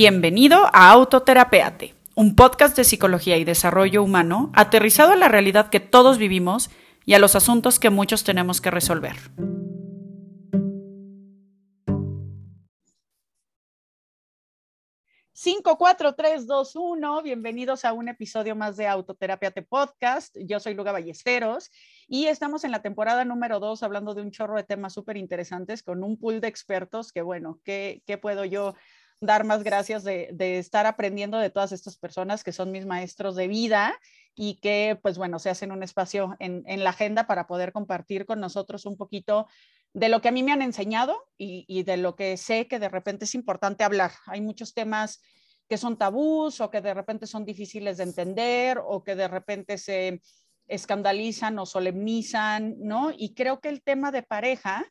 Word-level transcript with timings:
Bienvenido 0.00 0.66
a 0.72 0.92
Autoterapeate, 0.92 1.92
un 2.14 2.36
podcast 2.36 2.76
de 2.76 2.84
psicología 2.84 3.36
y 3.36 3.42
desarrollo 3.42 4.00
humano 4.04 4.52
aterrizado 4.54 5.10
a 5.10 5.16
la 5.16 5.26
realidad 5.26 5.70
que 5.70 5.80
todos 5.80 6.18
vivimos 6.18 6.70
y 7.04 7.14
a 7.14 7.18
los 7.18 7.34
asuntos 7.34 7.80
que 7.80 7.90
muchos 7.90 8.22
tenemos 8.22 8.60
que 8.60 8.70
resolver. 8.70 9.16
Cinco, 15.32 15.76
cuatro, 15.78 16.14
tres, 16.14 16.46
dos, 16.46 16.76
uno. 16.76 17.20
Bienvenidos 17.22 17.84
a 17.84 17.92
un 17.92 18.08
episodio 18.08 18.54
más 18.54 18.76
de 18.76 18.86
Autoterapiate 18.86 19.62
Podcast. 19.62 20.36
Yo 20.44 20.60
soy 20.60 20.74
Luga 20.74 20.92
Ballesteros 20.92 21.72
y 22.06 22.26
estamos 22.26 22.62
en 22.62 22.70
la 22.70 22.82
temporada 22.82 23.24
número 23.24 23.58
dos 23.58 23.82
hablando 23.82 24.14
de 24.14 24.22
un 24.22 24.30
chorro 24.30 24.54
de 24.54 24.62
temas 24.62 24.92
súper 24.92 25.16
interesantes 25.16 25.82
con 25.82 26.04
un 26.04 26.18
pool 26.18 26.40
de 26.40 26.46
expertos 26.46 27.10
que, 27.10 27.22
bueno, 27.22 27.58
¿qué, 27.64 28.04
qué 28.06 28.16
puedo 28.16 28.44
yo 28.44 28.74
dar 29.20 29.44
más 29.44 29.64
gracias 29.64 30.04
de, 30.04 30.58
estar 30.58 30.86
aprendiendo 30.86 31.38
de 31.38 31.50
todas 31.50 31.72
estas 31.72 31.96
personas 31.96 32.44
que 32.44 32.52
son 32.52 32.70
mis 32.70 32.86
maestros 32.86 33.34
de 33.36 33.48
vida 33.48 33.98
y 34.34 34.56
que, 34.60 34.98
pues 35.02 35.18
bueno, 35.18 35.38
se 35.38 35.50
hacen 35.50 35.72
un 35.72 35.82
espacio 35.82 36.36
en, 36.38 36.84
la 36.84 36.90
agenda 36.90 37.26
para 37.26 37.46
poder 37.46 37.72
compartir 37.72 38.26
con 38.26 38.40
nosotros 38.40 38.86
un 38.86 38.96
poquito 38.96 39.46
de 39.92 40.08
lo 40.08 40.20
que 40.20 40.28
a 40.28 40.32
mí 40.32 40.42
me 40.42 40.52
han 40.52 40.62
enseñado 40.62 41.26
y, 41.36 41.82
de 41.82 41.96
lo 41.96 42.14
que 42.14 42.36
sé 42.36 42.68
que 42.68 42.78
de 42.78 42.88
repente 42.88 43.24
es 43.24 43.34
importante 43.34 43.82
hablar. 43.82 44.12
Hay 44.26 44.40
muchos 44.40 44.74
temas 44.74 45.20
que 45.68 45.76
son 45.76 45.98
tabús 45.98 46.60
o 46.60 46.70
que 46.70 46.80
de 46.80 46.94
repente 46.94 47.26
son 47.26 47.44
difíciles 47.44 47.96
de 47.96 48.04
entender 48.04 48.80
o 48.84 49.02
que 49.02 49.16
de 49.16 49.28
repente 49.28 49.76
se 49.78 50.22
escandalizan 50.68 51.58
o 51.58 51.66
solemnizan, 51.66 52.76
¿no? 52.78 53.10
Y 53.16 53.34
creo 53.34 53.60
que 53.60 53.68
el 53.68 53.82
tema 53.82 54.12
de 54.12 54.22
pareja 54.22 54.86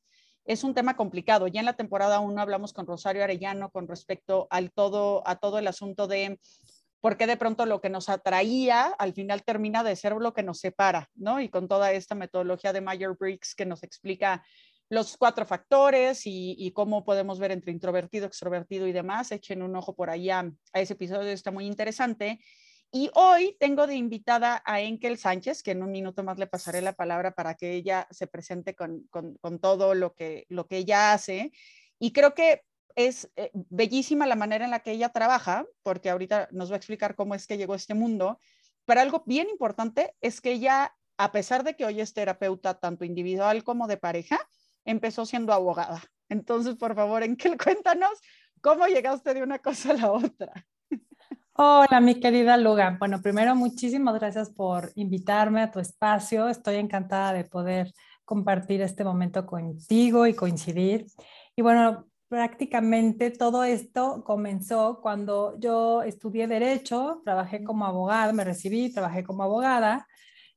es 0.47 0.63
un 0.63 0.73
tema 0.73 0.95
complicado. 0.95 1.47
Ya 1.47 1.59
en 1.59 1.65
la 1.65 1.75
temporada 1.75 2.19
1 2.19 2.41
hablamos 2.41 2.73
con 2.73 2.87
Rosario 2.87 3.23
Arellano 3.23 3.70
con 3.70 3.87
respecto 3.87 4.48
al 4.49 4.71
todo, 4.71 5.21
a 5.27 5.35
todo 5.35 5.59
el 5.59 5.67
asunto 5.67 6.07
de 6.07 6.39
por 7.01 7.17
qué 7.17 7.27
de 7.27 7.37
pronto 7.37 7.65
lo 7.65 7.79
que 7.81 7.89
nos 7.89 8.09
atraía 8.09 8.85
al 8.98 9.13
final 9.13 9.43
termina 9.43 9.84
de 9.84 9.95
ser 9.95 10.13
lo 10.13 10.34
que 10.34 10.43
nos 10.43 10.59
separa, 10.59 11.09
¿no? 11.15 11.39
Y 11.41 11.49
con 11.49 11.67
toda 11.67 11.91
esta 11.91 12.15
metodología 12.15 12.73
de 12.73 12.81
Meyer-Briggs 12.81 13.54
que 13.55 13.65
nos 13.65 13.84
explica 13.84 14.43
los 14.89 15.17
cuatro 15.17 15.45
factores 15.45 16.21
y, 16.26 16.71
cómo 16.73 17.04
podemos 17.04 17.39
ver 17.39 17.51
entre 17.51 17.73
introvertido, 17.73 18.26
extrovertido 18.26 18.87
y 18.87 18.93
demás. 18.93 19.32
Echen 19.34 19.61
un 19.61 19.76
ojo 19.76 19.95
por 19.95 20.09
allá 20.09 20.49
a 20.71 20.79
ese 20.79 20.93
episodio, 20.93 21.29
está 21.29 21.51
muy 21.51 21.65
interesante. 21.65 22.39
Y 22.91 23.12
hoy 23.16 23.55
tengo 23.60 23.85
de 23.85 23.96
invitada 23.96 24.62
a 24.66 24.80
Enkel 24.82 25.18
Sánchez, 25.18 25.62
que 25.62 25.71
en 25.71 25.84
un 25.84 25.91
minuto 25.91 26.24
más 26.24 26.40
le 26.40 26.48
pasaré 26.48 26.82
la 26.82 26.94
palabra 26.94 27.32
para 27.32 27.55
que 27.55 27.74
ella 27.74 28.07
se 28.12 28.27
presente 28.27 28.76
con, 28.76 29.07
con, 29.10 29.60
todo 29.60 29.94
lo 29.94 30.13
que, 30.13 30.46
lo 30.49 30.68
que 30.68 30.77
ella 30.77 31.12
hace. 31.12 31.52
Y 31.99 32.12
creo 32.12 32.34
que 32.34 32.63
es 32.96 33.29
eh, 33.35 33.52
bellísima 33.54 34.26
la 34.26 34.35
manera 34.35 34.66
en 34.66 34.71
la 34.71 34.79
que 34.79 34.91
ella 34.91 35.10
trabaja, 35.10 35.66
porque 35.84 36.10
ahorita 36.10 36.48
nos 36.52 36.71
va 36.71 36.76
a 36.76 36.77
explicar 36.77 37.16
cómo 37.16 37.35
es 37.35 37.46
que 37.46 37.57
llegó 37.57 37.74
a 37.74 37.77
este 37.77 37.94
mundo. 37.94 38.40
Pero 38.85 39.01
algo 39.01 39.24
bien 39.26 39.49
importante 39.49 40.16
es 40.22 40.40
que 40.40 40.54
ella, 40.54 40.96
a 41.18 41.32
pesar 41.34 41.63
de 41.66 41.76
que 41.76 41.85
hoy 41.85 41.99
es 41.99 42.13
terapeuta 42.13 42.79
tanto 42.79 43.04
individual 43.04 43.66
como 43.66 43.88
de 43.88 43.98
pareja, 43.98 44.40
empezó 44.85 45.26
siendo 45.26 45.51
abogada. 45.51 46.01
Entonces, 46.29 46.76
por 46.76 46.96
favor, 46.96 47.22
Enkel, 47.24 47.57
cuéntanos 47.57 48.20
cómo 48.62 48.88
llegaste 48.88 49.34
de 49.34 49.44
una 49.44 49.60
cosa 49.60 49.91
a 49.91 49.94
la 49.94 50.12
otra. 50.12 50.54
Hola, 51.60 52.00
mi 52.02 52.20
querida 52.20 52.55
Luga. 52.55 52.98
Bueno, 53.00 53.20
primero, 53.22 53.55
muchísimas 53.55 54.13
gracias 54.16 54.50
por 54.52 54.91
invitarme 54.96 55.62
a 55.62 55.72
tu 55.72 55.80
espacio. 55.80 56.48
Estoy 56.50 56.76
encantada 56.76 57.34
de 57.34 57.46
poder 57.46 57.91
compartir 58.26 58.82
este 58.82 59.04
momento 59.04 59.46
contigo 59.48 60.28
y 60.28 60.35
coincidir. 60.35 61.08
Y 61.55 61.63
bueno, 61.63 62.05
prácticamente 62.28 63.32
todo 63.32 63.63
esto 63.63 64.24
comenzó 64.24 65.00
cuando 65.02 65.58
yo 65.59 66.03
estudié 66.03 66.46
derecho, 66.47 67.22
trabajé 67.25 67.63
como 67.63 67.85
abogada, 67.88 68.34
me 68.34 68.44
recibí, 68.44 68.94
trabajé 68.94 69.23
como 69.23 69.41
abogada 69.41 70.06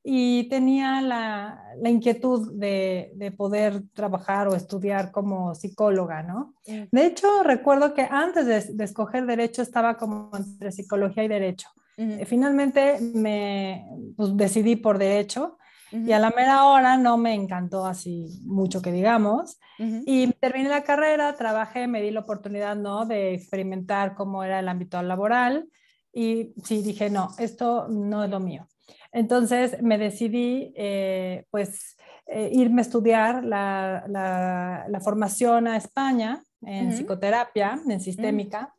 y 0.03 0.49
tenía 0.49 1.01
la, 1.01 1.63
la 1.79 1.89
inquietud 1.89 2.53
de, 2.53 3.11
de, 3.15 3.31
poder 3.31 3.83
trabajar 3.93 4.47
o 4.47 4.55
estudiar 4.55 5.11
como 5.11 5.53
psicóloga, 5.53 6.23
¿no? 6.23 6.55
De 6.65 7.05
hecho, 7.05 7.43
recuerdo 7.43 7.93
que 7.93 8.07
antes 8.09 8.45
de, 8.45 8.73
de, 8.73 8.83
escoger 8.83 9.25
derecho 9.27 9.61
estaba 9.61 9.97
como 9.97 10.31
entre 10.35 10.71
psicología 10.71 11.23
y 11.23 11.27
derecho. 11.27 11.69
Eh, 11.97 12.25
finalmente 12.25 12.99
me 12.99 13.85
pues, 14.15 14.35
decidí 14.35 14.75
por 14.75 14.97
derecho 14.97 15.59
y 15.91 16.13
a 16.13 16.19
la 16.19 16.29
mera 16.29 16.65
hora 16.65 16.97
no 16.97 17.17
me 17.17 17.33
encantó 17.33 17.85
así 17.85 18.25
mucho 18.45 18.81
que 18.81 18.91
digamos. 18.91 19.59
Y 20.05 20.31
terminé 20.33 20.69
la 20.69 20.83
carrera, 20.83 21.35
trabajé, 21.35 21.87
me 21.87 22.01
di 22.01 22.11
la 22.11 22.19
oportunidad, 22.19 22.75
¿no? 22.75 23.05
De 23.05 23.33
experimentar 23.33 24.13
cómo 24.13 24.43
era 24.43 24.59
el 24.59 24.69
ámbito 24.69 25.01
laboral 25.01 25.67
y 26.13 26.53
sí 26.63 26.83
dije, 26.83 27.09
no, 27.09 27.29
esto 27.39 27.87
no 27.87 28.23
es 28.23 28.29
lo 28.29 28.39
mío. 28.39 28.67
Entonces 29.11 29.81
me 29.81 29.97
decidí, 29.97 30.73
eh, 30.75 31.45
pues, 31.51 31.97
eh, 32.27 32.49
irme 32.53 32.81
a 32.81 32.83
estudiar 32.83 33.43
la, 33.43 34.05
la, 34.07 34.99
formación 35.01 35.67
a 35.67 35.75
España 35.75 36.41
en 36.61 36.91
psicoterapia, 36.93 37.81
en 37.87 37.99
sistémica, 37.99 38.73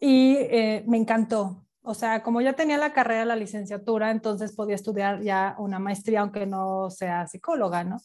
y 0.00 0.36
eh, 0.38 0.84
me 0.86 0.96
encantó. 0.96 1.66
O 1.82 1.94
sea, 1.94 2.22
como 2.22 2.40
ya 2.40 2.54
tenía 2.54 2.78
la 2.78 2.92
carrera, 2.92 3.24
la 3.24 3.36
licenciatura, 3.36 4.10
entonces 4.10 4.56
podía 4.56 4.74
estudiar 4.74 5.22
ya 5.22 5.54
una 5.58 5.78
maestría, 5.78 6.20
aunque 6.20 6.46
no 6.46 6.90
sea 6.90 7.26
psicóloga, 7.28 7.84
¿no? 7.84 7.98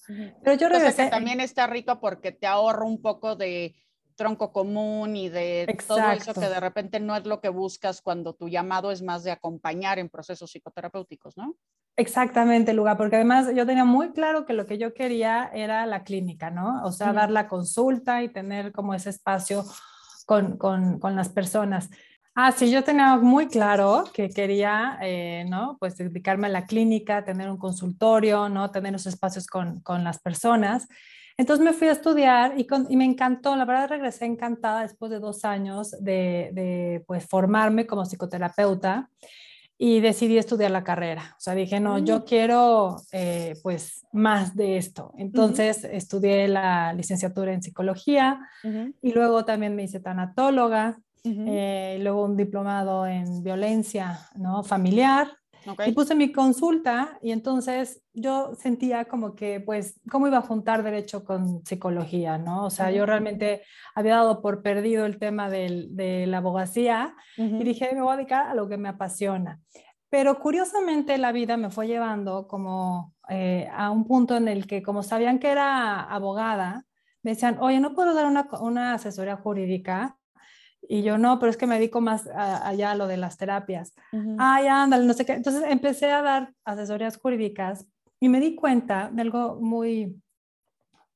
Pero 0.43 0.55
yo 0.55 0.69
regresé. 0.69 1.07
también 1.07 1.39
está 1.39 1.67
rico 1.67 1.99
porque 1.99 2.31
te 2.31 2.45
ahorro 2.45 2.85
un 2.85 3.01
poco 3.01 3.35
de 3.35 3.75
tronco 4.15 4.51
común 4.51 5.15
y 5.15 5.29
de 5.29 5.65
todo 5.87 6.11
eso 6.11 6.33
que 6.33 6.49
de 6.49 6.59
repente 6.59 6.99
no 6.99 7.15
es 7.15 7.25
lo 7.25 7.41
que 7.41 7.49
buscas 7.49 8.01
cuando 8.01 8.33
tu 8.33 8.49
llamado 8.49 8.91
es 8.91 9.01
más 9.01 9.23
de 9.23 9.31
acompañar 9.31 9.99
en 9.99 10.09
procesos 10.09 10.51
psicoterapéuticos, 10.51 11.37
¿no? 11.37 11.55
Exactamente, 11.97 12.73
Luga, 12.73 12.97
porque 12.97 13.17
además 13.17 13.47
yo 13.53 13.65
tenía 13.65 13.85
muy 13.85 14.11
claro 14.11 14.45
que 14.45 14.53
lo 14.53 14.65
que 14.65 14.77
yo 14.77 14.93
quería 14.93 15.51
era 15.53 15.85
la 15.85 16.03
clínica, 16.03 16.49
¿no? 16.49 16.83
O 16.83 16.91
sea, 16.91 17.11
dar 17.13 17.29
la 17.29 17.47
consulta 17.47 18.23
y 18.23 18.29
tener 18.29 18.71
como 18.71 18.93
ese 18.93 19.09
espacio 19.09 19.65
con, 20.25 20.57
con, 20.57 20.99
con, 20.99 21.15
las 21.15 21.29
personas. 21.29 21.89
Ah, 22.33 22.53
sí, 22.53 22.71
yo 22.71 22.83
tenía 22.83 23.17
muy 23.17 23.47
claro 23.47 24.05
que 24.13 24.29
quería, 24.29 24.97
eh, 25.01 25.45
¿no? 25.49 25.77
Pues 25.79 25.97
dedicarme 25.97 26.47
a 26.47 26.51
la 26.51 26.65
clínica, 26.65 27.25
tener 27.25 27.49
un 27.49 27.57
consultorio, 27.57 28.47
¿no? 28.47 28.71
Tener 28.71 28.95
esos 28.95 29.13
espacios 29.13 29.47
con, 29.47 29.81
con 29.81 30.05
las 30.05 30.19
personas. 30.19 30.87
Entonces 31.37 31.65
me 31.65 31.73
fui 31.73 31.87
a 31.87 31.93
estudiar 31.93 32.53
y, 32.57 32.67
y, 32.89 32.97
me 32.97 33.05
encantó, 33.05 33.55
la 33.55 33.65
verdad 33.65 33.89
regresé 33.89 34.25
encantada 34.25 34.81
después 34.81 35.11
de 35.11 35.19
dos 35.19 35.45
años 35.45 35.91
de, 35.99 36.51
de 36.53 37.03
pues, 37.07 37.25
formarme 37.25 37.87
como 37.87 38.05
psicoterapeuta 38.05 39.09
y 39.83 39.99
decidí 39.99 40.37
estudiar 40.37 40.69
la 40.69 40.83
carrera. 40.83 41.35
O 41.39 41.41
sea, 41.41 41.55
dije, 41.55 41.79
no, 41.79 41.97
yo 41.97 42.19
mm. 42.19 42.23
quiero 42.23 42.97
eh, 43.11 43.55
pues 43.63 44.05
más 44.13 44.55
de 44.55 44.77
esto. 44.77 45.11
Entonces 45.17 45.83
estudié 45.85 46.47
la 46.47 46.93
licenciatura 46.93 47.51
en 47.51 47.63
psicología 47.63 48.39
y 49.01 49.11
luego 49.11 49.43
también 49.43 49.75
me 49.75 49.81
hice 49.81 49.99
tanatóloga, 49.99 50.99
eh, 51.23 51.97
luego 51.99 52.25
un 52.25 52.37
diplomado 52.37 53.07
en 53.07 53.41
violencia 53.41 54.19
¿no? 54.35 54.63
familiar 54.63 55.40
y 55.85 55.91
puse 55.91 56.15
mi 56.15 56.31
consulta 56.31 57.17
y 57.21 57.31
entonces 57.31 58.03
yo 58.13 58.55
sentía 58.55 59.05
como 59.05 59.35
que, 59.35 59.59
pues, 59.59 59.99
¿cómo 60.09 60.27
iba 60.27 60.37
a 60.37 60.41
juntar 60.41 60.83
derecho 60.83 61.23
con 61.23 61.65
psicología? 61.65 62.37
¿no? 62.37 62.65
O 62.65 62.69
sea, 62.69 62.91
yo 62.91 63.05
realmente 63.05 63.61
había 63.95 64.15
dado 64.15 64.41
por 64.41 64.61
perdido 64.61 65.05
el 65.05 65.19
tema 65.19 65.49
de 65.49 66.25
la 66.27 66.37
abogacía 66.37 67.15
y 67.37 67.63
dije, 67.63 67.89
me 67.93 68.01
voy 68.01 68.13
a 68.13 68.17
dedicar 68.17 68.47
a 68.47 68.55
lo 68.55 68.67
que 68.67 68.77
me 68.77 68.89
apasiona. 68.89 69.59
Pero 70.09 70.39
curiosamente 70.39 71.17
la 71.17 71.31
vida 71.31 71.55
me 71.55 71.69
fue 71.69 71.87
llevando 71.87 72.47
como 72.47 73.15
eh, 73.29 73.69
a 73.73 73.91
un 73.91 74.05
punto 74.05 74.35
en 74.35 74.49
el 74.49 74.67
que, 74.67 74.83
como 74.83 75.03
sabían 75.03 75.39
que 75.39 75.49
era 75.49 76.01
abogada, 76.01 76.85
me 77.23 77.31
decían, 77.31 77.57
oye, 77.61 77.79
¿no 77.79 77.93
puedo 77.93 78.13
dar 78.13 78.25
una, 78.25 78.49
una 78.59 78.93
asesoría 78.93 79.37
jurídica? 79.37 80.17
Y 80.87 81.03
yo 81.03 81.17
no, 81.17 81.39
pero 81.39 81.49
es 81.49 81.57
que 81.57 81.67
me 81.67 81.75
dedico 81.75 82.01
más 82.01 82.27
allá 82.27 82.91
a 82.91 82.95
lo 82.95 83.07
de 83.07 83.17
las 83.17 83.37
terapias. 83.37 83.93
Ay, 84.37 84.67
ándale, 84.67 85.05
no 85.05 85.13
sé 85.13 85.25
qué. 85.25 85.33
Entonces 85.33 85.63
empecé 85.67 86.11
a 86.11 86.21
dar 86.21 86.53
asesorías 86.65 87.17
jurídicas 87.17 87.85
y 88.19 88.29
me 88.29 88.39
di 88.39 88.55
cuenta 88.55 89.09
de 89.11 89.21
algo 89.21 89.57
muy, 89.61 90.21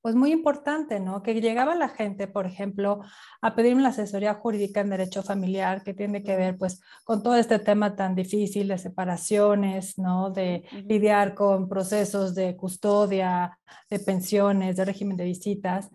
pues 0.01 0.15
muy 0.15 0.31
importante, 0.31 0.99
¿no? 0.99 1.23
Que 1.23 1.41
llegaba 1.41 1.73
la 1.73 1.89
gente, 1.89 2.27
por 2.27 2.45
ejemplo, 2.45 3.01
a 3.41 3.55
pedirme 3.55 3.81
la 3.81 3.89
asesoría 3.89 4.35
jurídica 4.35 4.81
en 4.81 4.91
derecho 4.91 5.23
familiar, 5.23 5.83
que 5.83 5.95
tiene 5.95 6.21
que 6.21 6.35
ver, 6.35 6.57
pues, 6.57 6.79
con 7.03 7.23
todo 7.23 7.35
este 7.35 7.57
tema 7.57 7.95
tan 7.95 8.13
difícil 8.13 8.67
de 8.67 8.77
separaciones, 8.77 9.97
¿no? 9.97 10.29
De 10.29 10.63
lidiar 10.87 11.33
con 11.33 11.67
procesos 11.67 12.35
de 12.35 12.55
custodia, 12.55 13.57
de 13.89 13.99
pensiones, 13.99 14.77
de 14.77 14.85
régimen 14.85 15.17
de 15.17 15.25
visitas. 15.25 15.89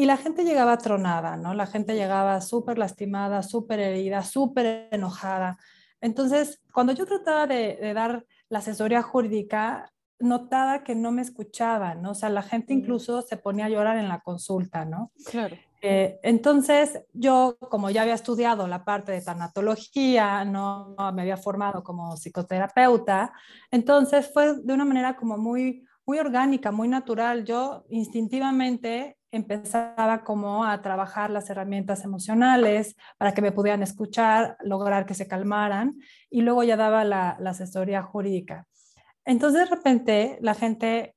Y 0.00 0.06
la 0.06 0.16
gente 0.16 0.44
llegaba 0.44 0.78
tronada, 0.78 1.36
¿no? 1.36 1.52
La 1.52 1.66
gente 1.66 1.94
llegaba 1.94 2.40
súper 2.40 2.78
lastimada, 2.78 3.42
súper 3.42 3.80
herida, 3.80 4.22
súper 4.22 4.88
enojada. 4.90 5.58
Entonces, 6.00 6.62
cuando 6.72 6.94
yo 6.94 7.04
trataba 7.04 7.46
de, 7.46 7.92
dar 7.92 8.24
la 8.48 8.60
asesoría 8.60 9.02
jurídica, 9.02 9.92
notaba 10.18 10.84
que 10.84 10.94
no 10.94 11.12
me 11.12 11.20
escuchaban, 11.20 12.00
¿no? 12.00 12.12
O 12.12 12.14
sea, 12.14 12.30
la 12.30 12.40
gente 12.40 12.72
incluso 12.72 13.20
se 13.20 13.36
ponía 13.36 13.66
a 13.66 13.68
llorar 13.68 13.98
en 13.98 14.08
la 14.08 14.20
consulta, 14.20 14.86
¿no? 14.86 15.12
Claro. 15.26 15.58
Eh, 15.82 16.18
entonces, 16.22 17.02
yo, 17.12 17.58
como 17.68 17.90
ya 17.90 18.00
había 18.00 18.14
estudiado 18.14 18.66
la 18.68 18.86
parte 18.86 19.12
de 19.12 19.20
tanatología, 19.20 20.46
no, 20.46 20.96
me 21.12 21.20
había 21.20 21.36
formado 21.36 21.84
como 21.84 22.16
psicoterapeuta, 22.16 23.34
entonces 23.70 24.30
fue 24.32 24.62
de 24.62 24.72
una 24.72 24.86
manera 24.86 25.14
como 25.14 25.36
muy, 25.36 25.84
muy 26.06 26.18
orgánica, 26.18 26.72
muy 26.72 26.88
natural. 26.88 27.44
Yo 27.44 27.84
instintivamente 27.90 29.18
empezaba 29.32 30.22
como 30.24 30.64
a 30.64 30.82
trabajar 30.82 31.30
las 31.30 31.48
herramientas 31.50 32.04
emocionales 32.04 32.96
para 33.18 33.32
que 33.32 33.42
me 33.42 33.52
pudieran 33.52 33.82
escuchar, 33.82 34.56
lograr 34.60 35.06
que 35.06 35.14
se 35.14 35.28
calmaran 35.28 35.98
y 36.30 36.42
luego 36.42 36.62
ya 36.62 36.76
daba 36.76 37.04
la, 37.04 37.36
la 37.40 37.50
asesoría 37.50 38.02
jurídica. 38.02 38.66
Entonces 39.24 39.68
de 39.68 39.74
repente 39.74 40.38
la 40.40 40.54
gente 40.54 41.14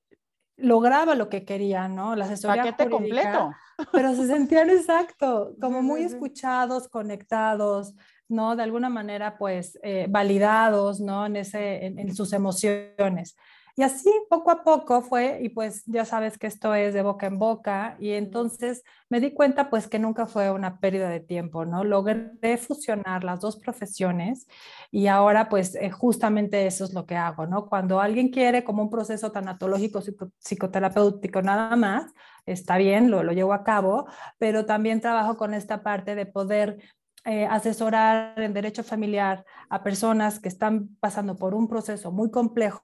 lograba 0.55 1.15
lo 1.15 1.29
que 1.29 1.45
quería, 1.45 1.87
¿no? 1.87 2.15
La 2.15 2.25
asesoría 2.25 2.63
Paquete 2.63 2.89
completo. 2.89 3.51
Pero 3.91 4.13
se 4.15 4.27
sentían 4.27 4.69
exacto, 4.69 5.55
como 5.59 5.81
muy 5.81 6.03
escuchados, 6.03 6.87
conectados, 6.87 7.95
¿no? 8.29 8.55
De 8.55 8.63
alguna 8.63 8.89
manera, 8.89 9.37
pues, 9.37 9.79
eh, 9.81 10.05
validados, 10.09 10.99
¿no? 10.99 11.25
En, 11.25 11.37
ese, 11.37 11.85
en 11.85 12.15
sus 12.15 12.33
emociones. 12.33 13.35
Y 13.75 13.81
así 13.81 14.11
poco 14.29 14.51
a 14.51 14.63
poco 14.63 15.01
fue, 15.01 15.39
y 15.41 15.49
pues 15.49 15.83
ya 15.87 16.05
sabes 16.05 16.37
que 16.37 16.45
esto 16.45 16.75
es 16.75 16.93
de 16.93 17.01
boca 17.01 17.25
en 17.25 17.39
boca, 17.39 17.97
y 17.99 18.11
entonces 18.11 18.83
me 19.09 19.19
di 19.19 19.33
cuenta 19.33 19.71
pues 19.71 19.87
que 19.87 19.97
nunca 19.97 20.27
fue 20.27 20.51
una 20.51 20.79
pérdida 20.79 21.09
de 21.09 21.19
tiempo, 21.21 21.65
¿no? 21.65 21.83
Logré 21.83 22.57
fusionar 22.57 23.23
las 23.23 23.39
dos 23.39 23.57
profesiones 23.57 24.47
y 24.91 25.07
ahora 25.07 25.49
pues 25.49 25.73
eh, 25.75 25.89
justamente 25.89 26.67
eso 26.67 26.83
es 26.85 26.93
lo 26.93 27.07
que 27.07 27.15
hago, 27.15 27.47
¿no? 27.47 27.67
Cuando 27.67 27.99
alguien 27.99 28.29
quiere 28.29 28.63
como 28.63 28.83
un 28.83 28.91
proceso 28.91 29.31
tanatológico, 29.31 30.01
psicoterapéutico 30.39 31.41
nada 31.41 31.75
más, 31.75 32.13
está 32.45 32.77
bien, 32.77 33.09
lo, 33.09 33.23
lo 33.23 33.31
llevo 33.33 33.53
a 33.53 33.63
cabo, 33.63 34.07
pero 34.37 34.65
también 34.67 35.01
trabajo 35.01 35.35
con 35.35 35.53
esta 35.55 35.81
parte 35.81 36.13
de 36.13 36.27
poder 36.27 36.77
eh, 37.25 37.45
asesorar 37.47 38.39
en 38.39 38.53
derecho 38.53 38.83
familiar 38.83 39.45
a 39.69 39.81
personas 39.81 40.39
que 40.39 40.49
están 40.49 40.95
pasando 40.99 41.37
por 41.37 41.55
un 41.55 41.67
proceso 41.67 42.11
muy 42.11 42.29
complejo 42.29 42.83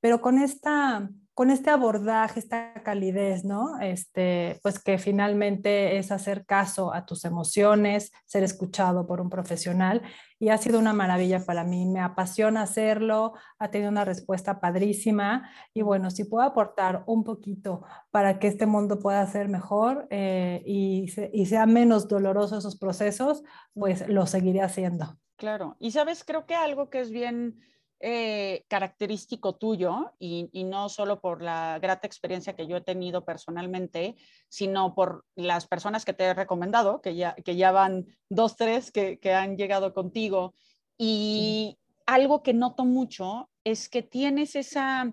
pero 0.00 0.20
con 0.20 0.38
esta 0.38 1.08
con 1.38 1.52
este 1.52 1.70
abordaje, 1.70 2.40
esta 2.40 2.74
calidez, 2.82 3.44
¿no? 3.44 3.78
Este, 3.78 4.58
pues 4.60 4.82
que 4.82 4.98
finalmente 4.98 5.96
es 5.96 6.10
hacer 6.10 6.44
caso 6.44 6.92
a 6.92 7.06
tus 7.06 7.24
emociones, 7.24 8.10
ser 8.26 8.42
escuchado 8.42 9.06
por 9.06 9.20
un 9.20 9.30
profesional 9.30 10.02
y 10.40 10.48
ha 10.48 10.58
sido 10.58 10.80
una 10.80 10.92
maravilla 10.92 11.44
para 11.44 11.62
mí, 11.62 11.86
me 11.86 12.00
apasiona 12.00 12.62
hacerlo, 12.62 13.34
ha 13.60 13.70
tenido 13.70 13.88
una 13.88 14.04
respuesta 14.04 14.58
padrísima 14.58 15.48
y 15.72 15.82
bueno, 15.82 16.10
si 16.10 16.24
puedo 16.24 16.44
aportar 16.44 17.04
un 17.06 17.22
poquito 17.22 17.84
para 18.10 18.40
que 18.40 18.48
este 18.48 18.66
mundo 18.66 18.98
pueda 18.98 19.24
ser 19.28 19.48
mejor 19.48 20.08
eh, 20.10 20.60
y, 20.66 21.06
y 21.32 21.46
sea 21.46 21.66
menos 21.66 22.08
doloroso 22.08 22.58
esos 22.58 22.76
procesos, 22.76 23.44
pues 23.74 24.08
lo 24.08 24.26
seguiré 24.26 24.60
haciendo. 24.60 25.16
Claro, 25.36 25.76
y 25.78 25.92
sabes, 25.92 26.24
creo 26.24 26.46
que 26.46 26.56
algo 26.56 26.90
que 26.90 26.98
es 26.98 27.12
bien 27.12 27.60
eh, 28.00 28.64
característico 28.68 29.56
tuyo 29.56 30.12
y, 30.20 30.48
no 30.64 30.88
solo 30.88 31.20
por 31.20 31.42
la 31.42 31.80
grata 31.80 32.06
experiencia 32.06 32.54
que 32.54 32.68
yo 32.68 32.76
he 32.76 32.80
tenido 32.80 33.24
personalmente, 33.24 34.14
sino 34.48 34.94
por 34.94 35.24
las 35.34 35.66
personas 35.66 36.04
que 36.04 36.12
te 36.12 36.22
he 36.22 36.34
recomendado, 36.34 37.00
que 37.02 37.16
ya, 37.16 37.34
que 37.34 37.56
ya 37.56 37.72
van 37.72 38.06
dos, 38.28 38.54
tres 38.56 38.92
que, 38.92 39.18
han 39.34 39.56
llegado 39.56 39.94
contigo. 39.94 40.54
Y 40.96 41.76
algo 42.06 42.44
que 42.44 42.54
noto 42.54 42.84
mucho 42.84 43.50
es 43.64 43.88
que 43.88 44.02
tienes 44.02 44.54
esa 44.54 45.12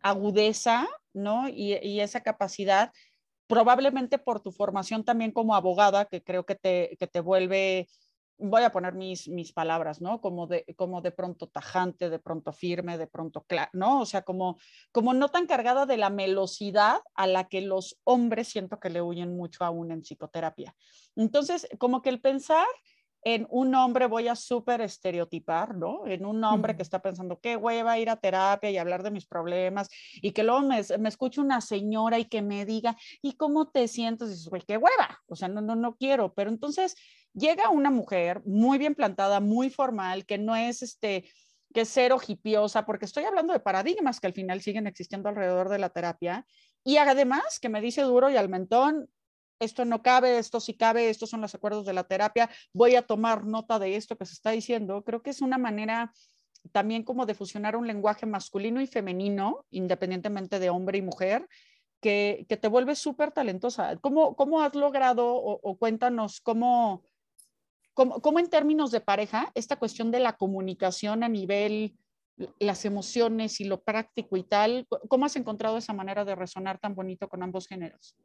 agudeza, 0.00 0.86
¿no? 1.12 1.48
Y, 1.48 1.78
y, 1.82 2.00
esa 2.00 2.20
capacidad, 2.20 2.92
probablemente 3.48 4.18
por 4.18 4.40
tu 4.40 4.52
formación 4.52 5.04
también 5.04 5.32
como 5.32 5.56
abogada, 5.56 6.04
que 6.04 6.22
creo 6.22 6.46
que 6.46 6.54
te, 6.54 6.96
que 7.00 7.08
te 7.08 7.18
vuelve 7.18 7.88
voy 8.40 8.62
a 8.62 8.72
poner 8.72 8.94
mis, 8.94 9.28
mis 9.28 9.52
palabras, 9.52 10.00
¿no? 10.00 10.20
Como 10.20 10.46
de, 10.46 10.64
como 10.76 11.00
de 11.00 11.12
pronto 11.12 11.48
tajante, 11.48 12.10
de 12.10 12.18
pronto 12.18 12.52
firme, 12.52 12.98
de 12.98 13.06
pronto 13.06 13.44
claro, 13.44 13.70
¿no? 13.74 14.00
O 14.00 14.06
sea, 14.06 14.22
como, 14.22 14.58
como 14.92 15.14
no 15.14 15.28
tan 15.28 15.46
cargada 15.46 15.86
de 15.86 15.96
la 15.96 16.10
melosidad 16.10 17.00
a 17.14 17.26
la 17.26 17.48
que 17.48 17.60
los 17.60 18.00
hombres 18.04 18.48
siento 18.48 18.80
que 18.80 18.90
le 18.90 19.02
huyen 19.02 19.36
mucho 19.36 19.64
aún 19.64 19.92
en 19.92 20.02
psicoterapia. 20.02 20.74
Entonces, 21.16 21.68
como 21.78 22.02
que 22.02 22.10
el 22.10 22.20
pensar 22.20 22.66
en 23.22 23.46
un 23.50 23.74
hombre, 23.74 24.06
voy 24.06 24.28
a 24.28 24.34
súper 24.34 24.80
estereotipar, 24.80 25.76
¿no? 25.76 26.06
En 26.06 26.24
un 26.24 26.42
hombre 26.44 26.76
que 26.76 26.82
está 26.82 27.02
pensando, 27.02 27.38
qué 27.40 27.56
hueva 27.56 27.98
ir 27.98 28.08
a 28.08 28.16
terapia 28.16 28.70
y 28.70 28.78
hablar 28.78 29.02
de 29.02 29.10
mis 29.10 29.26
problemas, 29.26 29.88
y 30.14 30.32
que 30.32 30.42
luego 30.42 30.62
me, 30.62 30.80
me 30.98 31.08
escuche 31.08 31.40
una 31.40 31.60
señora 31.60 32.18
y 32.18 32.24
que 32.24 32.42
me 32.42 32.64
diga, 32.64 32.96
¿y 33.22 33.34
cómo 33.34 33.68
te 33.70 33.88
sientes? 33.88 34.28
Y 34.28 34.32
dices, 34.32 34.48
güey, 34.48 34.62
qué 34.62 34.76
hueva, 34.76 35.20
o 35.26 35.36
sea, 35.36 35.48
no, 35.48 35.60
no, 35.60 35.76
no 35.76 35.96
quiero, 35.96 36.32
pero 36.34 36.50
entonces 36.50 36.96
llega 37.34 37.68
una 37.68 37.90
mujer 37.90 38.42
muy 38.44 38.78
bien 38.78 38.94
plantada, 38.94 39.40
muy 39.40 39.70
formal, 39.70 40.24
que 40.26 40.38
no 40.38 40.56
es 40.56 40.82
este 40.82 41.30
que 41.72 41.82
es 41.82 41.88
cero 41.88 42.18
hipiosa, 42.26 42.84
porque 42.84 43.04
estoy 43.04 43.22
hablando 43.22 43.52
de 43.52 43.60
paradigmas 43.60 44.18
que 44.18 44.26
al 44.26 44.32
final 44.32 44.60
siguen 44.60 44.88
existiendo 44.88 45.28
alrededor 45.28 45.68
de 45.68 45.78
la 45.78 45.90
terapia, 45.90 46.44
y 46.82 46.96
además 46.96 47.60
que 47.60 47.68
me 47.68 47.80
dice 47.80 48.02
duro 48.02 48.30
y 48.30 48.36
al 48.36 48.48
mentón, 48.48 49.08
esto 49.60 49.84
no 49.84 50.02
cabe, 50.02 50.38
esto 50.38 50.58
sí 50.58 50.74
cabe, 50.74 51.10
estos 51.10 51.30
son 51.30 51.40
los 51.40 51.54
acuerdos 51.54 51.86
de 51.86 51.92
la 51.92 52.04
terapia, 52.04 52.50
voy 52.72 52.96
a 52.96 53.02
tomar 53.02 53.44
nota 53.44 53.78
de 53.78 53.96
esto 53.96 54.16
que 54.16 54.26
se 54.26 54.34
está 54.34 54.50
diciendo, 54.50 55.04
creo 55.04 55.22
que 55.22 55.30
es 55.30 55.40
una 55.40 55.58
manera 55.58 56.12
también 56.72 57.04
como 57.04 57.24
de 57.24 57.34
fusionar 57.34 57.76
un 57.76 57.86
lenguaje 57.86 58.26
masculino 58.26 58.80
y 58.80 58.86
femenino, 58.86 59.64
independientemente 59.70 60.58
de 60.58 60.70
hombre 60.70 60.98
y 60.98 61.02
mujer, 61.02 61.48
que, 62.00 62.46
te 62.48 62.68
vuelve 62.68 62.94
súper 62.96 63.30
talentosa. 63.30 63.96
¿Cómo, 63.96 64.34
¿Cómo 64.34 64.60
has 64.60 64.74
logrado 64.74 65.34
o 65.34 65.78
cuéntanos 65.78 66.40
cómo, 66.40 67.02
¿Cómo, 67.94 68.38
en 68.38 68.48
términos 68.48 68.90
de 68.90 69.00
pareja, 69.00 69.50
esta 69.54 69.76
cuestión 69.76 70.10
de 70.10 70.20
la 70.20 70.36
comunicación 70.36 71.22
a 71.22 71.28
nivel, 71.28 71.98
las 72.58 72.84
emociones 72.86 73.60
y 73.60 73.64
lo 73.64 73.82
práctico 73.82 74.36
y 74.36 74.42
tal, 74.42 74.86
cómo 75.08 75.26
has 75.26 75.36
encontrado 75.36 75.76
esa 75.76 75.92
manera 75.92 76.24
de 76.24 76.34
resonar 76.34 76.78
tan 76.78 76.94
bonito 76.94 77.28
con 77.28 77.42
ambos 77.42 77.66
géneros? 77.66 78.16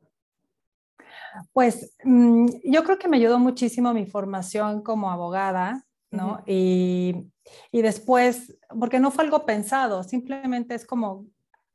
Pues 1.53 1.95
mm, 2.03 2.47
yo 2.63 2.83
creo 2.83 2.97
que 2.97 3.07
me 3.07 3.17
ayudó 3.17 3.39
muchísimo 3.39 3.93
mi 3.93 4.05
formación 4.05 4.81
como 4.81 5.11
abogada, 5.11 5.85
¿no? 6.11 6.41
y, 6.45 7.29
y, 7.71 7.81
después, 7.81 8.57
porque 8.79 8.99
no 8.99 9.11
fue 9.11 9.25
algo 9.25 9.45
pensado, 9.45 10.03
simplemente 10.03 10.75
es 10.75 10.85
como 10.85 11.25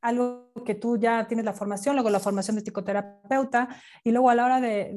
algo 0.00 0.52
que 0.64 0.74
tú 0.74 0.96
ya 0.96 1.26
tienes 1.26 1.44
la 1.44 1.52
formación, 1.52 1.94
luego 1.94 2.10
la 2.10 2.20
formación 2.20 2.56
de 2.56 2.62
psicoterapeuta 2.62 3.68
y 4.02 4.12
luego 4.12 4.30
a 4.30 4.34
la 4.34 4.44
hora 4.46 4.60
de, 4.60 4.92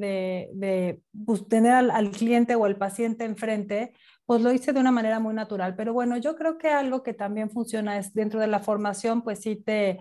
de, 0.53 1.01
pues, 1.25 1.48
tener 1.48 1.74
al, 1.74 2.12
cliente 2.12 2.56
o 2.56 2.65
al 2.65 2.77
paciente 2.77 3.25
enfrente, 3.25 3.94
pues 4.25 4.42
lo 4.42 4.51
hice 4.53 4.72
de 4.72 4.80
una 4.80 4.92
manera 4.92 5.20
muy 5.20 5.34
natural. 5.34 5.75
Pero 5.75 5.94
bueno, 5.94 6.18
yo 6.18 6.36
creo 6.36 6.58
que 6.58 6.70
algo 6.70 7.03
que 7.03 7.13
también 7.13 7.50
funciona 7.50 7.98
es 7.98 8.13
dentro 8.13 8.39
de 8.39 8.48
la 8.48 8.60
formación, 8.60 9.22
pues 9.24 9.42
sí 9.42 9.58
te, 9.58 10.00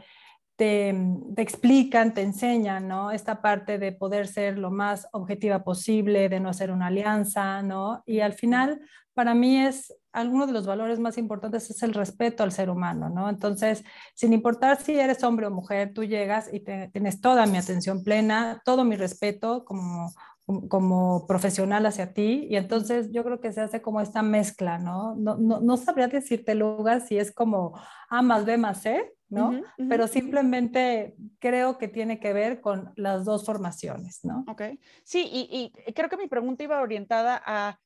te, 0.57 0.95
te, 1.35 1.43
explican, 1.43 2.15
te 2.15 2.23
enseñan, 2.23 2.89
¿no? 2.89 3.11
Esta 3.11 3.41
parte 3.43 3.79
de 3.79 3.93
poder 3.93 4.27
ser 4.27 4.59
lo 4.59 4.71
más 4.71 5.09
objetiva 5.13 5.65
posible, 5.65 6.29
de 6.29 6.41
no 6.41 6.49
hacer 6.49 6.71
una 6.71 6.89
alianza, 6.89 7.63
¿no? 7.63 8.03
Y 8.07 8.21
al 8.21 8.35
final, 8.35 8.81
para 9.15 9.35
mí 9.35 9.59
es 9.59 9.95
alguno 10.13 10.47
de 10.47 10.53
los 10.53 10.67
valores 10.67 10.99
más 10.99 11.17
importantes 11.19 11.71
es 11.71 11.83
el 11.83 11.95
respeto 11.95 12.43
al 12.43 12.53
ser 12.53 12.71
humano, 12.71 13.09
¿no? 13.09 13.29
Entonces, 13.29 13.83
sin 14.15 14.33
importar 14.33 14.81
si 14.81 14.99
eres 14.99 15.25
hombre 15.25 15.47
o 15.47 15.51
mujer, 15.51 15.93
tú 15.95 16.05
llegas 16.05 16.53
y 16.53 16.61
tienes 16.61 17.21
toda 17.21 17.47
mi 17.47 17.59
atención 17.59 18.05
plena, 18.05 18.61
todo 18.65 18.85
mi 18.85 18.97
respeto 18.97 19.65
como, 19.65 20.13
como 20.69 21.27
profesional 21.27 21.87
hacia 21.87 22.13
ti, 22.13 22.47
y 22.51 22.57
entonces 22.57 23.11
yo 23.11 23.25
creo 23.25 23.41
que 23.41 23.53
se 23.53 23.63
hace 23.63 23.81
como 23.81 24.01
esta 24.01 24.23
mezcla, 24.23 24.79
¿no? 24.79 25.15
No, 25.17 25.37
no, 25.39 25.61
no 25.61 25.77
sabría 25.77 26.09
decirte, 26.09 26.55
lugar 26.55 27.01
si 27.01 27.19
es 27.19 27.33
como 27.33 27.79
A 28.11 28.21
más 28.23 28.45
B 28.45 28.59
más 28.59 28.83
C, 28.83 29.15
¿no? 29.33 29.63
Pero 29.89 30.07
simplemente 30.07 31.17
creo 31.39 31.79
que 31.79 31.89
tiene 31.89 32.21
que 32.21 32.33
ver 32.33 32.61
con 32.61 32.93
las 32.97 33.25
dos 33.25 33.47
formaciones, 33.47 34.21
¿no? 34.25 34.45
Ok. 34.47 34.63
Sí, 35.05 35.27
y, 35.33 35.73
y 35.87 35.93
creo 35.95 36.11
que 36.11 36.19
mi 36.19 36.29
pregunta 36.29 36.65
iba 36.65 36.81
orientada 36.81 37.43
a, 37.45 37.81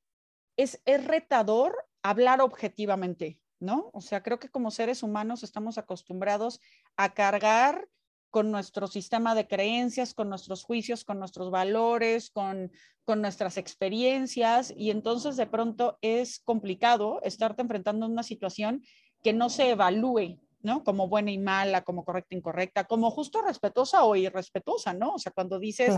¿es, 0.56 0.82
¿es 0.84 1.04
retador 1.04 1.76
hablar 2.02 2.40
objetivamente, 2.40 3.40
¿no? 3.60 3.90
O 3.92 4.00
sea, 4.00 4.22
creo 4.22 4.40
que 4.40 4.48
como 4.48 4.70
seres 4.72 5.02
humanos 5.04 5.44
estamos 5.44 5.78
acostumbrados 5.78 6.60
a 6.96 7.14
cargar 7.14 7.88
con 8.30 8.50
nuestro 8.50 8.88
sistema 8.88 9.34
de 9.34 9.46
creencias, 9.46 10.14
con 10.14 10.28
nuestros 10.28 10.64
juicios, 10.64 11.04
con 11.04 11.18
nuestros 11.20 11.50
valores, 11.50 12.30
con, 12.30 12.72
con 13.04 13.22
nuestras 13.22 13.56
experiencias, 13.56 14.74
y 14.76 14.90
entonces 14.90 15.36
de 15.36 15.46
pronto 15.46 15.96
es 16.02 16.40
complicado 16.40 17.20
estarte 17.22 17.62
enfrentando 17.62 18.04
a 18.04 18.08
una 18.08 18.24
situación 18.24 18.82
que 19.22 19.32
no 19.32 19.48
se 19.48 19.70
evalúe, 19.70 20.40
¿no? 20.66 20.82
Como 20.82 21.06
buena 21.06 21.30
y 21.30 21.38
mala, 21.38 21.84
como 21.84 22.04
correcta 22.04 22.34
e 22.34 22.38
incorrecta, 22.38 22.84
como 22.84 23.12
justo 23.12 23.40
respetuosa 23.40 24.04
o 24.04 24.16
irrespetuosa, 24.16 24.92
¿no? 24.92 25.14
O 25.14 25.18
sea, 25.18 25.30
cuando 25.30 25.60
dices 25.60 25.94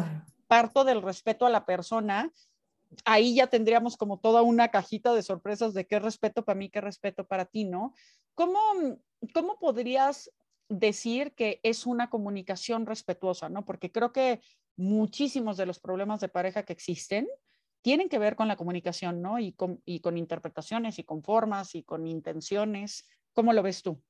parto 0.47 0.85
del 0.85 1.01
respeto 1.01 1.47
a 1.47 1.51
la 1.51 1.65
persona, 1.65 2.31
ahí 3.07 3.35
ya 3.35 3.47
tendríamos 3.47 3.97
como 3.97 4.21
toda 4.21 4.43
una 4.43 4.69
cajita 4.69 5.15
de 5.15 5.23
sorpresas 5.23 5.73
de 5.73 5.87
qué 5.87 5.99
respeto 5.99 6.45
para 6.45 6.59
mí, 6.59 6.69
qué 6.69 6.83
respeto 6.83 7.27
para 7.27 7.47
ti, 7.47 7.65
¿no? 7.65 7.95
¿Cómo, 8.35 8.61
cómo 9.33 9.59
podrías 9.59 10.31
decir 10.69 11.33
que 11.35 11.61
es 11.63 11.87
una 11.87 12.11
comunicación 12.11 12.85
respetuosa, 12.85 13.49
¿no? 13.49 13.65
Porque 13.65 13.91
creo 13.91 14.13
que 14.13 14.43
muchísimos 14.77 15.57
de 15.57 15.65
los 15.65 15.81
problemas 15.81 16.21
de 16.21 16.29
pareja 16.29 16.63
que 16.63 16.75
existen 16.75 17.27
tienen 17.81 18.11
que 18.11 18.19
ver 18.19 18.37
con 18.37 18.49
la 18.49 18.57
comunicación, 18.57 19.23
¿no? 19.23 19.39
Y 19.39 19.53
con, 19.53 19.81
y 19.87 20.01
con 20.01 20.19
interpretaciones 20.19 20.99
y 20.99 21.05
con 21.05 21.23
formas 21.23 21.75
y 21.75 21.85
con 21.85 22.07
intenciones. 22.07 23.09
¿Cómo 23.33 23.55
lo 23.55 23.63
ves 23.63 23.83
tú? 23.83 24.03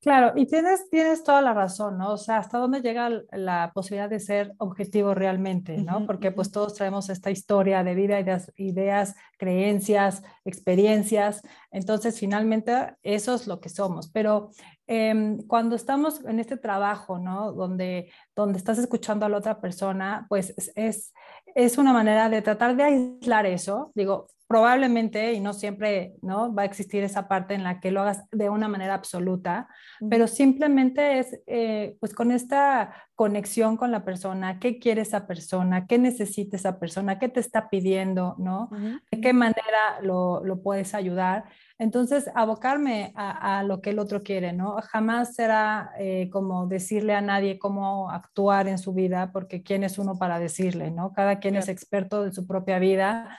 Claro, 0.00 0.32
y 0.34 0.46
tienes, 0.46 0.88
tienes 0.90 1.22
toda 1.22 1.40
la 1.40 1.54
razón, 1.54 1.98
¿no? 1.98 2.12
O 2.12 2.16
sea, 2.16 2.38
hasta 2.38 2.58
dónde 2.58 2.80
llega 2.80 3.10
la 3.30 3.70
posibilidad 3.72 4.10
de 4.10 4.18
ser 4.18 4.54
objetivo 4.58 5.14
realmente, 5.14 5.76
¿no? 5.78 6.04
Porque 6.06 6.32
pues 6.32 6.50
todos 6.50 6.74
traemos 6.74 7.08
esta 7.10 7.30
historia 7.30 7.84
de 7.84 7.94
vida, 7.94 8.18
ideas, 8.18 8.52
ideas, 8.56 9.14
creencias, 9.38 10.22
experiencias. 10.44 11.42
Entonces, 11.70 12.18
finalmente, 12.18 12.96
eso 13.02 13.34
es 13.34 13.46
lo 13.46 13.60
que 13.60 13.68
somos. 13.68 14.10
Pero 14.10 14.50
em, 14.86 15.38
cuando 15.46 15.76
estamos 15.76 16.24
en 16.24 16.40
este 16.40 16.56
trabajo, 16.56 17.18
¿no? 17.18 17.52
Donde, 17.52 18.10
donde 18.34 18.58
estás 18.58 18.78
escuchando 18.78 19.26
a 19.26 19.28
la 19.28 19.38
otra 19.38 19.60
persona, 19.60 20.26
pues 20.28 20.54
es, 20.74 21.12
es 21.54 21.78
una 21.78 21.92
manera 21.92 22.28
de 22.28 22.42
tratar 22.42 22.74
de 22.76 22.82
aislar 22.82 23.46
eso. 23.46 23.92
Digo, 23.94 24.28
probablemente, 24.48 25.34
y 25.34 25.40
no 25.40 25.52
siempre, 25.52 26.14
¿no? 26.22 26.54
Va 26.54 26.62
a 26.62 26.64
existir 26.64 27.04
esa 27.04 27.28
parte 27.28 27.52
en 27.52 27.62
la 27.62 27.80
que 27.80 27.90
lo 27.90 28.00
hagas 28.00 28.24
de 28.32 28.48
una 28.48 28.66
manera 28.66 28.94
absoluta, 28.94 29.68
pero 30.08 30.26
simplemente 30.26 31.18
es, 31.18 31.38
eh, 31.46 31.98
pues 32.00 32.14
con 32.14 32.32
esta 32.32 32.94
conexión 33.14 33.76
con 33.76 33.90
la 33.90 34.04
persona, 34.04 34.58
qué 34.58 34.78
quiere 34.78 35.02
esa 35.02 35.26
persona, 35.26 35.86
qué 35.86 35.98
necesita 35.98 36.56
esa 36.56 36.78
persona, 36.78 37.18
qué 37.18 37.28
te 37.28 37.40
está 37.40 37.68
pidiendo, 37.68 38.36
¿no? 38.38 38.70
De 39.10 39.20
qué 39.20 39.34
manera 39.34 40.00
lo, 40.00 40.42
lo 40.42 40.62
puedes 40.62 40.94
ayudar. 40.94 41.44
Entonces, 41.78 42.30
abocarme 42.34 43.12
a, 43.16 43.58
a, 43.58 43.62
lo 43.64 43.82
que 43.82 43.90
el 43.90 43.98
otro 43.98 44.22
quiere, 44.22 44.52
¿no? 44.52 44.76
Jamás 44.82 45.34
será 45.34 45.90
eh, 45.98 46.30
como 46.32 46.66
decirle 46.66 47.14
a 47.14 47.20
nadie 47.20 47.58
cómo 47.58 48.10
actuar 48.10 48.66
en 48.66 48.78
su 48.78 48.94
vida, 48.94 49.30
porque 49.30 49.62
quién 49.62 49.84
es 49.84 49.98
uno 49.98 50.16
para 50.16 50.38
decirle, 50.38 50.90
¿no? 50.90 51.12
Cada 51.12 51.38
quien 51.38 51.56
es 51.56 51.68
experto 51.68 52.24
de 52.24 52.32
su 52.32 52.46
propia 52.46 52.78
vida 52.78 53.38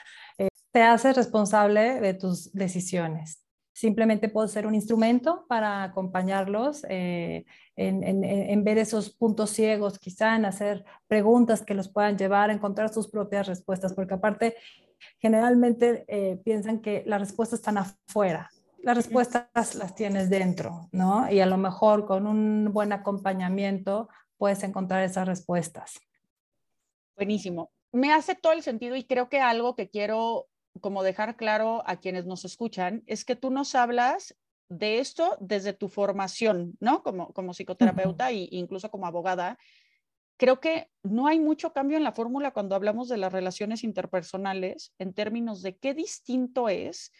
te 0.72 0.82
haces 0.82 1.16
responsable 1.16 2.00
de 2.00 2.14
tus 2.14 2.52
decisiones. 2.52 3.44
Simplemente 3.72 4.28
puedo 4.28 4.46
ser 4.46 4.66
un 4.66 4.74
instrumento 4.74 5.46
para 5.48 5.82
acompañarlos 5.82 6.84
eh, 6.90 7.46
en, 7.76 8.64
ver 8.64 8.76
esos 8.76 9.10
puntos 9.10 9.50
ciegos, 9.50 9.98
quizá 9.98 10.36
en 10.36 10.44
hacer 10.44 10.84
preguntas 11.06 11.62
que 11.62 11.72
los 11.72 11.88
puedan 11.88 12.18
llevar 12.18 12.50
a 12.50 12.52
encontrar 12.52 12.92
sus 12.92 13.08
propias 13.08 13.46
respuestas, 13.46 13.94
porque 13.94 14.14
aparte 14.14 14.56
generalmente 15.18 16.04
eh, 16.08 16.36
piensan 16.44 16.80
que 16.80 17.04
las 17.06 17.20
respuestas 17.20 17.60
están 17.60 17.78
afuera. 17.78 18.50
Las 18.82 18.96
respuestas 18.96 19.74
las 19.74 19.94
tienes 19.94 20.28
dentro, 20.28 20.88
¿no? 20.92 21.30
Y 21.32 21.40
a 21.40 21.46
lo 21.46 21.56
mejor 21.56 22.04
con 22.04 22.26
un 22.26 22.72
buen 22.74 22.92
acompañamiento 22.92 24.10
puedes 24.36 24.62
encontrar 24.62 25.04
esas 25.04 25.26
respuestas. 25.26 26.00
Buenísimo. 27.16 27.70
Me 27.92 28.12
hace 28.12 28.34
todo 28.34 28.52
el 28.52 28.62
sentido 28.62 28.94
y 28.94 29.04
creo 29.04 29.30
que 29.30 29.40
algo 29.40 29.74
que 29.74 29.88
quiero 29.88 30.49
como 30.80 31.02
dejar 31.02 31.36
claro 31.36 31.82
a 31.86 31.96
quienes 31.96 32.26
nos 32.26 32.44
escuchan, 32.44 33.02
es 33.06 33.24
que 33.24 33.36
tú 33.36 33.50
nos 33.50 33.74
hablas 33.74 34.36
de 34.68 35.00
esto 35.00 35.36
desde 35.40 35.72
tu 35.72 35.88
formación, 35.88 36.76
¿no? 36.80 37.02
Como, 37.02 37.32
como 37.32 37.52
psicoterapeuta 37.52 38.30
e 38.30 38.48
incluso 38.52 38.90
como 38.90 39.06
abogada. 39.06 39.58
Creo 40.36 40.60
que 40.60 40.88
no 41.02 41.26
hay 41.26 41.40
mucho 41.40 41.72
cambio 41.72 41.96
en 41.96 42.04
la 42.04 42.12
fórmula 42.12 42.52
cuando 42.52 42.76
hablamos 42.76 43.08
de 43.08 43.18
las 43.18 43.32
relaciones 43.32 43.84
interpersonales 43.84 44.94
en 44.98 45.12
términos 45.12 45.60
de 45.60 45.76
qué 45.76 45.92
distinto 45.92 46.68
es 46.68 47.12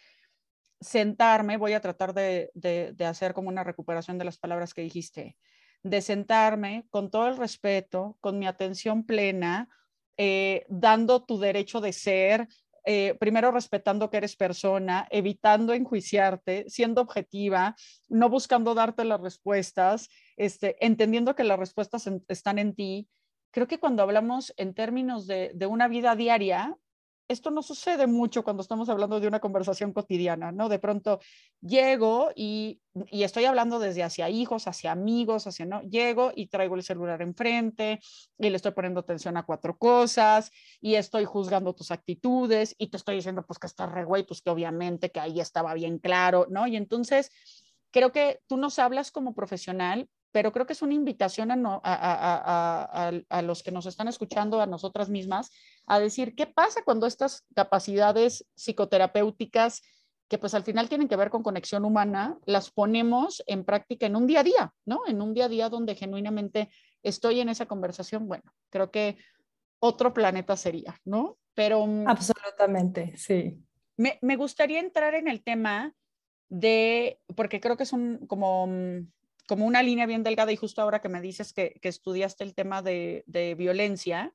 sentarme, 0.79 1.57
voy 1.57 1.73
a 1.73 1.81
tratar 1.81 2.13
de, 2.13 2.49
de, 2.55 3.05
hacer 3.05 3.33
como 3.33 3.49
una 3.49 3.63
recuperación 3.63 4.17
de 4.17 4.25
las 4.25 4.39
palabras 4.39 4.73
que 4.73 4.81
dijiste, 4.81 5.37
de 5.83 6.01
sentarme 6.01 6.85
con 6.89 7.11
todo 7.11 7.27
el 7.27 7.37
respeto, 7.37 8.17
con 8.19 8.39
mi 8.39 8.47
atención 8.47 9.05
plena, 9.05 9.69
eh, 10.17 10.65
dando 10.69 11.23
tu 11.23 11.39
derecho 11.39 11.81
de 11.81 11.93
ser, 11.93 12.47
eh, 12.85 13.15
primero 13.19 13.51
respetando 13.51 14.09
que 14.09 14.17
eres 14.17 14.35
persona, 14.35 15.07
evitando 15.11 15.73
enjuiciarte, 15.73 16.65
siendo 16.67 17.01
objetiva, 17.01 17.75
no 18.09 18.29
buscando 18.29 18.73
darte 18.73 19.03
las 19.05 19.21
respuestas, 19.21 20.09
este, 20.37 20.83
entendiendo 20.85 21.35
que 21.35 21.43
las 21.43 21.59
respuestas 21.59 22.09
están 22.27 22.59
en 22.59 22.75
ti. 22.75 23.07
Creo 23.51 23.67
que 23.67 23.79
cuando 23.79 24.03
hablamos 24.03 24.53
en 24.57 24.73
términos 24.73 25.27
de, 25.27 25.51
de 25.53 25.65
una 25.65 25.87
vida 25.87 26.15
diaria, 26.15 26.77
esto 27.31 27.51
no 27.51 27.61
sucede 27.63 28.07
mucho 28.07 28.43
cuando 28.43 28.61
estamos 28.61 28.89
hablando 28.89 29.19
de 29.19 29.27
una 29.27 29.39
conversación 29.39 29.93
cotidiana, 29.93 30.51
¿no? 30.51 30.69
De 30.69 30.79
pronto 30.79 31.19
llego 31.61 32.31
y, 32.35 32.81
estoy 33.11 33.45
hablando 33.45 33.79
desde 33.79 34.03
hacia 34.03 34.29
hijos, 34.29 34.67
hacia 34.67 34.91
amigos, 34.91 35.47
hacia, 35.47 35.65
¿no? 35.65 35.81
Llego 35.83 36.31
y 36.35 36.47
traigo 36.47 36.75
el 36.75 36.83
celular 36.83 37.21
enfrente 37.21 37.99
y 38.37 38.49
le 38.49 38.55
estoy 38.55 38.71
poniendo 38.71 38.99
atención 38.99 39.37
a 39.37 39.43
cuatro 39.43 39.77
cosas 39.77 40.51
y 40.81 40.95
estoy 40.95 41.25
juzgando 41.25 41.73
tus 41.73 41.91
actitudes 41.91 42.75
y 42.77 42.87
te 42.87 42.97
estoy 42.97 43.15
diciendo, 43.15 43.45
pues 43.45 43.59
que 43.59 43.67
estás 43.67 43.91
re 43.91 44.03
güey, 44.03 44.23
pues 44.23 44.41
que 44.41 44.49
obviamente 44.49 45.09
que 45.09 45.19
ahí 45.19 45.39
estaba 45.39 45.73
bien 45.73 45.99
claro, 45.99 46.47
¿no? 46.49 46.67
Y 46.67 46.75
entonces 46.75 47.31
creo 47.91 48.11
que 48.11 48.41
tú 48.47 48.57
nos 48.57 48.77
hablas 48.79 49.11
como 49.11 49.33
profesional, 49.33 50.09
pero 50.31 50.51
creo 50.51 50.65
que 50.65 50.73
es 50.73 50.81
una 50.81 50.93
invitación 50.93 51.49
a, 51.51 53.41
los 53.43 53.63
que 53.63 53.71
nos 53.71 53.85
están 53.85 54.07
escuchando, 54.07 54.61
a 54.61 54.65
nosotras 54.65 55.09
mismas, 55.09 55.51
a 55.85 55.99
decir 55.99 56.35
qué 56.35 56.47
pasa 56.47 56.83
cuando 56.83 57.07
estas 57.07 57.45
capacidades 57.55 58.45
psicoterapéuticas, 58.55 59.81
que 60.29 60.37
pues 60.37 60.53
al 60.53 60.63
final 60.63 60.87
tienen 60.87 61.09
que 61.09 61.17
ver 61.17 61.29
con 61.29 61.43
conexión 61.43 61.83
humana, 61.83 62.37
las 62.45 62.71
ponemos 62.71 63.43
en 63.47 63.65
práctica 63.65 64.05
en 64.05 64.15
un 64.15 64.27
día 64.27 64.39
a 64.39 64.43
día, 64.43 64.73
¿no? 64.85 65.01
En 65.05 65.21
un 65.21 65.33
día 65.33 65.45
a 65.45 65.49
día 65.49 65.69
donde 65.69 65.95
genuinamente 65.95 66.69
estoy 67.03 67.41
en 67.41 67.49
esa 67.49 67.65
conversación, 67.65 68.27
bueno, 68.27 68.53
creo 68.69 68.91
que 68.91 69.17
otro 69.79 70.13
planeta 70.13 70.55
sería, 70.55 70.97
¿no? 71.03 71.37
Pero... 71.53 71.85
Mm, 71.85 72.07
Absolutamente, 72.07 73.17
sí. 73.17 73.57
Me, 73.97 74.17
me 74.21 74.37
gustaría 74.37 74.79
entrar 74.79 75.15
en 75.15 75.27
el 75.27 75.43
tema 75.43 75.93
de, 76.47 77.19
porque 77.35 77.59
creo 77.59 77.75
que 77.75 77.83
es 77.83 77.91
un 77.91 78.25
como 78.27 78.67
mm, 78.67 79.07
como 79.51 79.65
una 79.65 79.83
línea 79.83 80.05
bien 80.05 80.23
delgada 80.23 80.53
y 80.53 80.55
justo 80.55 80.81
ahora 80.81 81.01
que 81.01 81.09
me 81.09 81.19
dices 81.19 81.51
que, 81.51 81.77
estudiaste 81.83 82.45
el 82.45 82.55
tema 82.55 82.81
de, 82.81 83.55
violencia, 83.57 84.33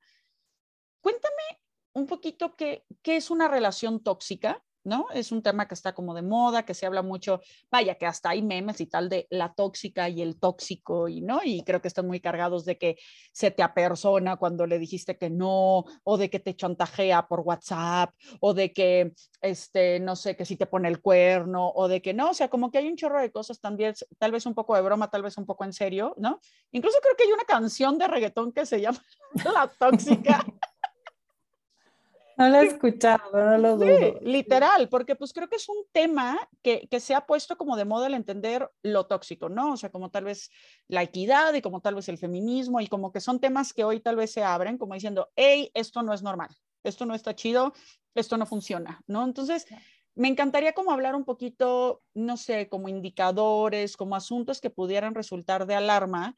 cuéntame 1.01 1.63
un 1.95 2.05
poquito 2.05 2.55
qué 2.55 2.85
es 3.03 3.31
una 3.31 3.49
relación 3.49 4.03
tóxica 4.03 4.63
¿no? 4.87 5.07
Es 5.13 5.33
un 5.33 5.43
tema 5.43 5.67
que 5.67 5.75
está 5.75 5.93
como 5.93 6.15
de 6.15 6.23
moda, 6.23 6.65
que 6.65 6.73
se 6.73 6.87
habla 6.87 7.03
mucho, 7.03 7.41
vaya, 7.71 7.97
que 7.97 8.07
hasta 8.07 8.31
hay 8.31 8.41
memes 8.41 8.81
y 8.81 8.87
tal 8.87 9.09
de 9.09 9.27
la 9.31 9.53
tóxica 9.53 10.09
y 10.09 10.23
el 10.23 10.39
tóxico, 10.39 11.09
y 11.09 11.21
no, 11.21 11.41
y 11.45 11.63
creo 11.65 11.83
que 11.83 11.89
están 11.89 12.07
muy 12.07 12.21
cargados 12.21 12.65
de 12.65 12.79
que 12.79 12.97
se 13.33 13.51
te 13.51 13.65
apersona 13.65 14.37
cuando 14.37 14.65
le 14.65 14.79
dijiste 14.79 15.19
que 15.19 15.29
no, 15.29 15.85
o 16.05 16.17
de 16.17 16.31
que 16.31 16.39
te 16.39 16.55
chantajea 16.55 17.27
por 17.27 17.41
WhatsApp, 17.41 18.15
o 18.41 18.55
de 18.55 18.73
que, 18.73 19.13
este, 19.41 19.99
no 19.99 20.15
sé, 20.15 20.37
que 20.37 20.45
si 20.45 20.57
te 20.57 20.67
pone 20.67 20.89
el 20.89 21.01
cuerno, 21.01 21.69
o 21.75 21.89
de 21.89 22.01
que 22.01 22.15
no, 22.15 22.31
o 22.31 22.35
sea, 22.35 22.49
como 22.49 22.71
que 22.71 22.79
hay 22.79 22.89
un 22.89 22.97
chorro 22.97 23.21
de 23.21 23.33
cosas 23.33 23.61
también, 23.61 23.93
tal 24.19 24.31
vez 24.31 24.47
un 24.47 24.55
poco 24.55 24.77
de 24.77 24.83
broma, 24.83 25.11
tal 25.11 25.23
vez 25.23 25.37
un 25.37 25.47
poco 25.47 25.65
en 25.65 25.73
serio, 25.73 26.15
¿no? 26.17 26.41
Incluso 26.71 26.99
creo 27.03 27.17
que 27.17 27.25
hay 27.25 27.33
una 27.33 27.45
canción 27.45 27.99
de 27.99 28.07
reggaetón 28.07 28.53
que 28.53 28.65
se 28.67 28.81
llama 28.81 29.03
La 29.53 29.67
Tóxica. 29.67 30.45
No 32.37 32.49
lo 32.51 32.61
he 32.61 32.67
escuchado, 32.67 33.31
no 33.33 33.57
lo 33.57 33.77
dudo. 33.77 33.87
Sí, 33.87 34.15
literal, 34.21 34.89
porque 34.91 35.17
pues 35.17 35.33
creo 35.33 35.49
que 35.49 35.57
es 35.57 35.69
un 35.69 35.85
tema 35.91 36.39
que, 36.63 36.87
que, 36.91 37.01
se 37.01 37.15
ha 37.15 37.27
puesto 37.27 37.57
como 37.57 37.77
de 37.77 37.87
moda 37.87 38.09
el 38.09 38.15
entender 38.15 38.71
lo 38.83 39.07
tóxico, 39.07 39.49
¿no? 39.49 39.73
O 39.73 39.77
sea, 39.79 39.91
como 39.91 40.11
tal 40.11 40.25
vez 40.25 40.51
la 40.87 41.03
equidad 41.03 41.55
y 41.55 41.63
como 41.63 41.81
tal 41.81 41.95
vez 41.95 42.09
el 42.11 42.19
feminismo 42.19 42.81
y 42.81 42.89
como 42.89 43.11
que 43.11 43.21
son 43.21 43.41
temas 43.41 43.73
que 43.73 43.85
hoy 43.85 44.01
tal 44.01 44.17
vez 44.17 44.33
se 44.33 44.45
abren 44.45 44.77
como 44.77 44.95
diciendo, 44.95 45.31
hey, 45.35 45.71
esto 45.73 46.03
no 46.03 46.13
es 46.13 46.23
normal, 46.23 46.51
esto 46.85 47.07
no 47.07 47.15
está 47.15 47.35
chido, 47.35 47.73
esto 48.15 48.37
no 48.37 48.45
funciona, 48.45 49.03
¿no? 49.07 49.25
Entonces, 49.25 49.67
me 50.15 50.29
encantaría 50.29 50.75
como 50.75 50.93
hablar 50.93 51.15
un 51.15 51.25
poquito, 51.25 52.03
no 52.13 52.37
sé, 52.37 52.69
como 52.69 52.89
indicadores, 52.89 53.97
como 53.97 54.15
asuntos 54.15 54.61
que 54.61 54.71
pudieran 54.71 55.15
resultar 55.15 55.67
de 55.67 55.75
alarma, 55.75 56.37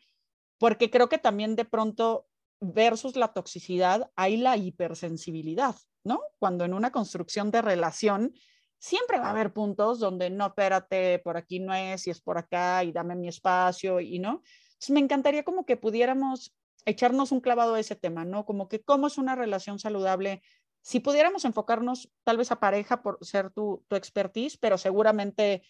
porque 0.59 0.91
creo 0.91 1.09
que 1.09 1.19
también 1.19 1.57
de 1.57 1.65
pronto 1.65 2.28
versus 2.61 3.17
la 3.17 3.33
toxicidad 3.33 4.11
hay 4.17 4.37
la 4.37 4.57
hipersensibilidad, 4.57 5.77
¿no? 6.05 6.21
Cuando 6.39 6.65
en 6.65 6.75
una 6.75 6.91
construcción 6.91 7.51
de 7.51 7.63
relación 7.63 8.33
siempre 8.79 9.19
va 9.19 9.27
a 9.27 9.31
haber 9.31 9.53
puntos 9.53 9.99
donde 9.99 10.31
no, 10.31 10.47
espérate, 10.47 11.19
por 11.21 11.37
aquí 11.37 11.61
no 11.61 11.75
es, 11.75 12.07
y 12.07 12.11
es 12.11 12.21
por 12.21 12.39
acá, 12.39 12.85
y 12.85 12.93
dame 12.93 13.17
mi 13.17 13.29
espacio, 13.29 14.01
y 14.01 14.19
no. 14.19 14.43
Entonces, 14.75 14.91
me 14.91 15.01
encantaría 15.01 15.45
como 15.45 15.67
que 15.67 15.77
pudiéramos 15.77 16.55
echarnos 16.85 17.33
un 17.33 17.41
clavado 17.41 17.75
a 17.75 17.81
ese 17.81 17.97
tema, 17.97 18.25
¿no? 18.25 18.45
Como 18.45 18.69
que 18.69 18.81
cómo 18.81 19.09
es 19.09 19.19
una 19.19 19.35
relación 19.35 19.79
saludable. 19.79 20.43
Si 20.81 21.01
pudiéramos 21.01 21.45
enfocarnos 21.45 22.11
tal 22.25 22.37
vez 22.37 22.51
a 22.53 22.61
pareja 22.61 23.03
por 23.03 23.19
ser 23.25 23.51
tu, 23.51 23.85
tu 23.89 23.97
expertise, 23.97 24.57
pero 24.57 24.79
seguramente 24.79 25.63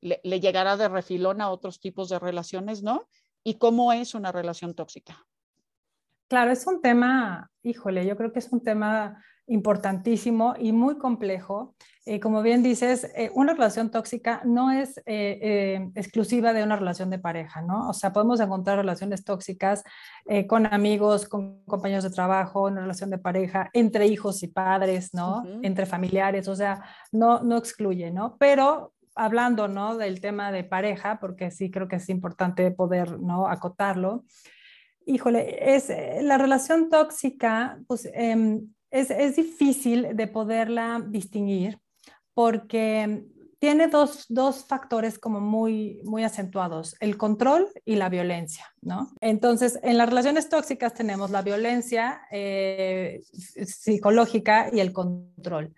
le, 0.00 0.20
le 0.24 0.40
llegará 0.40 0.76
de 0.76 0.88
refilón 0.88 1.40
a 1.40 1.50
otros 1.50 1.80
tipos 1.80 2.08
de 2.08 2.18
relaciones, 2.18 2.82
¿no? 2.82 3.08
Y 3.44 3.54
cómo 3.54 3.92
es 3.92 4.14
una 4.14 4.32
relación 4.32 4.74
tóxica. 4.74 5.26
Claro, 6.28 6.50
es 6.50 6.66
un 6.66 6.80
tema, 6.80 7.50
híjole, 7.62 8.04
yo 8.04 8.16
creo 8.16 8.32
que 8.32 8.40
es 8.40 8.52
un 8.52 8.62
tema 8.62 9.22
importantísimo 9.46 10.54
y 10.58 10.72
muy 10.72 10.98
complejo. 10.98 11.76
Eh, 12.04 12.18
como 12.18 12.42
bien 12.42 12.62
dices, 12.64 13.04
eh, 13.14 13.30
una 13.34 13.52
relación 13.52 13.90
tóxica 13.90 14.42
no 14.44 14.72
es 14.72 15.00
eh, 15.06 15.88
exclusiva 15.94 16.52
de 16.52 16.64
una 16.64 16.76
relación 16.76 17.10
de 17.10 17.20
pareja, 17.20 17.62
¿no? 17.62 17.88
O 17.88 17.92
sea, 17.92 18.12
podemos 18.12 18.40
encontrar 18.40 18.78
relaciones 18.78 19.24
tóxicas 19.24 19.84
con 20.48 20.66
amigos, 20.66 21.28
con 21.28 21.62
compañeros 21.64 22.02
de 22.02 22.10
trabajo, 22.10 22.64
una 22.64 22.80
relación 22.80 23.10
de 23.10 23.18
pareja, 23.18 23.70
entre 23.72 24.06
hijos 24.06 24.42
y 24.42 24.48
padres, 24.48 25.14
¿no? 25.14 25.44
Entre 25.62 25.86
familiares, 25.86 26.48
o 26.48 26.56
sea, 26.56 26.82
no, 27.12 27.40
no 27.40 27.56
excluye, 27.56 28.10
¿no? 28.10 28.36
Pero 28.38 28.92
hablando, 29.14 29.68
¿no? 29.68 29.96
Del 29.96 30.20
tema 30.20 30.50
de 30.50 30.64
pareja, 30.64 31.20
porque 31.20 31.52
sí 31.52 31.70
creo 31.70 31.86
que 31.86 31.96
es 31.96 32.08
importante 32.08 32.70
poder, 32.72 33.20
¿no? 33.20 33.48
Acotarlo 33.48 34.24
híjole, 35.06 35.74
es 35.74 35.88
eh, 35.88 36.20
la 36.22 36.36
relación 36.36 36.90
tóxica, 36.90 37.78
pues 37.86 38.08
em, 38.12 38.68
es, 38.90 39.10
es, 39.10 39.36
difícil 39.36 40.14
de 40.14 40.26
poderla 40.26 41.02
distinguir 41.06 41.78
porque 42.34 43.24
tiene 43.58 43.86
dos, 43.88 44.26
dos, 44.28 44.66
factores 44.66 45.18
como 45.18 45.40
muy, 45.40 46.00
muy 46.04 46.24
acentuados, 46.24 46.94
el 47.00 47.16
control 47.16 47.68
y 47.84 47.96
la 47.96 48.10
violencia, 48.10 48.66
¿no? 48.82 49.10
Entonces, 49.20 49.78
en 49.82 49.96
las 49.96 50.08
relaciones 50.08 50.48
tóxicas 50.50 50.92
tenemos 50.92 51.30
la 51.30 51.40
violencia 51.40 52.20
eh, 52.30 53.22
psicológica 53.32 54.68
y 54.72 54.80
el 54.80 54.92
control. 54.92 55.74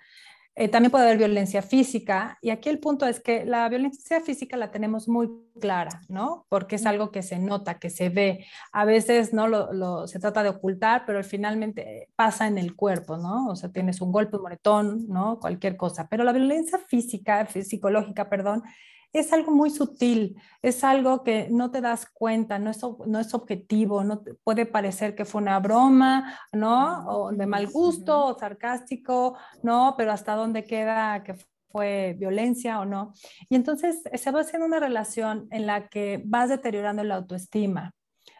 Eh, 0.61 0.67
también 0.67 0.91
puede 0.91 1.05
haber 1.05 1.19
violencia 1.19 1.63
física 1.63 2.37
y 2.43 2.51
aquí 2.51 2.69
el 2.69 2.81
punto 2.81 3.07
es 3.07 3.21
que 3.21 3.45
la 3.45 3.69
violencia 3.69 4.21
física 4.21 4.57
la 4.57 4.73
tenemos 4.73 5.07
muy 5.07 5.31
clara, 5.61 6.03
¿no? 6.09 6.47
Porque 6.49 6.75
es 6.75 6.85
algo 6.85 7.13
que 7.13 7.23
se 7.23 7.39
nota, 7.39 7.79
que 7.79 7.91
se 7.91 8.09
ve. 8.09 8.45
A 8.73 8.85
veces 8.85 9.33
no 9.33 9.47
lo, 9.47 10.09
se 10.09 10.19
trata 10.19 10.43
de 10.43 10.49
ocultar, 10.49 11.05
pero 11.07 11.23
finalmente 11.23 12.09
pasa 12.17 12.49
en 12.49 12.59
el 12.59 12.75
cuerpo, 12.75 13.17
¿no? 13.17 13.47
O 13.47 13.55
sea, 13.55 13.71
tienes 13.71 14.01
un 14.01 14.11
golpe, 14.11 14.37
un 14.37 14.43
moretón, 14.43 15.07
¿no? 15.07 15.39
Cualquier 15.39 15.77
cosa. 15.77 16.09
Pero 16.11 16.25
la 16.25 16.33
violencia 16.33 16.81
física, 16.89 17.47
psicológica, 17.47 18.29
perdón, 18.29 18.65
es 19.13 19.33
algo 19.33 19.53
muy 19.53 19.71
sutil, 19.71 20.41
es 20.63 20.85
algo 20.85 21.23
que 21.25 21.49
no 21.51 21.71
te 21.71 21.81
das 21.81 22.07
cuenta, 22.07 22.59
no 22.59 22.71
es, 22.71 22.81
no 23.07 23.19
es 23.19 23.35
objetivo, 23.35 24.05
no 24.05 24.23
puede 24.45 24.67
parecer 24.67 25.15
que 25.15 25.25
fue 25.25 25.41
una 25.41 25.59
broma, 25.61 26.39
¿no? 26.53 27.07
O 27.09 27.33
de 27.33 27.47
mal 27.47 27.69
gusto 27.69 28.27
o 28.27 28.39
sarcástico, 28.39 29.37
¿no? 29.63 29.95
Pero 29.97 30.13
hasta 30.13 30.35
dónde 30.35 30.65
queda 30.65 31.23
que 31.25 31.35
fue 31.71 32.17
violencia 32.19 32.81
o 32.81 32.85
no. 32.85 33.13
Y 33.49 33.57
entonces 33.57 34.03
se 34.13 34.31
va 34.31 34.41
haciendo 34.41 34.67
una 34.67 34.81
relación 34.81 35.49
en 35.51 35.67
la 35.67 35.89
que 35.89 36.23
vas 36.25 36.49
deteriorando 36.49 37.05
la 37.05 37.17
autoestima, 37.17 37.93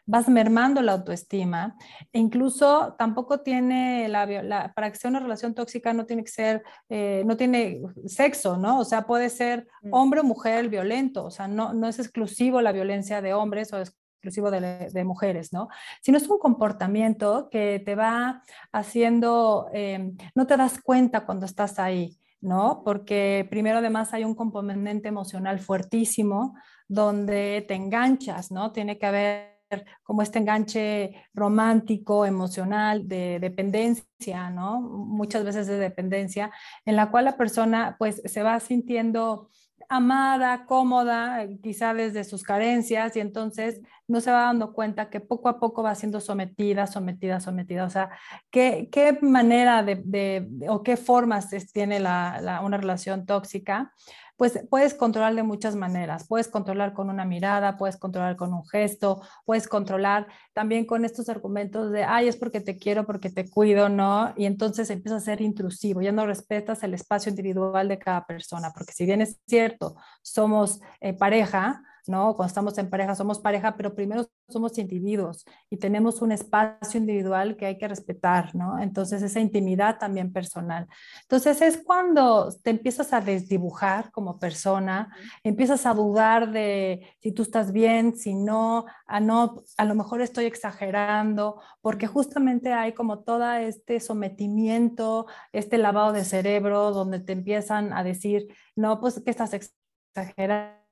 vas 0.07 0.29
mermando 0.29 0.81
la 0.81 0.93
autoestima 0.93 1.77
e 2.13 2.19
incluso 2.19 2.95
tampoco 2.99 3.41
tiene 3.41 4.09
la, 4.09 4.73
para 4.75 4.91
que 4.91 4.99
sea 4.99 5.11
una 5.11 5.21
relación 5.21 5.55
tóxica 5.55 5.93
no 5.93 6.07
tiene 6.07 6.25
que 6.25 6.31
ser, 6.31 6.63
eh, 6.89 7.23
no 7.27 7.37
tiene 7.37 7.83
sexo, 8.07 8.57
¿no? 8.57 8.79
O 8.81 8.85
sea, 8.85 9.07
puede 9.07 9.29
ser 9.29 9.69
mm. 9.83 9.93
hombre 9.93 10.21
o 10.21 10.25
mujer 10.25 10.69
violento, 10.69 11.25
o 11.25 11.31
sea, 11.31 11.49
no, 11.49 11.73
no 11.75 11.89
es 11.89 11.99
exclusivo 11.99 12.61
la 12.61 12.73
violencia 12.73 13.21
de 13.21 13.35
hombres 13.35 13.73
o 13.73 13.79
exclusivo 13.79 14.51
de, 14.51 14.89
de, 14.91 15.05
mujeres, 15.05 15.53
¿no? 15.53 15.69
Sino 16.01 16.19
es 16.19 16.29
un 16.29 16.39
comportamiento 16.39 17.49
que 17.51 17.83
te 17.85 17.95
va 17.95 18.43
haciendo, 18.73 19.69
eh, 19.73 20.13
no 20.35 20.47
te 20.47 20.57
das 20.57 20.81
cuenta 20.81 21.25
cuando 21.27 21.47
estás 21.47 21.79
ahí. 21.79 22.19
¿no? 22.41 22.83
Porque 22.85 23.47
primero 23.51 23.79
además 23.79 24.15
hay 24.15 24.25
un 24.25 24.37
componente 24.37 25.09
emocional 25.09 25.59
fuertísimo 25.59 26.55
donde 26.87 27.65
te 27.67 27.75
enganchas, 27.75 28.51
¿no? 28.51 28.71
Tiene 28.73 28.97
que 28.97 29.07
haber 29.07 29.58
como 30.03 30.23
este 30.23 30.39
enganche 30.39 31.15
romántico, 31.35 32.25
emocional, 32.27 33.07
de 33.09 33.39
dependencia, 33.41 34.51
¿no? 34.51 34.81
Muchas 34.81 35.45
veces 35.45 35.67
de 35.67 35.79
dependencia, 35.79 36.51
en 36.85 36.97
la 36.97 37.11
cual 37.11 37.27
la 37.27 37.37
persona 37.37 37.97
pues 37.99 38.23
se 38.25 38.43
va 38.43 38.59
sintiendo 38.61 39.49
amada, 39.89 40.67
cómoda, 40.67 41.47
quizá 41.63 41.95
desde 41.95 42.25
sus 42.25 42.43
carencias, 42.43 43.17
y 43.17 43.21
entonces 43.21 43.81
no 44.07 44.21
se 44.21 44.31
va 44.31 44.43
dando 44.43 44.73
cuenta 44.73 45.09
que 45.09 45.21
poco 45.21 45.49
a 45.49 45.59
poco 45.59 45.83
va 45.83 45.95
siendo 45.95 46.21
sometida, 46.21 46.87
sometida, 46.87 47.41
sometida. 47.41 47.85
O 47.85 47.91
sea, 47.91 48.11
¿qué, 48.51 48.89
qué 48.93 49.19
manera 49.23 49.83
de, 49.83 50.49
o 50.69 50.83
qué 50.83 50.97
formas 50.97 51.49
tiene 51.73 52.01
una 52.01 52.77
relación 52.77 53.25
tóxica? 53.25 53.95
Pues 54.39 54.61
puedes 54.71 54.95
controlar 54.95 55.35
de 55.35 55.43
muchas 55.43 55.75
maneras. 55.75 56.27
Puedes 56.29 56.47
controlar 56.47 56.95
con 56.95 57.11
una 57.11 57.25
mirada, 57.25 57.77
puedes 57.77 57.97
controlar 57.97 58.37
con 58.37 58.55
un 58.55 58.65
gesto, 58.65 59.21
puedes 59.45 59.67
controlar 59.67 60.29
también 60.53 60.87
con 60.87 61.05
estos 61.05 61.29
argumentos 61.29 61.91
de, 61.91 62.05
ay, 62.05 62.29
es 62.29 62.37
porque 62.37 62.61
te 62.61 62.79
quiero, 62.79 63.05
porque 63.05 63.31
te 63.31 63.51
cuido, 63.51 63.89
¿no? 63.89 64.33
Y 64.37 64.47
entonces 64.47 64.91
empieza 64.91 65.17
a 65.17 65.21
ser 65.21 65.41
intrusivo, 65.41 66.03
ya 66.03 66.13
no 66.13 66.25
respetas 66.25 66.85
el 66.85 66.95
espacio 66.95 67.31
individual 67.31 67.89
de 67.89 67.99
cada 67.99 68.25
persona, 68.27 68.71
porque 68.73 68.93
si 68.93 69.07
bien 69.07 69.21
es 69.21 69.41
cierto, 69.49 69.97
somos 70.23 70.81
eh, 71.01 71.15
pareja, 71.15 71.83
¿no? 72.09 72.35
Cuando 72.35 72.49
estamos 72.49 72.77
en 72.79 72.89
pareja, 72.89 73.15
somos 73.15 73.39
pareja, 73.39 73.77
pero 73.77 73.95
primero 73.95 74.27
somos 74.49 74.79
individuos 74.79 75.45
y 75.71 75.77
tenemos 75.77 76.23
un 76.23 76.33
espacio 76.33 76.99
individual 76.99 77.57
que 77.57 77.67
hay 77.67 77.79
que 77.79 77.87
respetar, 77.87 78.55
¿no? 78.55 78.79
Entonces, 78.79 79.23
esa 79.23 79.41
intimidad 79.41 79.99
también 79.99 80.33
personal. 80.33 80.89
Entonces, 81.23 81.61
es 81.61 81.77
cuando 81.77 82.49
te 82.63 82.71
empiezas 82.71 83.13
a 83.13 83.21
desdibujar 83.21 84.11
como 84.11 84.39
persona, 84.39 85.15
empiezas 85.45 85.85
a 85.85 85.93
dudar 85.93 86.51
de 86.51 87.07
si 87.21 87.33
tú 87.33 87.43
estás 87.43 87.73
bien, 87.73 88.17
si 88.17 88.35
no, 88.35 88.87
a 89.07 89.21
no, 89.21 89.63
a 89.77 89.85
lo 89.85 89.95
mejor 89.95 90.23
estoy 90.23 90.47
exagerando, 90.47 91.61
porque 91.83 92.07
justamente 92.07 92.73
hay 92.73 92.95
como 92.95 93.21
todo 93.21 93.53
este 93.53 94.01
sometimiento, 94.01 95.27
este 95.53 95.77
lavado 95.77 96.13
de 96.13 96.25
cerebro, 96.25 96.93
donde 96.93 97.21
te 97.21 97.33
empiezan 97.33 97.93
a 97.93 98.03
decir, 98.03 98.49
no, 98.75 98.99
pues 98.99 99.21
que 99.21 99.31
estás 99.31 99.53
exagerando 99.53 100.88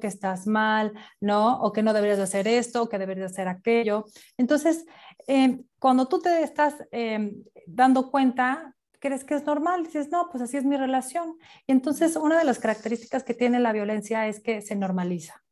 que 0.00 0.06
estás 0.06 0.46
mal, 0.46 0.92
¿no? 1.20 1.60
O 1.60 1.72
que 1.72 1.82
no 1.82 1.92
deberías 1.92 2.18
de 2.18 2.24
hacer 2.24 2.48
esto, 2.48 2.82
o 2.82 2.88
que 2.88 2.98
deberías 2.98 3.32
hacer 3.32 3.48
aquello. 3.48 4.04
Entonces, 4.36 4.84
em, 5.26 5.64
cuando 5.78 6.06
tú 6.06 6.20
te 6.20 6.42
estás 6.42 6.74
em, 6.92 7.42
dando 7.66 8.10
cuenta, 8.10 8.74
crees 8.98 9.24
que 9.24 9.34
es 9.34 9.44
normal, 9.44 9.84
dices, 9.84 10.08
no, 10.10 10.28
pues 10.30 10.42
así 10.42 10.56
es 10.56 10.64
mi 10.64 10.76
relación. 10.76 11.36
Y 11.66 11.72
entonces, 11.72 12.16
una 12.16 12.38
de 12.38 12.44
las 12.44 12.58
características 12.58 13.22
que 13.22 13.34
tiene 13.34 13.60
la 13.60 13.72
violencia 13.72 14.26
es 14.28 14.40
que 14.40 14.62
se 14.62 14.76
normaliza. 14.76 15.42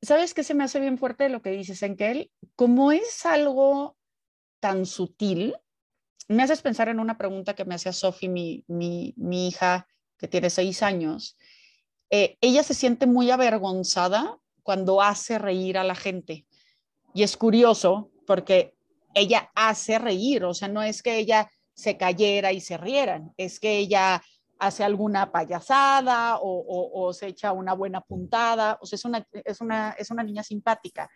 ¿Sabes 0.00 0.34
qué 0.34 0.42
se 0.42 0.54
me 0.54 0.64
hace 0.64 0.80
bien 0.80 0.98
fuerte 0.98 1.28
lo 1.28 1.42
que 1.42 1.50
dices, 1.50 1.82
Enkel? 1.82 2.30
Como 2.56 2.90
es 2.90 3.24
algo 3.24 3.96
tan 4.60 4.86
sutil, 4.86 5.54
me 6.28 6.42
haces 6.42 6.62
pensar 6.62 6.88
en 6.88 7.00
una 7.00 7.18
pregunta 7.18 7.54
que 7.54 7.64
me 7.64 7.74
hacía 7.74 7.92
mi, 8.28 8.64
mi, 8.66 9.14
mi 9.16 9.48
hija, 9.48 9.86
que 10.18 10.28
tiene 10.28 10.50
seis 10.50 10.82
años, 10.82 11.36
eh, 12.14 12.36
ella 12.42 12.62
se 12.62 12.74
siente 12.74 13.06
muy 13.06 13.30
avergonzada 13.30 14.38
cuando 14.62 15.00
hace 15.00 15.38
reír 15.38 15.78
a 15.78 15.84
la 15.84 15.94
gente. 15.94 16.44
Y 17.14 17.22
es 17.22 17.38
curioso 17.38 18.10
porque 18.26 18.74
ella 19.14 19.50
hace 19.54 19.98
reír, 19.98 20.44
o 20.44 20.52
sea, 20.52 20.68
no 20.68 20.82
es 20.82 21.02
que 21.02 21.16
ella 21.16 21.50
se 21.72 21.96
cayera 21.96 22.52
y 22.52 22.60
se 22.60 22.76
rieran, 22.76 23.32
es 23.38 23.58
que 23.58 23.78
ella 23.78 24.22
hace 24.58 24.84
alguna 24.84 25.32
payasada 25.32 26.38
o, 26.42 27.12
se 27.14 27.28
echa 27.28 27.52
una 27.52 27.72
buena 27.72 28.02
puntada, 28.02 28.78
o 28.82 28.86
sea, 28.86 28.96
es 28.96 29.04
una, 29.06 29.26
es, 29.32 29.60
una, 29.62 29.92
es 29.98 30.10
una 30.10 30.22
niña 30.22 30.42
simpática. 30.42 31.08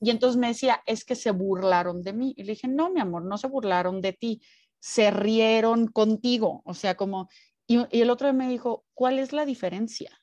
Y 0.00 0.08
entonces 0.08 0.38
me 0.38 0.48
decía, 0.48 0.82
es 0.86 1.04
que 1.04 1.16
se 1.16 1.32
burlaron 1.32 2.02
de 2.02 2.14
mí. 2.14 2.32
Y 2.38 2.44
le 2.44 2.52
dije, 2.52 2.66
no, 2.66 2.88
mi 2.88 3.00
amor, 3.00 3.26
no 3.26 3.36
se 3.36 3.46
burlaron 3.46 4.00
de 4.00 4.14
ti, 4.14 4.40
se 4.78 5.10
rieron 5.10 5.88
contigo. 5.88 6.62
O 6.64 6.72
sea, 6.72 6.96
como, 6.96 7.28
y, 7.66 7.84
y 7.94 8.00
el 8.00 8.08
otro 8.08 8.32
me 8.32 8.48
dijo, 8.48 8.84
¿cuál 8.94 9.18
es 9.18 9.34
la 9.34 9.44
diferencia? 9.44 10.19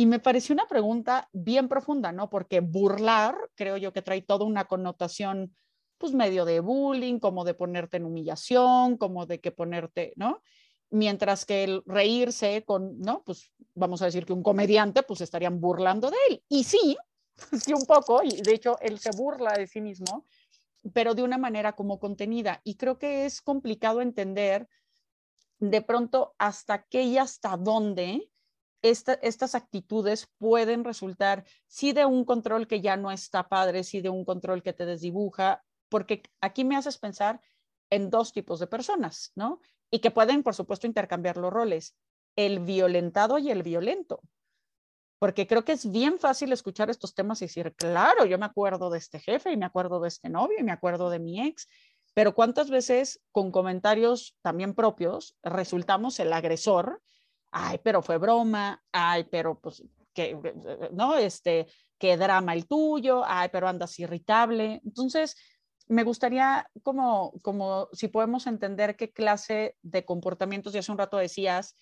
Y 0.00 0.06
me 0.06 0.18
pareció 0.18 0.54
una 0.54 0.66
pregunta 0.66 1.28
bien 1.30 1.68
profunda, 1.68 2.10
¿no? 2.10 2.30
Porque 2.30 2.60
burlar, 2.60 3.36
creo 3.54 3.76
yo 3.76 3.92
que 3.92 4.00
trae 4.00 4.22
toda 4.22 4.46
una 4.46 4.64
connotación, 4.64 5.54
pues 5.98 6.14
medio 6.14 6.46
de 6.46 6.60
bullying, 6.60 7.18
como 7.18 7.44
de 7.44 7.52
ponerte 7.52 7.98
en 7.98 8.06
humillación, 8.06 8.96
como 8.96 9.26
de 9.26 9.42
que 9.42 9.52
ponerte, 9.52 10.14
¿no? 10.16 10.40
Mientras 10.88 11.44
que 11.44 11.64
el 11.64 11.82
reírse 11.84 12.64
con, 12.64 12.98
¿no? 12.98 13.22
Pues 13.24 13.52
vamos 13.74 14.00
a 14.00 14.06
decir 14.06 14.24
que 14.24 14.32
un 14.32 14.42
comediante, 14.42 15.02
pues 15.02 15.20
estarían 15.20 15.60
burlando 15.60 16.10
de 16.10 16.16
él. 16.30 16.42
Y 16.48 16.64
sí, 16.64 16.96
sí 17.62 17.74
un 17.74 17.84
poco, 17.84 18.22
y 18.24 18.40
de 18.40 18.54
hecho 18.54 18.78
él 18.80 18.98
se 18.98 19.10
burla 19.10 19.52
de 19.52 19.66
sí 19.66 19.82
mismo, 19.82 20.24
pero 20.94 21.14
de 21.14 21.24
una 21.24 21.36
manera 21.36 21.74
como 21.74 22.00
contenida. 22.00 22.62
Y 22.64 22.76
creo 22.76 22.98
que 22.98 23.26
es 23.26 23.42
complicado 23.42 24.00
entender 24.00 24.66
de 25.58 25.82
pronto 25.82 26.34
hasta 26.38 26.86
qué 26.86 27.02
y 27.02 27.18
hasta 27.18 27.58
dónde 27.58 28.30
estas 28.82 29.54
actitudes 29.54 30.28
pueden 30.38 30.84
resultar 30.84 31.44
sí 31.66 31.92
de 31.92 32.06
un 32.06 32.24
control 32.24 32.66
que 32.66 32.80
ya 32.80 32.96
no 32.96 33.10
está 33.10 33.48
padre, 33.48 33.84
sí 33.84 34.00
de 34.00 34.08
un 34.08 34.24
control 34.24 34.62
que 34.62 34.72
te 34.72 34.86
desdibuja, 34.86 35.62
porque 35.88 36.22
aquí 36.40 36.64
me 36.64 36.76
haces 36.76 36.98
pensar 36.98 37.40
en 37.90 38.10
dos 38.10 38.32
tipos 38.32 38.60
de 38.60 38.66
personas, 38.66 39.32
¿no? 39.34 39.60
Y 39.90 39.98
que 39.98 40.10
pueden, 40.10 40.42
por 40.42 40.54
supuesto, 40.54 40.86
intercambiar 40.86 41.36
los 41.36 41.52
roles, 41.52 41.96
el 42.36 42.60
violentado 42.60 43.38
y 43.38 43.50
el 43.50 43.62
violento. 43.62 44.22
porque 45.20 45.46
creo 45.46 45.64
que 45.64 45.72
es 45.72 45.90
bien 45.90 46.18
fácil 46.18 46.50
escuchar 46.50 46.88
estos 46.88 47.14
temas 47.14 47.42
y 47.42 47.44
decir, 47.44 47.74
claro, 47.76 48.24
yo 48.24 48.38
me 48.38 48.46
acuerdo 48.46 48.88
de 48.88 48.96
este 48.98 49.20
jefe 49.20 49.52
y 49.52 49.56
me 49.58 49.66
acuerdo 49.66 50.00
de 50.00 50.08
este 50.08 50.30
novio 50.30 50.56
y 50.58 50.62
me 50.62 50.72
acuerdo 50.72 51.10
de 51.10 51.18
mi 51.18 51.46
ex, 51.46 51.68
pero 52.14 52.34
cuántas 52.34 52.70
veces 52.70 53.20
con 53.30 53.52
comentarios 53.52 54.34
también 54.40 54.74
propios 54.74 55.36
resultamos 55.42 56.18
el 56.20 56.32
agresor, 56.32 57.02
ay, 57.50 57.78
pero 57.82 58.02
fue 58.02 58.18
broma, 58.18 58.82
ay, 58.92 59.24
pero 59.30 59.58
pues, 59.60 59.82
que, 60.14 60.36
no, 60.92 61.16
este, 61.16 61.66
qué 61.98 62.16
drama 62.16 62.54
el 62.54 62.66
tuyo, 62.66 63.22
ay, 63.24 63.48
pero 63.52 63.68
andas 63.68 63.98
irritable. 63.98 64.80
Entonces, 64.84 65.36
me 65.88 66.04
gustaría 66.04 66.68
como, 66.82 67.32
como 67.42 67.88
si 67.92 68.08
podemos 68.08 68.46
entender 68.46 68.96
qué 68.96 69.12
clase 69.12 69.76
de 69.82 70.04
comportamientos, 70.04 70.74
y 70.74 70.78
hace 70.78 70.92
un 70.92 70.98
rato 70.98 71.16
decías, 71.16 71.76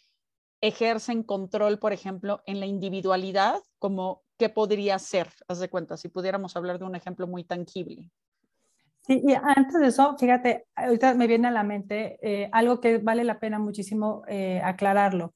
ejercen 0.60 1.22
control, 1.22 1.78
por 1.78 1.92
ejemplo, 1.92 2.42
en 2.46 2.60
la 2.60 2.66
individualidad, 2.66 3.60
como 3.78 4.22
qué 4.38 4.48
podría 4.48 4.98
ser, 4.98 5.30
haz 5.46 5.60
de 5.60 5.68
cuenta, 5.68 5.96
si 5.96 6.08
pudiéramos 6.08 6.56
hablar 6.56 6.78
de 6.78 6.84
un 6.84 6.96
ejemplo 6.96 7.26
muy 7.26 7.44
tangible. 7.44 8.10
Sí, 9.08 9.22
y 9.26 9.32
antes 9.32 9.80
de 9.80 9.86
eso, 9.86 10.18
fíjate, 10.18 10.66
ahorita 10.76 11.14
me 11.14 11.26
viene 11.26 11.48
a 11.48 11.50
la 11.50 11.62
mente 11.62 12.18
eh, 12.20 12.50
algo 12.52 12.78
que 12.78 12.98
vale 12.98 13.24
la 13.24 13.40
pena 13.40 13.58
muchísimo 13.58 14.22
eh, 14.28 14.60
aclararlo. 14.62 15.34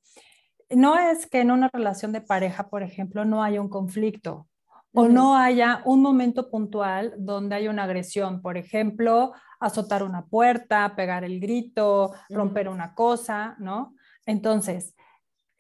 No 0.69 0.99
es 0.99 1.27
que 1.27 1.41
en 1.41 1.51
una 1.51 1.71
relación 1.73 2.13
de 2.13 2.21
pareja, 2.21 2.69
por 2.69 2.83
ejemplo, 2.83 3.25
no 3.25 3.43
haya 3.43 3.63
un 3.63 3.71
conflicto 3.71 4.47
o 4.93 5.09
no 5.09 5.39
haya 5.39 5.81
un 5.87 6.03
momento 6.03 6.51
puntual 6.51 7.15
donde 7.17 7.55
haya 7.57 7.71
una 7.71 7.85
agresión, 7.85 8.43
por 8.43 8.59
ejemplo, 8.59 9.33
azotar 9.59 10.03
una 10.03 10.27
puerta, 10.27 10.95
pegar 10.95 11.25
el 11.25 11.41
grito, 11.41 12.13
romper 12.29 12.69
una 12.69 12.95
cosa, 12.95 13.57
¿no? 13.59 13.95
Entonces, 14.27 14.95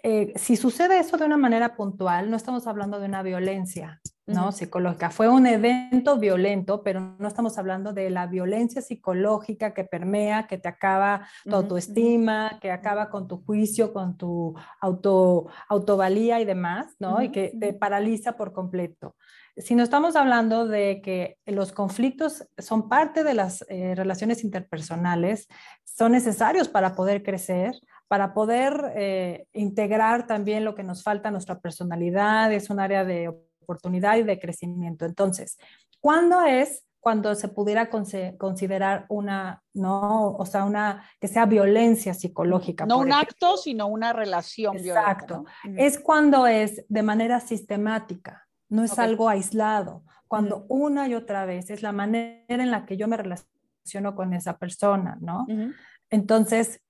eh, 0.02 0.34
si 0.36 0.56
sucede 0.56 0.98
eso 0.98 1.16
de 1.16 1.24
una 1.24 1.38
manera 1.38 1.76
puntual, 1.76 2.30
no 2.30 2.36
estamos 2.36 2.66
hablando 2.66 3.00
de 3.00 3.06
una 3.06 3.22
violencia, 3.22 4.02
¿no? 4.32 4.52
Psicológica. 4.52 5.10
Fue 5.10 5.28
un 5.28 5.46
evento 5.46 6.18
violento, 6.18 6.82
pero 6.82 7.16
no 7.18 7.28
estamos 7.28 7.58
hablando 7.58 7.92
de 7.92 8.10
la 8.10 8.26
violencia 8.26 8.82
psicológica 8.82 9.74
que 9.74 9.84
permea, 9.84 10.46
que 10.46 10.58
te 10.58 10.68
acaba 10.68 11.26
tu 11.44 11.54
autoestima, 11.54 12.58
que 12.60 12.70
acaba 12.70 13.10
con 13.10 13.28
tu 13.28 13.44
juicio, 13.44 13.92
con 13.92 14.16
tu 14.16 14.54
auto, 14.80 15.46
autovalía 15.68 16.40
y 16.40 16.44
demás, 16.44 16.96
¿no? 16.98 17.22
Y 17.22 17.30
que 17.30 17.52
te 17.58 17.72
paraliza 17.72 18.32
por 18.36 18.52
completo. 18.52 19.16
Si 19.56 19.74
no 19.74 19.82
estamos 19.82 20.16
hablando 20.16 20.66
de 20.66 21.02
que 21.02 21.36
los 21.44 21.72
conflictos 21.72 22.48
son 22.56 22.88
parte 22.88 23.22
de 23.22 23.34
las 23.34 23.64
eh, 23.68 23.94
relaciones 23.94 24.44
interpersonales, 24.44 25.46
son 25.84 26.12
necesarios 26.12 26.68
para 26.68 26.94
poder 26.94 27.22
crecer, 27.22 27.74
para 28.08 28.32
poder 28.32 28.92
eh, 28.96 29.46
integrar 29.52 30.26
también 30.26 30.64
lo 30.64 30.74
que 30.74 30.82
nos 30.82 31.02
falta 31.02 31.30
nuestra 31.30 31.60
personalidad, 31.60 32.50
es 32.52 32.70
un 32.70 32.80
área 32.80 33.04
de 33.04 33.30
oportunidad 33.62 34.16
y 34.16 34.22
de 34.22 34.38
crecimiento. 34.38 35.04
Entonces, 35.04 35.58
¿cuándo 36.00 36.42
es 36.42 36.84
cuando 37.00 37.34
se 37.34 37.48
pudiera 37.48 37.90
considerar 37.90 39.06
una, 39.08 39.62
no, 39.74 40.36
o 40.36 40.46
sea, 40.46 40.64
una, 40.64 41.04
que 41.20 41.26
sea 41.26 41.46
violencia 41.46 42.14
psicológica? 42.14 42.86
No 42.86 42.98
un 42.98 43.12
acto, 43.12 43.56
sino 43.56 43.88
una 43.88 44.12
relación 44.12 44.76
Exacto. 44.76 45.44
Es 45.76 45.98
cuando 45.98 46.46
es 46.46 46.84
de 46.88 47.02
manera 47.02 47.40
sistemática, 47.40 48.46
no 48.68 48.84
es 48.84 48.98
algo 48.98 49.28
aislado. 49.28 50.04
Cuando 50.28 50.64
una 50.68 51.08
y 51.08 51.14
otra 51.14 51.44
vez 51.44 51.70
es 51.70 51.82
la 51.82 51.92
manera 51.92 52.44
en 52.48 52.70
la 52.70 52.86
que 52.86 52.96
yo 52.96 53.08
me 53.08 53.16
relaciono 53.16 54.14
con 54.14 54.32
esa 54.32 54.56
persona, 54.58 55.18
¿no? 55.20 55.46
Entonces, 56.08 56.80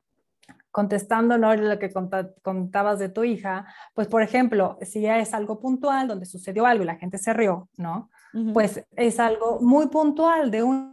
contestando 0.72 1.38
¿no? 1.38 1.54
lo 1.54 1.78
que 1.78 1.92
contabas 2.42 2.98
de 2.98 3.08
tu 3.08 3.22
hija, 3.22 3.66
pues 3.94 4.08
por 4.08 4.22
ejemplo, 4.22 4.78
si 4.82 5.02
ya 5.02 5.20
es 5.20 5.35
algo 5.35 5.61
puntual 5.61 6.08
donde 6.08 6.26
sucedió 6.26 6.66
algo 6.66 6.82
y 6.82 6.87
la 6.87 6.96
gente 6.96 7.18
se 7.18 7.32
rió, 7.32 7.68
¿no? 7.76 8.11
Pues 8.54 8.82
es 8.96 9.20
algo 9.20 9.61
muy 9.61 9.88
puntual 9.88 10.50
de 10.50 10.62
un 10.62 10.72
un 10.72 10.91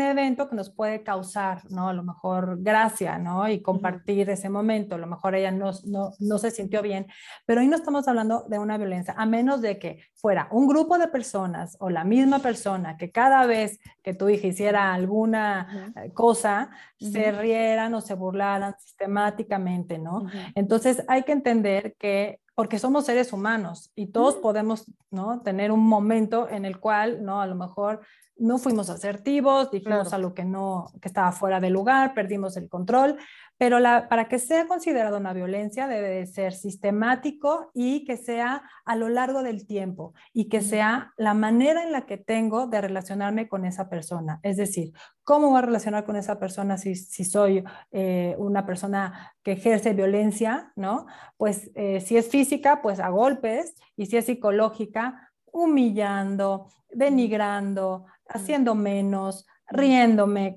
evento 0.00 0.48
que 0.48 0.56
nos 0.56 0.70
puede 0.70 1.02
causar, 1.02 1.62
¿no? 1.70 1.88
A 1.88 1.92
lo 1.92 2.02
mejor 2.02 2.62
gracia, 2.62 3.18
¿no? 3.18 3.48
Y 3.48 3.60
compartir 3.60 4.30
ese 4.30 4.48
momento, 4.48 4.94
a 4.94 4.98
lo 4.98 5.06
mejor 5.06 5.34
ella 5.34 5.50
no, 5.50 5.70
no, 5.84 6.12
no, 6.18 6.38
se 6.38 6.50
sintió 6.50 6.82
bien, 6.82 7.06
pero 7.44 7.60
hoy 7.60 7.68
no 7.68 7.76
estamos 7.76 8.08
hablando 8.08 8.44
de 8.48 8.58
una 8.58 8.78
violencia, 8.78 9.14
a 9.16 9.26
menos 9.26 9.60
de 9.60 9.78
que 9.78 10.04
fuera 10.14 10.48
un 10.50 10.66
grupo 10.66 10.98
de 10.98 11.08
personas 11.08 11.76
o 11.80 11.90
la 11.90 12.04
misma 12.04 12.38
persona 12.38 12.96
que 12.96 13.10
cada 13.10 13.44
vez 13.46 13.80
que 14.02 14.14
tu 14.14 14.28
hija 14.28 14.46
hiciera 14.46 14.94
alguna 14.94 15.92
eh, 15.96 16.12
cosa, 16.12 16.70
se 16.98 17.32
rieran 17.32 17.92
o 17.94 18.00
se 18.00 18.14
burlaran 18.14 18.74
sistemáticamente, 18.78 19.98
¿no? 19.98 20.26
Entonces 20.54 21.04
hay 21.08 21.24
que 21.24 21.32
entender 21.32 21.96
que 21.98 22.40
porque 22.54 22.78
somos 22.78 23.06
seres 23.06 23.32
humanos 23.32 23.90
y 23.94 24.08
todos 24.08 24.36
podemos, 24.36 24.84
¿no? 25.10 25.40
Tener 25.40 25.72
un 25.72 25.80
momento 25.80 26.48
en 26.48 26.64
el 26.64 26.78
cual, 26.78 27.24
¿no? 27.24 27.40
A 27.40 27.46
lo 27.46 27.54
mejor 27.54 28.02
no 28.42 28.58
fuimos 28.58 28.90
asertivos, 28.90 29.70
dijimos 29.70 30.12
algo 30.12 30.34
que 30.34 30.44
no, 30.44 30.92
que 31.00 31.08
estaba 31.08 31.30
fuera 31.30 31.60
de 31.60 31.70
lugar, 31.70 32.12
perdimos 32.12 32.56
el 32.56 32.68
control, 32.68 33.16
pero 33.56 33.78
la, 33.78 34.08
para 34.08 34.26
que 34.26 34.40
sea 34.40 34.66
considerado 34.66 35.18
una 35.18 35.32
violencia 35.32 35.86
debe 35.86 36.08
de 36.08 36.26
ser 36.26 36.52
sistemático 36.52 37.70
y 37.72 38.04
que 38.04 38.16
sea 38.16 38.64
a 38.84 38.96
lo 38.96 39.08
largo 39.08 39.44
del 39.44 39.64
tiempo 39.64 40.14
y 40.32 40.48
que 40.48 40.60
sea 40.60 41.12
la 41.16 41.34
manera 41.34 41.84
en 41.84 41.92
la 41.92 42.04
que 42.04 42.18
tengo 42.18 42.66
de 42.66 42.80
relacionarme 42.80 43.48
con 43.48 43.64
esa 43.64 43.88
persona. 43.88 44.40
Es 44.42 44.56
decir, 44.56 44.92
¿cómo 45.22 45.50
voy 45.50 45.58
a 45.58 45.62
relacionar 45.62 46.04
con 46.04 46.16
esa 46.16 46.40
persona 46.40 46.76
si, 46.76 46.96
si 46.96 47.24
soy 47.24 47.62
eh, 47.92 48.34
una 48.38 48.66
persona 48.66 49.32
que 49.44 49.52
ejerce 49.52 49.92
violencia, 49.92 50.72
¿no? 50.74 51.06
Pues 51.36 51.70
eh, 51.76 52.00
si 52.00 52.16
es 52.16 52.28
física, 52.28 52.82
pues 52.82 52.98
a 52.98 53.10
golpes 53.10 53.76
y 53.96 54.06
si 54.06 54.16
es 54.16 54.26
psicológica, 54.26 55.31
humillando, 55.52 56.66
denigrando, 56.90 58.06
haciendo 58.26 58.74
menos, 58.74 59.46
riéndome, 59.68 60.56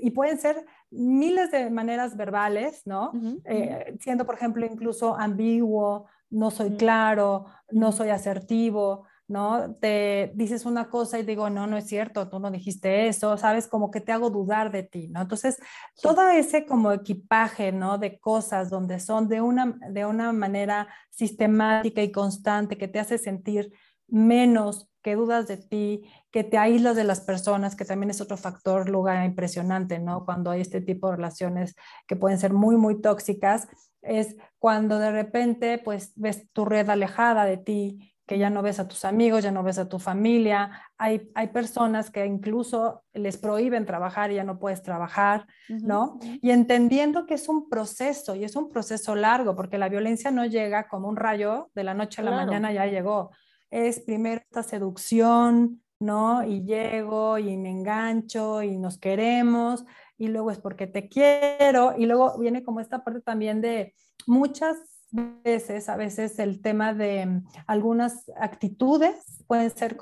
y 0.00 0.10
pueden 0.10 0.38
ser 0.38 0.64
miles 0.90 1.50
de 1.50 1.70
maneras 1.70 2.16
verbales, 2.16 2.82
¿no? 2.86 3.12
Eh, 3.44 3.96
siendo, 4.00 4.24
por 4.24 4.36
ejemplo, 4.36 4.64
incluso 4.64 5.16
ambiguo, 5.16 6.06
no 6.30 6.50
soy 6.50 6.76
claro, 6.76 7.46
no 7.70 7.92
soy 7.92 8.10
asertivo, 8.10 9.04
¿no? 9.28 9.74
Te 9.80 10.32
dices 10.34 10.64
una 10.66 10.88
cosa 10.88 11.18
y 11.18 11.24
digo, 11.24 11.50
no, 11.50 11.66
no 11.66 11.76
es 11.76 11.86
cierto, 11.86 12.28
tú 12.28 12.38
no 12.38 12.50
dijiste 12.50 13.08
eso, 13.08 13.36
¿sabes? 13.36 13.66
Como 13.66 13.90
que 13.90 14.00
te 14.00 14.12
hago 14.12 14.30
dudar 14.30 14.70
de 14.70 14.84
ti, 14.84 15.08
¿no? 15.08 15.22
Entonces, 15.22 15.58
todo 16.00 16.28
ese 16.28 16.64
como 16.64 16.92
equipaje, 16.92 17.72
¿no? 17.72 17.98
De 17.98 18.18
cosas 18.18 18.70
donde 18.70 19.00
son 19.00 19.28
de 19.28 19.40
una, 19.40 19.76
de 19.90 20.06
una 20.06 20.32
manera 20.32 20.88
sistemática 21.10 22.02
y 22.02 22.12
constante 22.12 22.78
que 22.78 22.88
te 22.88 23.00
hace 23.00 23.18
sentir 23.18 23.72
menos, 24.08 24.88
que 25.02 25.14
dudas 25.14 25.46
de 25.46 25.56
ti, 25.56 26.10
que 26.32 26.42
te 26.42 26.58
aíslas 26.58 26.96
de 26.96 27.04
las 27.04 27.20
personas, 27.20 27.76
que 27.76 27.84
también 27.84 28.10
es 28.10 28.20
otro 28.20 28.36
factor, 28.36 28.88
lugar 28.88 29.24
impresionante, 29.24 30.00
¿no? 30.00 30.24
Cuando 30.24 30.50
hay 30.50 30.60
este 30.60 30.80
tipo 30.80 31.08
de 31.08 31.16
relaciones 31.16 31.76
que 32.08 32.16
pueden 32.16 32.38
ser 32.38 32.52
muy, 32.52 32.76
muy 32.76 33.00
tóxicas, 33.00 33.68
es 34.02 34.36
cuando 34.58 34.98
de 34.98 35.12
repente, 35.12 35.78
pues, 35.78 36.12
ves 36.16 36.50
tu 36.52 36.64
red 36.64 36.90
alejada 36.90 37.44
de 37.44 37.56
ti, 37.56 38.16
que 38.26 38.38
ya 38.38 38.50
no 38.50 38.60
ves 38.60 38.80
a 38.80 38.88
tus 38.88 39.04
amigos, 39.04 39.44
ya 39.44 39.52
no 39.52 39.62
ves 39.62 39.78
a 39.78 39.88
tu 39.88 40.00
familia. 40.00 40.72
Hay, 40.98 41.30
hay 41.36 41.48
personas 41.48 42.10
que 42.10 42.26
incluso 42.26 43.04
les 43.14 43.36
prohíben 43.36 43.86
trabajar 43.86 44.32
y 44.32 44.34
ya 44.34 44.44
no 44.44 44.58
puedes 44.58 44.82
trabajar, 44.82 45.46
¿no? 45.68 46.18
Y 46.42 46.50
entendiendo 46.50 47.26
que 47.26 47.34
es 47.34 47.48
un 47.48 47.68
proceso 47.68 48.34
y 48.34 48.42
es 48.42 48.56
un 48.56 48.68
proceso 48.68 49.14
largo, 49.14 49.54
porque 49.54 49.78
la 49.78 49.88
violencia 49.88 50.32
no 50.32 50.44
llega 50.44 50.88
como 50.88 51.08
un 51.08 51.16
rayo 51.16 51.70
de 51.76 51.84
la 51.84 51.94
noche 51.94 52.20
a 52.20 52.24
la 52.24 52.32
mañana, 52.32 52.72
ya 52.72 52.86
llegó 52.86 53.30
es 53.76 54.00
primero 54.00 54.40
esta 54.40 54.62
seducción, 54.62 55.82
¿no? 56.00 56.42
Y 56.44 56.64
llego 56.64 57.38
y 57.38 57.56
me 57.58 57.70
engancho 57.70 58.62
y 58.62 58.78
nos 58.78 58.98
queremos 58.98 59.84
y 60.16 60.28
luego 60.28 60.50
es 60.50 60.58
porque 60.58 60.86
te 60.86 61.08
quiero 61.08 61.94
y 61.96 62.06
luego 62.06 62.38
viene 62.38 62.62
como 62.62 62.80
esta 62.80 63.04
parte 63.04 63.20
también 63.20 63.60
de 63.60 63.94
muchas 64.26 64.78
veces, 65.10 65.88
a 65.88 65.96
veces 65.96 66.38
el 66.38 66.62
tema 66.62 66.94
de 66.94 67.26
mm, 67.26 67.46
algunas 67.66 68.30
actitudes 68.40 69.44
pueden 69.46 69.70
ser 69.70 69.96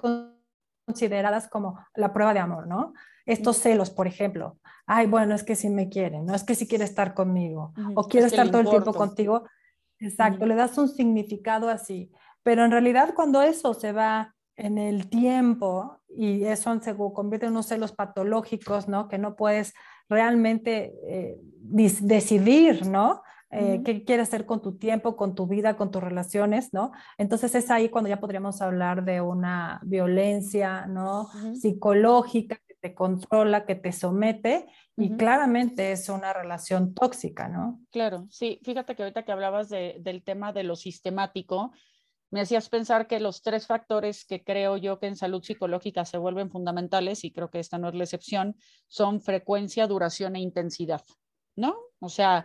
consideradas 0.87 1.49
como 1.49 1.79
la 1.95 2.13
prueba 2.13 2.33
de 2.33 2.41
amor, 2.41 2.67
¿no? 2.69 2.93
Estos 3.27 3.59
celos, 3.59 3.91
por 3.91 4.07
ejemplo. 4.07 4.59
Ay, 4.87 5.07
bueno, 5.07 5.35
es 5.35 5.43
que 5.43 5.57
si 5.57 5.69
me 5.69 5.89
quiere, 5.89 6.21
no 6.21 6.35
es 6.35 6.45
que 6.45 6.55
si 6.55 6.69
quiere 6.69 6.85
estar 6.85 7.15
conmigo 7.15 7.73
o 7.95 8.07
quiere 8.07 8.27
estar 8.27 8.51
todo 8.51 8.61
el 8.61 8.69
tiempo 8.69 8.93
contigo. 8.93 9.45
Exacto, 9.99 10.45
le 10.47 10.55
das 10.55 10.77
un 10.77 10.89
significado 10.89 11.69
así. 11.69 12.11
Pero 12.45 12.65
en 12.65 12.71
realidad 12.71 13.15
cuando 13.15 13.43
eso 13.43 13.75
se 13.75 13.91
va 13.91 14.35
en 14.57 14.79
el 14.79 15.09
tiempo 15.09 15.99
y 16.09 16.45
eso 16.45 16.81
se 16.81 16.95
convierte 16.97 17.47
en 17.47 17.53
unos 17.53 17.67
celos 17.67 17.91
patológicos, 17.91 18.87
¿no? 18.87 19.09
Que 19.09 19.19
no 19.19 19.35
puedes 19.35 19.75
realmente 20.09 20.95
eh, 21.09 21.37
decidir, 21.41 22.87
¿no? 22.87 23.23
Eh, 23.57 23.83
qué 23.85 24.05
quieres 24.05 24.29
hacer 24.29 24.47
con 24.47 24.61
tu 24.61 24.79
tiempo, 24.79 25.15
con 25.15 25.37
tu 25.37 25.47
vida, 25.47 25.77
con 25.77 25.93
tus 25.93 26.03
relaciones, 26.03 26.73
¿no? 26.73 26.91
Entonces 27.19 27.55
es 27.55 27.71
ahí 27.71 27.89
cuando 27.89 28.11
ya 28.11 28.19
podríamos 28.19 28.61
hablar 28.61 29.05
de 29.05 29.21
una 29.21 29.81
violencia, 29.85 30.87
¿no? 30.87 31.29
Psicológica 31.55 32.59
que 32.67 32.75
te 32.81 32.95
controla, 32.95 33.65
que 33.65 33.77
te 33.77 33.93
somete 33.93 34.67
y 34.97 35.17
claramente 35.17 35.93
es 35.93 36.09
una 36.09 36.33
relación 36.33 36.95
tóxica, 36.95 37.49
¿no? 37.49 37.81
Claro, 37.93 38.27
sí, 38.29 38.61
fíjate 38.65 38.97
que 38.97 39.05
ahorita 39.05 39.25
que 39.25 39.33
hablabas 39.33 39.69
del 39.69 40.23
tema 40.25 40.53
de 40.53 40.65
lo 40.65 40.75
sistemático, 40.75 41.71
me 42.31 42.41
hacías 42.41 42.69
pensar 42.69 43.07
que 43.07 43.21
los 43.21 43.43
tres 43.43 43.67
factores 43.67 44.25
que 44.25 44.43
creo 44.43 44.77
yo 44.77 44.99
que 44.99 45.07
en 45.07 45.17
salud 45.17 45.43
psicológica 45.43 46.05
se 46.05 46.19
vuelven 46.19 46.51
fundamentales, 46.51 47.25
y 47.25 47.33
creo 47.33 47.51
que 47.51 47.61
esta 47.61 47.79
no 47.79 47.89
es 47.89 47.95
la 47.95 48.05
excepción, 48.05 48.57
son 48.89 49.21
frecuencia, 49.21 49.87
duración 49.87 50.37
e 50.37 50.41
intensidad, 50.41 51.03
¿no? 51.57 51.77
O 52.01 52.09
sea, 52.09 52.45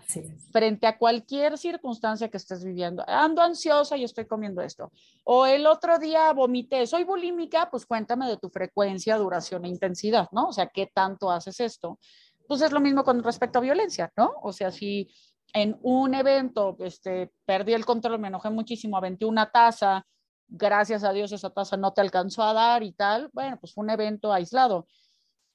frente 0.54 0.88
a 0.88 0.98
cualquier 0.98 1.58
circunstancia 1.58 2.30
que 2.30 2.38
estés 2.38 2.64
viviendo, 2.64 3.04
ando 3.08 3.42
ansiosa 3.42 3.98
y 3.98 4.06
estoy 4.06 4.26
comiendo 4.26 4.62
esto, 4.62 4.92
o 5.26 5.46
el 5.46 5.68
otro 5.68 6.00
día 6.00 6.32
vomité, 6.32 6.88
soy 6.88 7.04
bulímica, 7.04 7.70
pues 7.70 7.86
cuéntame 7.86 8.30
de 8.30 8.38
tu 8.38 8.50
frecuencia, 8.50 9.18
duración 9.18 9.66
e 9.66 9.70
intensidad, 9.70 10.30
¿no? 10.32 10.48
O 10.48 10.54
sea, 10.54 10.68
¿qué 10.68 10.90
tanto 10.94 11.30
haces 11.30 11.60
esto? 11.60 12.00
Pues 12.48 12.62
es 12.62 12.72
lo 12.72 12.80
mismo 12.80 13.04
con 13.04 13.22
respecto 13.22 13.60
a 13.60 13.62
violencia, 13.62 14.12
¿no? 14.16 14.34
O 14.42 14.54
sea, 14.54 14.72
si 14.72 15.10
en 15.54 15.78
un 15.82 16.14
evento, 16.14 16.78
este, 16.80 17.32
perdí 17.46 17.74
el 17.74 17.86
control, 17.86 18.20
me 18.20 18.28
enojé 18.28 18.50
muchísimo, 18.50 18.98
aventé 18.98 19.26
una 19.26 19.52
taza, 19.52 20.06
gracias 20.48 21.04
a 21.04 21.14
Dios 21.14 21.32
esa 21.32 21.50
taza 21.52 21.78
no 21.78 21.94
te 21.94 22.02
alcanzó 22.02 22.44
a 22.44 22.54
dar 22.54 22.84
y 22.84 22.92
tal, 22.92 23.30
bueno, 23.34 23.58
pues 23.60 23.74
fue 23.74 23.84
un 23.84 23.90
evento 23.90 24.34
aislado. 24.34 24.88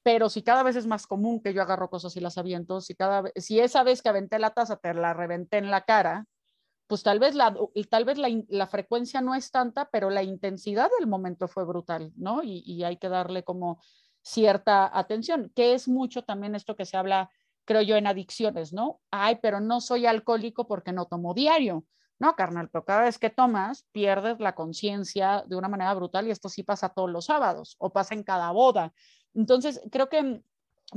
Pero 0.03 0.29
si 0.29 0.43
cada 0.43 0.63
vez 0.63 0.77
es 0.77 0.87
más 0.87 1.07
común 1.07 1.41
que 1.41 1.55
yo 1.55 1.63
agarro 1.63 1.89
cosas 1.89 2.17
y 2.17 2.21
las 2.21 2.37
aviento, 2.37 2.81
si, 2.81 2.95
cada 2.95 3.23
vez, 3.23 3.33
si 3.37 3.61
esa 3.61 3.83
vez 3.83 4.03
que 4.03 4.11
aventé 4.11 4.39
la 4.39 4.51
taza 4.51 4.77
te 4.77 4.93
la 4.93 5.15
reventé 5.15 5.59
en 5.59 5.71
la 5.71 5.83
cara, 5.83 6.27
pues 6.87 7.03
tal 7.03 7.19
vez, 7.19 7.35
la, 7.35 7.57
tal 7.89 8.05
vez 8.05 8.19
la, 8.19 8.29
la 8.49 8.67
frecuencia 8.67 9.23
no 9.23 9.35
es 9.35 9.51
tanta, 9.51 9.89
pero 9.91 10.11
la 10.11 10.23
intensidad 10.23 10.91
del 10.99 11.09
momento 11.09 11.49
fue 11.49 11.65
brutal, 11.65 12.13
¿no? 12.17 12.43
Y, 12.43 12.63
y 12.67 12.85
hay 12.85 12.99
que 12.99 13.09
darle 13.09 13.43
como 13.43 13.81
cierta 14.23 14.97
atención, 14.97 15.51
que 15.55 15.73
es 15.73 15.89
mucho 15.89 16.23
también 16.23 16.55
esto 16.55 16.77
que 16.77 16.85
se 16.85 16.99
habla 16.99 17.31
creo 17.65 17.83
yo, 17.83 17.97
en 17.97 18.07
adicciones, 18.07 18.73
¿no? 18.73 19.01
Ay, 19.11 19.39
pero 19.43 19.61
no 19.61 19.81
soy 19.81 20.07
alcohólico 20.07 20.67
porque 20.67 20.93
no 20.93 21.07
tomo 21.07 21.35
diario. 21.35 21.85
No, 22.19 22.37
carnal, 22.37 22.71
pero 22.71 22.85
cada 22.85 23.03
vez 23.03 23.19
que 23.19 23.31
tomas, 23.31 23.87
pierdes 23.93 24.39
la 24.39 24.55
conciencia 24.55 25.45
de 25.47 25.57
una 25.57 25.69
manera 25.69 25.93
brutal 25.95 26.27
y 26.27 26.31
esto 26.31 26.49
sí 26.49 26.63
pasa 26.63 26.91
todos 26.91 27.11
los 27.11 27.27
sábados 27.27 27.77
o 27.79 27.93
pasa 27.93 28.15
en 28.15 28.23
cada 28.23 28.51
boda. 28.53 28.93
Entonces, 29.35 29.81
creo 29.91 30.09
que 30.09 30.43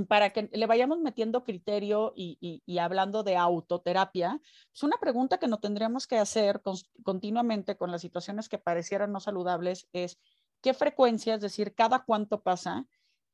para 0.07 0.29
que 0.29 0.49
le 0.51 0.65
vayamos 0.67 0.99
metiendo 0.99 1.43
criterio 1.43 2.13
y, 2.15 2.61
hablando 2.77 3.23
de 3.23 3.35
autoterapia, 3.35 4.39
es 4.73 4.83
una 4.83 4.97
pregunta 4.97 5.39
que 5.39 5.47
nos 5.47 5.61
tendríamos 5.61 6.05
que 6.07 6.17
hacer 6.17 6.61
continuamente 7.03 7.77
con 7.77 7.91
las 7.91 8.01
situaciones 8.01 8.47
que 8.49 8.59
parecieran 8.59 9.11
no 9.11 9.19
saludables 9.19 9.87
es, 9.93 10.19
¿qué 10.61 10.73
frecuencia, 10.73 11.35
es 11.35 11.41
decir, 11.41 11.73
cada 11.73 12.03
cuánto 12.03 12.41
pasa? 12.41 12.85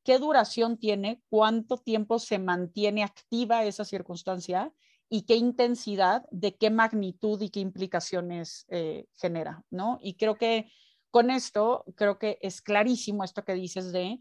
Qué 0.04 0.18
duración 0.18 0.78
tiene, 0.78 1.22
cuánto 1.28 1.78
tiempo 1.78 2.18
se 2.18 2.38
mantiene 2.38 3.02
activa 3.02 3.64
esa 3.64 3.84
circunstancia 3.84 4.72
y 5.08 5.22
qué 5.22 5.36
intensidad, 5.36 6.24
de 6.30 6.56
qué 6.56 6.70
magnitud 6.70 7.40
y 7.40 7.50
qué 7.50 7.60
implicaciones 7.60 8.66
eh, 8.68 9.06
genera, 9.14 9.64
¿no? 9.70 9.98
Y 10.00 10.14
creo 10.14 10.36
que 10.36 10.70
con 11.10 11.30
esto, 11.30 11.84
creo 11.96 12.18
que 12.18 12.38
es 12.42 12.60
clarísimo 12.60 13.24
esto 13.24 13.44
que 13.44 13.54
dices 13.54 13.92
de 13.92 14.20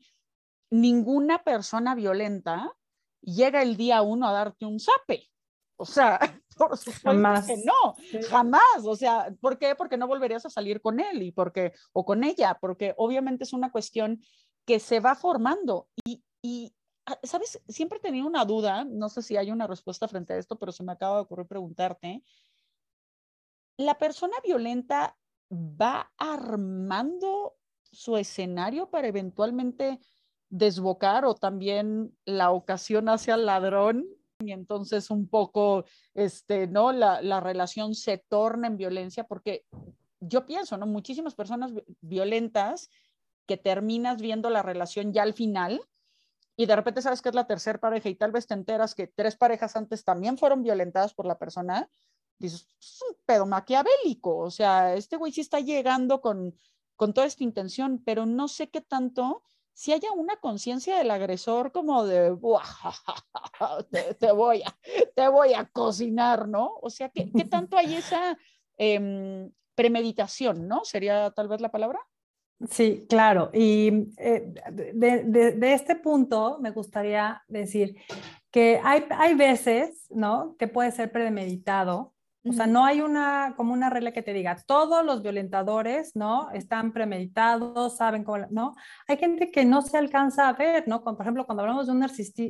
ninguna 0.69 1.43
persona 1.43 1.96
violenta 1.96 2.72
llega 3.22 3.62
el 3.62 3.78
día 3.78 4.02
uno 4.02 4.28
a 4.28 4.32
darte 4.32 4.65
un 4.65 4.80
zape. 4.80 5.30
O 5.76 5.86
sea, 5.86 6.19
por 6.58 6.78
supuesto 6.78 7.10
jamás. 7.10 7.48
que 7.48 7.58
no, 7.58 7.96
jamás. 8.30 8.86
O 8.86 8.96
sea, 8.96 9.34
¿por 9.41 9.58
qué? 9.58 9.76
Porque 9.76 9.98
no 9.98 10.08
volverías 10.08 10.46
a 10.46 10.50
salir 10.50 10.82
con 10.82 11.00
él 11.00 11.24
y 11.24 11.32
porque, 11.32 11.74
o 11.93 12.06
con 12.06 12.24
ella, 12.24 12.58
porque 12.60 12.93
obviamente 12.98 13.43
es 13.43 13.54
una 13.54 13.72
cuestión 13.72 14.22
que 14.65 14.80
se 14.80 14.99
va 14.99 15.15
formando. 15.15 15.88
Y, 16.41 16.73
ah, 17.06 17.19
¿sabes? 17.23 17.62
Siempre 17.67 17.99
he 17.99 18.02
tenido 18.02 18.28
una 18.28 18.45
duda, 18.45 18.84
no 18.84 19.10
sé 19.10 19.21
si 19.21 19.38
hay 19.38 19.52
una 19.52 19.67
respuesta 19.67 20.08
frente 20.08 20.34
a 20.34 20.38
esto, 20.38 20.58
pero 20.58 20.71
se 20.71 20.84
me 20.84 20.91
acaba 20.91 21.15
de 21.15 21.21
ocurrir 21.21 21.47
preguntarte. 21.47 22.23
¿La 23.78 23.97
persona 23.97 24.36
violenta 24.43 25.17
va 25.52 26.12
armando 26.17 27.56
su 27.91 28.17
escenario 28.17 28.89
para 28.89 29.08
eventualmente 29.08 29.99
desbocar 30.49 31.26
o 31.26 31.36
también 31.36 32.15
la 32.26 32.52
ocasión 32.52 33.10
hacia 33.10 33.36
el 33.36 33.45
ladrón 33.45 34.06
y 34.39 34.52
entonces 34.52 35.10
un 35.10 35.28
poco, 35.28 35.86
este, 36.13 36.67
¿no? 36.67 36.91
La, 36.91 37.21
la, 37.21 37.39
relación 37.39 37.95
se 37.95 38.17
torna 38.17 38.67
en 38.67 38.78
violencia 38.78 39.23
porque 39.26 39.65
yo 40.19 40.45
pienso, 40.45 40.78
¿no? 40.78 40.86
Muchísimas 40.86 41.34
personas 41.34 41.71
violentas 42.02 42.89
que 43.45 43.58
terminas 43.58 44.21
viendo 44.21 44.49
la 44.49 44.62
relación 44.62 45.13
ya 45.13 45.23
al 45.23 45.34
final 45.34 45.82
y 46.56 46.65
de 46.65 46.75
repente 46.75 47.01
sabes 47.01 47.21
que 47.21 47.29
es 47.29 47.36
la 47.36 47.47
tercera 47.47 47.79
pareja 47.79 48.10
y 48.10 48.15
tal 48.15 48.32
vez 48.32 48.47
te 48.47 48.53
enteras 48.53 48.93
que 48.93 49.08
tres 49.08 49.36
parejas 49.36 49.75
antes 49.75 50.03
también 50.03 50.38
fueron 50.38 50.62
violentadas 50.62 51.13
por 51.13 51.25
la 51.25 51.39
persona, 51.39 51.89
dices, 52.38 52.67
es 52.79 52.99
un 53.10 53.17
pedo 53.25 53.45
maquiavélico, 53.45 54.38
o 54.38 54.51
sea, 54.51 54.93
este 54.93 55.17
güey 55.17 55.32
sí 55.32 55.41
está 55.41 55.60
llegando 55.60 56.21
con, 56.21 56.58
con 56.95 57.13
toda 57.13 57.25
esta 57.25 57.43
intención, 57.43 58.01
pero 58.06 58.25
no 58.25 58.47
sé 58.47 58.69
qué 58.69 58.82
tanto, 58.82 59.43
si 59.73 59.93
haya 59.93 60.12
una 60.12 60.36
conciencia 60.38 60.97
del 60.97 61.10
agresor 61.10 61.71
como 61.71 62.06
de, 62.06 62.38
te, 63.89 64.13
te, 64.13 64.32
voy 64.32 64.62
a, 64.62 64.77
te 65.15 65.27
voy 65.27 65.56
a 65.56 65.65
cocinar, 65.65 66.47
¿no? 66.47 66.75
O 66.82 66.91
sea, 66.91 67.10
¿qué, 67.10 67.32
qué 67.32 67.45
tanto 67.45 67.77
hay 67.77 67.95
esa 67.95 68.38
eh, 68.77 69.49
premeditación, 69.73 70.67
¿no? 70.67 70.86
Sería 70.86 71.32
tal 71.32 71.47
vez 71.47 71.62
la 71.62 71.71
palabra. 71.71 71.99
Sí, 72.69 73.06
claro. 73.10 73.49
Y 73.54 74.13
eh, 74.17 74.54
de, 74.93 75.73
este 75.73 75.95
punto 75.95 76.60
me 76.62 76.71
gustaría 76.71 77.41
decir 77.47 77.95
que 78.52 78.80
hay, 78.84 79.06
hay 79.10 79.34
veces, 79.36 80.08
¿no? 80.12 80.56
Que 80.58 80.67
puede 80.67 80.91
ser 80.91 81.12
premeditado. 81.12 82.13
O 82.45 82.52
sea, 82.52 82.67
no 82.67 82.84
hay 82.84 82.99
una, 82.99 83.54
como 83.56 83.71
una 83.71 83.89
regla 83.89 84.12
que 84.12 84.21
te 84.21 84.34
diga, 84.34 84.58
todos 84.67 85.06
los 85.06 85.23
violentadores, 85.23 86.13
¿no? 86.13 86.52
Están 86.52 86.91
premeditados, 86.91 87.95
saben 87.95 88.26
cómo, 88.26 88.45
¿no? 88.49 88.76
Hay 89.08 89.15
gente 89.15 89.49
que 89.49 89.63
no 89.63 89.82
se 89.82 89.97
alcanza 89.97 90.49
a 90.49 90.54
ver, 90.54 90.86
¿no? 90.86 91.04
por 91.04 91.21
ejemplo, 91.21 91.45
cuando 91.45 91.62
hablamos 91.63 91.88
de 91.88 91.93
un 91.93 92.06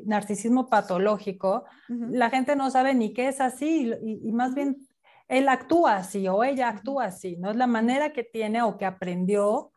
narcisismo 0.06 0.68
patológico, 0.68 1.66
la 1.88 2.32
gente 2.32 2.56
no 2.56 2.72
sabe 2.72 2.96
ni 2.96 3.14
qué 3.14 3.28
es 3.28 3.40
así 3.40 3.94
y, 4.02 4.28
y 4.28 4.32
más 4.32 4.56
bien 4.56 4.78
él 5.28 5.48
actúa 5.48 5.98
así 5.98 6.28
o 6.28 6.44
ella 6.44 6.70
actúa 6.70 7.06
así, 7.06 7.38
¿no? 7.38 7.52
Es 7.52 7.56
la 7.56 7.68
manera 7.68 8.14
que 8.14 8.24
tiene 8.24 8.64
o 8.64 8.78
que 8.78 8.86
aprendió 8.86 9.73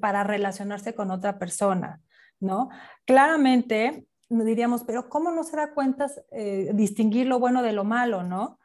para 0.00 0.24
relacionarse 0.24 0.94
con 0.94 1.10
otra 1.10 1.38
persona, 1.38 2.00
¿no? 2.40 2.68
Claramente 3.04 4.06
diríamos, 4.28 4.82
pero 4.84 5.08
¿cómo 5.08 5.30
no 5.30 5.44
se 5.44 5.56
da 5.56 5.72
cuenta 5.72 6.06
eh, 6.30 6.70
distinguir 6.74 7.26
lo 7.26 7.38
bueno 7.38 7.62
de 7.62 7.72
lo 7.72 7.84
malo, 7.84 8.22
¿no? 8.22 8.58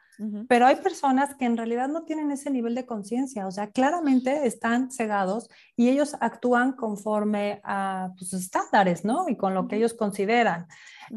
Pero 0.47 0.67
hay 0.67 0.75
personas 0.75 1.33
que 1.33 1.45
en 1.45 1.57
realidad 1.57 1.87
no 1.87 2.03
tienen 2.03 2.29
ese 2.29 2.51
nivel 2.51 2.75
de 2.75 2.85
conciencia, 2.85 3.47
o 3.47 3.51
sea, 3.51 3.71
claramente 3.71 4.45
están 4.45 4.91
cegados 4.91 5.49
y 5.75 5.89
ellos 5.89 6.15
actúan 6.19 6.73
conforme 6.73 7.59
a 7.63 8.11
sus 8.17 8.33
estándares, 8.33 9.03
¿no? 9.03 9.29
Y 9.29 9.35
con 9.35 9.55
lo 9.55 9.67
que 9.67 9.77
ellos 9.77 9.95
consideran. 9.95 10.67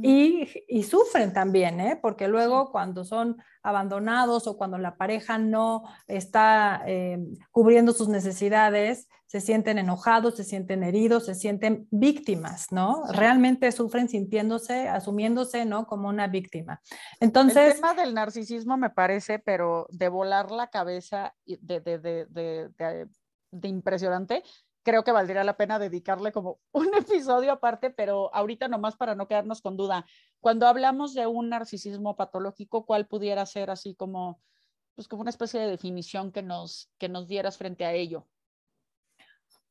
Y, 0.02 0.48
y, 0.68 0.83
sufren 0.83 1.33
también, 1.33 1.80
¿eh? 1.80 1.98
Porque 2.00 2.26
luego 2.26 2.72
cuando 2.72 3.04
son 3.04 3.37
abandonados 3.62 4.46
o 4.46 4.57
cuando 4.57 4.76
la 4.78 4.96
pareja 4.96 5.38
no 5.38 5.85
está 6.09 6.83
eh, 6.87 7.18
cubriendo 7.50 7.92
sus 7.92 8.09
necesidades, 8.09 9.09
se 9.26 9.40
sienten 9.40 9.78
enojados, 9.78 10.37
se 10.37 10.44
sienten 10.44 10.83
heridos, 10.83 11.26
se 11.26 11.35
sienten 11.35 11.88
víctimas, 11.90 12.72
¿no? 12.72 13.04
Realmente 13.12 13.70
sufren 13.72 14.09
sintiéndose, 14.09 14.88
asumiéndose, 14.88 15.64
¿no? 15.64 15.87
Como 15.87 16.09
una 16.09 16.26
víctima. 16.26 16.80
Entonces... 17.20 17.74
El 17.74 17.80
tema 17.80 17.94
del 17.94 18.14
narcisismo 18.14 18.76
me 18.76 18.90
parece, 18.90 19.38
pero 19.38 19.87
de 19.90 20.09
volar 20.09 20.50
la 20.50 20.68
cabeza 20.68 21.35
de, 21.46 21.80
de, 21.80 21.98
de, 21.98 23.09
de 23.54 23.68
impresionante, 23.68 24.42
creo 24.84 25.02
que 25.02 25.12
valdría 25.12 25.42
la 25.44 25.56
pena 25.56 25.78
dedicarle 25.80 26.30
como 26.32 26.60
un 26.72 26.94
episodio 26.94 27.52
aparte, 27.52 27.90
pero 27.90 28.32
ahorita 28.34 28.68
nomás 28.68 28.96
para 28.96 29.16
no 29.16 29.26
quedarnos 29.26 29.60
con 29.62 29.76
duda. 29.76 30.06
Cuando 30.40 30.68
hablamos 30.68 31.14
de 31.14 31.26
un 31.26 31.48
narcisismo 31.48 32.16
patológico, 32.16 32.86
¿cuál 32.86 33.08
pudiera 33.08 33.44
ser 33.46 33.70
así 33.70 33.96
como, 33.96 34.40
pues 34.94 35.08
como 35.08 35.22
una 35.22 35.30
especie 35.30 35.60
de 35.60 35.68
definición 35.70 36.30
que 36.30 36.42
nos, 36.42 36.90
que 36.98 37.08
nos 37.08 37.26
dieras 37.26 37.58
frente 37.58 37.84
a 37.84 37.92
ello? 37.94 38.28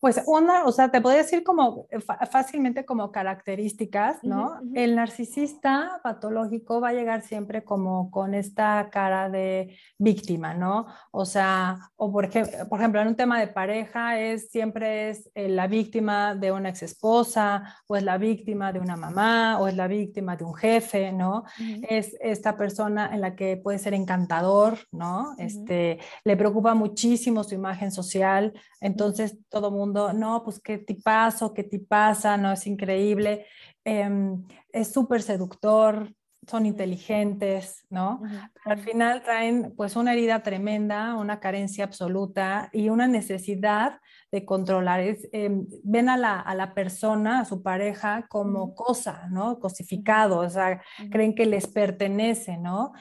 Pues 0.04 0.22
una, 0.26 0.66
o 0.66 0.72
sea, 0.74 0.92
te 0.92 1.00
podría 1.00 1.22
decir 1.22 1.46
como 1.46 1.88
eh, 1.90 1.98
fácilmente 2.30 2.84
como 2.84 3.10
características, 3.10 4.22
¿no? 4.22 4.60
El 4.76 4.98
narcisista 4.98 6.02
patológico 6.04 6.82
va 6.82 6.90
a 6.90 6.92
llegar 6.94 7.22
siempre 7.22 7.64
como 7.64 8.12
con 8.12 8.34
esta 8.34 8.90
cara 8.92 9.30
de 9.30 9.78
víctima, 9.98 10.54
¿no? 10.56 10.88
O 11.12 11.24
sea, 11.24 11.78
o 11.96 12.12
por, 12.12 12.26
ejemplo, 12.26 12.68
por 12.68 12.82
ejemplo 12.82 13.00
en 13.00 13.08
un 13.08 13.16
tema 13.16 13.40
de 13.40 13.48
pareja 13.48 14.20
es 14.20 14.50
siempre 14.50 15.10
es 15.10 15.32
eh, 15.36 15.48
la 15.48 15.68
víctima 15.68 16.36
de 16.36 16.52
una 16.52 16.68
ex 16.68 16.84
esposa, 16.84 17.64
o 17.88 17.96
es 17.96 18.04
la 18.04 18.18
víctima 18.18 18.74
de 18.74 18.82
una 18.82 18.98
mamá, 18.98 19.58
o 19.62 19.70
es 19.70 19.78
la 19.78 19.88
víctima 19.88 20.36
de 20.36 20.44
un 20.44 20.54
jefe, 20.54 21.14
¿no? 21.14 21.46
Es 21.88 22.14
esta 22.20 22.58
persona 22.58 23.10
en 23.14 23.22
la 23.22 23.38
que 23.38 23.56
puede 23.56 23.80
ser 23.80 23.94
encantador, 23.94 24.80
¿no? 24.92 25.34
Este, 25.38 26.00
le 26.26 26.36
preocupa 26.36 26.74
muchísimo 26.74 27.46
su 27.46 27.56
imagen 27.56 27.90
social, 27.90 28.52
entonces 28.82 29.38
todo 29.48 29.72
mundo 29.72 29.93
no, 29.94 30.44
pues 30.44 30.60
qué 30.60 30.78
tipazo, 30.78 31.54
qué 31.54 31.64
pasa 31.88 32.38
no, 32.38 32.52
es 32.52 32.68
increíble, 32.68 33.46
em, 33.84 34.46
es 34.72 34.92
súper 34.92 35.22
seductor, 35.22 36.10
son 36.48 36.66
inteligentes, 36.66 37.86
¿no? 37.90 38.22
Al 38.66 38.80
final 38.80 39.24
traen 39.24 39.74
pues 39.76 39.96
una 39.96 40.14
herida 40.14 40.44
tremenda, 40.44 41.16
una 41.16 41.40
carencia 41.40 41.86
absoluta 41.86 42.70
y 42.74 42.90
una 42.90 43.08
necesidad 43.08 44.00
de 44.32 44.46
controlar. 44.46 45.00
Em, 45.32 45.66
ven 45.84 46.10
a 46.10 46.18
la, 46.18 46.40
a 46.40 46.56
la, 46.56 46.74
persona, 46.74 47.40
a 47.40 47.46
su 47.46 47.62
pareja, 47.62 48.26
como 48.30 48.76
cosa, 48.76 49.28
¿no? 49.32 49.60
Cosificado, 49.60 50.40
o 50.40 50.50
sea, 50.50 50.82
creen 51.12 51.36
que 51.36 51.46
les 51.46 51.68
pertenece, 51.68 52.58
¿no? 52.58 52.94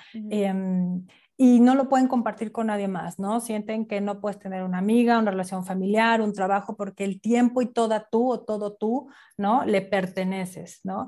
Y 1.43 1.59
no 1.59 1.75
lo 1.75 1.89
pueden 1.89 2.07
compartir 2.07 2.53
con 2.53 2.69
nadie 2.69 2.87
más, 2.87 3.19
¿no? 3.19 3.41
Sienten 3.41 3.87
que 3.87 4.01
no 4.01 4.21
puedes 4.21 4.39
tener 4.39 4.63
una 4.63 4.79
amiga, 4.79 5.19
una 5.19 5.33
relación 5.33 5.65
familiar, 5.65 6.21
un 6.21 6.33
trabajo, 6.33 6.77
porque 6.77 7.03
el 7.03 7.21
tiempo 7.21 7.63
y 7.63 7.67
toda 7.67 8.09
tú 8.09 8.31
o 8.31 8.45
todo 8.45 8.75
tú, 8.75 9.09
¿no? 9.37 9.65
Le 9.65 9.83
perteneces, 9.83 10.79
¿no? 10.85 11.05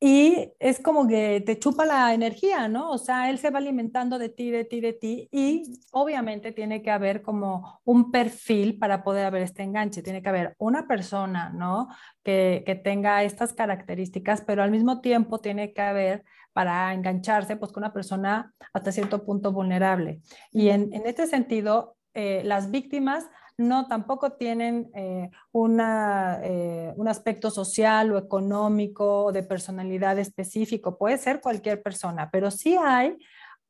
Y 0.00 0.52
es 0.60 0.78
como 0.78 1.08
que 1.08 1.42
te 1.44 1.58
chupa 1.58 1.84
la 1.84 2.14
energía, 2.14 2.68
¿no? 2.68 2.90
O 2.90 2.98
sea, 2.98 3.30
él 3.30 3.38
se 3.38 3.50
va 3.50 3.58
alimentando 3.58 4.18
de 4.18 4.28
ti, 4.28 4.50
de 4.50 4.64
ti, 4.64 4.80
de 4.80 4.92
ti. 4.92 5.28
Y 5.32 5.64
obviamente 5.90 6.52
tiene 6.52 6.82
que 6.82 6.92
haber 6.92 7.20
como 7.20 7.80
un 7.84 8.12
perfil 8.12 8.78
para 8.78 9.02
poder 9.02 9.26
haber 9.26 9.42
este 9.42 9.64
enganche. 9.64 10.02
Tiene 10.02 10.22
que 10.22 10.28
haber 10.28 10.54
una 10.58 10.86
persona, 10.86 11.50
¿no? 11.50 11.88
Que, 12.22 12.62
que 12.64 12.76
tenga 12.76 13.24
estas 13.24 13.52
características, 13.52 14.42
pero 14.42 14.62
al 14.62 14.70
mismo 14.70 15.00
tiempo 15.00 15.40
tiene 15.40 15.72
que 15.72 15.82
haber 15.82 16.24
para 16.52 16.94
engancharse, 16.94 17.56
pues 17.56 17.72
con 17.72 17.82
una 17.82 17.92
persona 17.92 18.52
hasta 18.72 18.92
cierto 18.92 19.24
punto 19.24 19.52
vulnerable. 19.52 20.20
Y 20.52 20.68
en, 20.68 20.92
en 20.92 21.06
este 21.06 21.26
sentido, 21.26 21.96
eh, 22.14 22.42
las 22.44 22.70
víctimas 22.70 23.28
no 23.58 23.88
tampoco 23.88 24.32
tienen 24.32 24.90
eh, 24.94 25.30
una, 25.52 26.40
eh, 26.44 26.92
un 26.96 27.08
aspecto 27.08 27.50
social 27.50 28.12
o 28.12 28.18
económico 28.18 29.24
o 29.24 29.32
de 29.32 29.42
personalidad 29.42 30.18
específico. 30.18 30.96
Puede 30.96 31.18
ser 31.18 31.40
cualquier 31.40 31.82
persona, 31.82 32.30
pero 32.30 32.52
sí 32.52 32.76
hay 32.80 33.18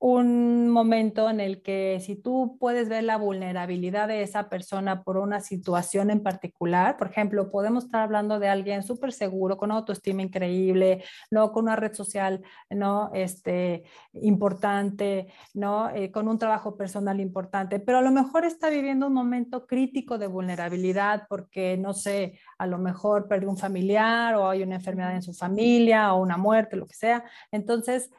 un 0.01 0.69
momento 0.71 1.29
en 1.29 1.41
el 1.41 1.61
que 1.61 1.99
si 2.01 2.15
tú 2.15 2.57
puedes 2.61 2.89
ver 2.89 3.03
la 3.03 3.17
vulnerabilidad 3.17 4.07
de 4.07 4.23
esa 4.23 4.49
persona 4.49 5.03
por 5.03 5.17
una 5.17 5.41
situación 5.41 6.11
en 6.11 6.23
particular, 6.23 6.97
por 6.97 7.09
ejemplo, 7.09 7.51
podemos 7.51 7.87
estar 7.87 8.03
hablando 8.03 8.39
de 8.39 8.49
alguien 8.49 8.85
súper 8.85 9.13
seguro, 9.13 9.57
con 9.57 9.73
autoestima 9.73 10.23
increíble, 10.23 11.03
¿no? 11.33 11.51
con 11.51 11.65
una 11.65 11.75
red 11.75 11.95
social 11.95 12.43
¿no? 12.71 13.11
este, 13.13 13.83
importante, 14.13 15.27
¿no? 15.53 15.91
Eh, 15.91 16.13
con 16.13 16.29
un 16.29 16.39
trabajo 16.39 16.77
personal 16.77 17.19
importante, 17.21 17.81
pero 17.81 17.99
a 17.99 18.03
lo 18.03 18.13
mejor 18.13 18.45
está 18.45 18.71
viviendo 18.71 19.09
un 19.09 19.15
momento 19.15 19.67
crítico 19.67 20.17
de 20.17 20.29
vulnerabilidad 20.29 21.27
porque, 21.29 21.77
no 21.77 21.93
sé, 21.93 22.39
a 22.57 22.67
lo 22.69 22.79
mejor 22.79 23.27
perdió 23.27 23.51
un 23.51 23.57
familiar 23.57 24.37
o 24.37 24.49
hay 24.49 24.63
una 24.63 24.77
enfermedad 24.77 25.15
en 25.17 25.23
su 25.23 25.35
familia 25.35 26.15
o 26.15 26.23
una 26.23 26.37
muerte, 26.37 26.77
lo 26.77 26.87
que 26.87 26.95
sea. 26.95 27.25
Entonces, 27.51 28.11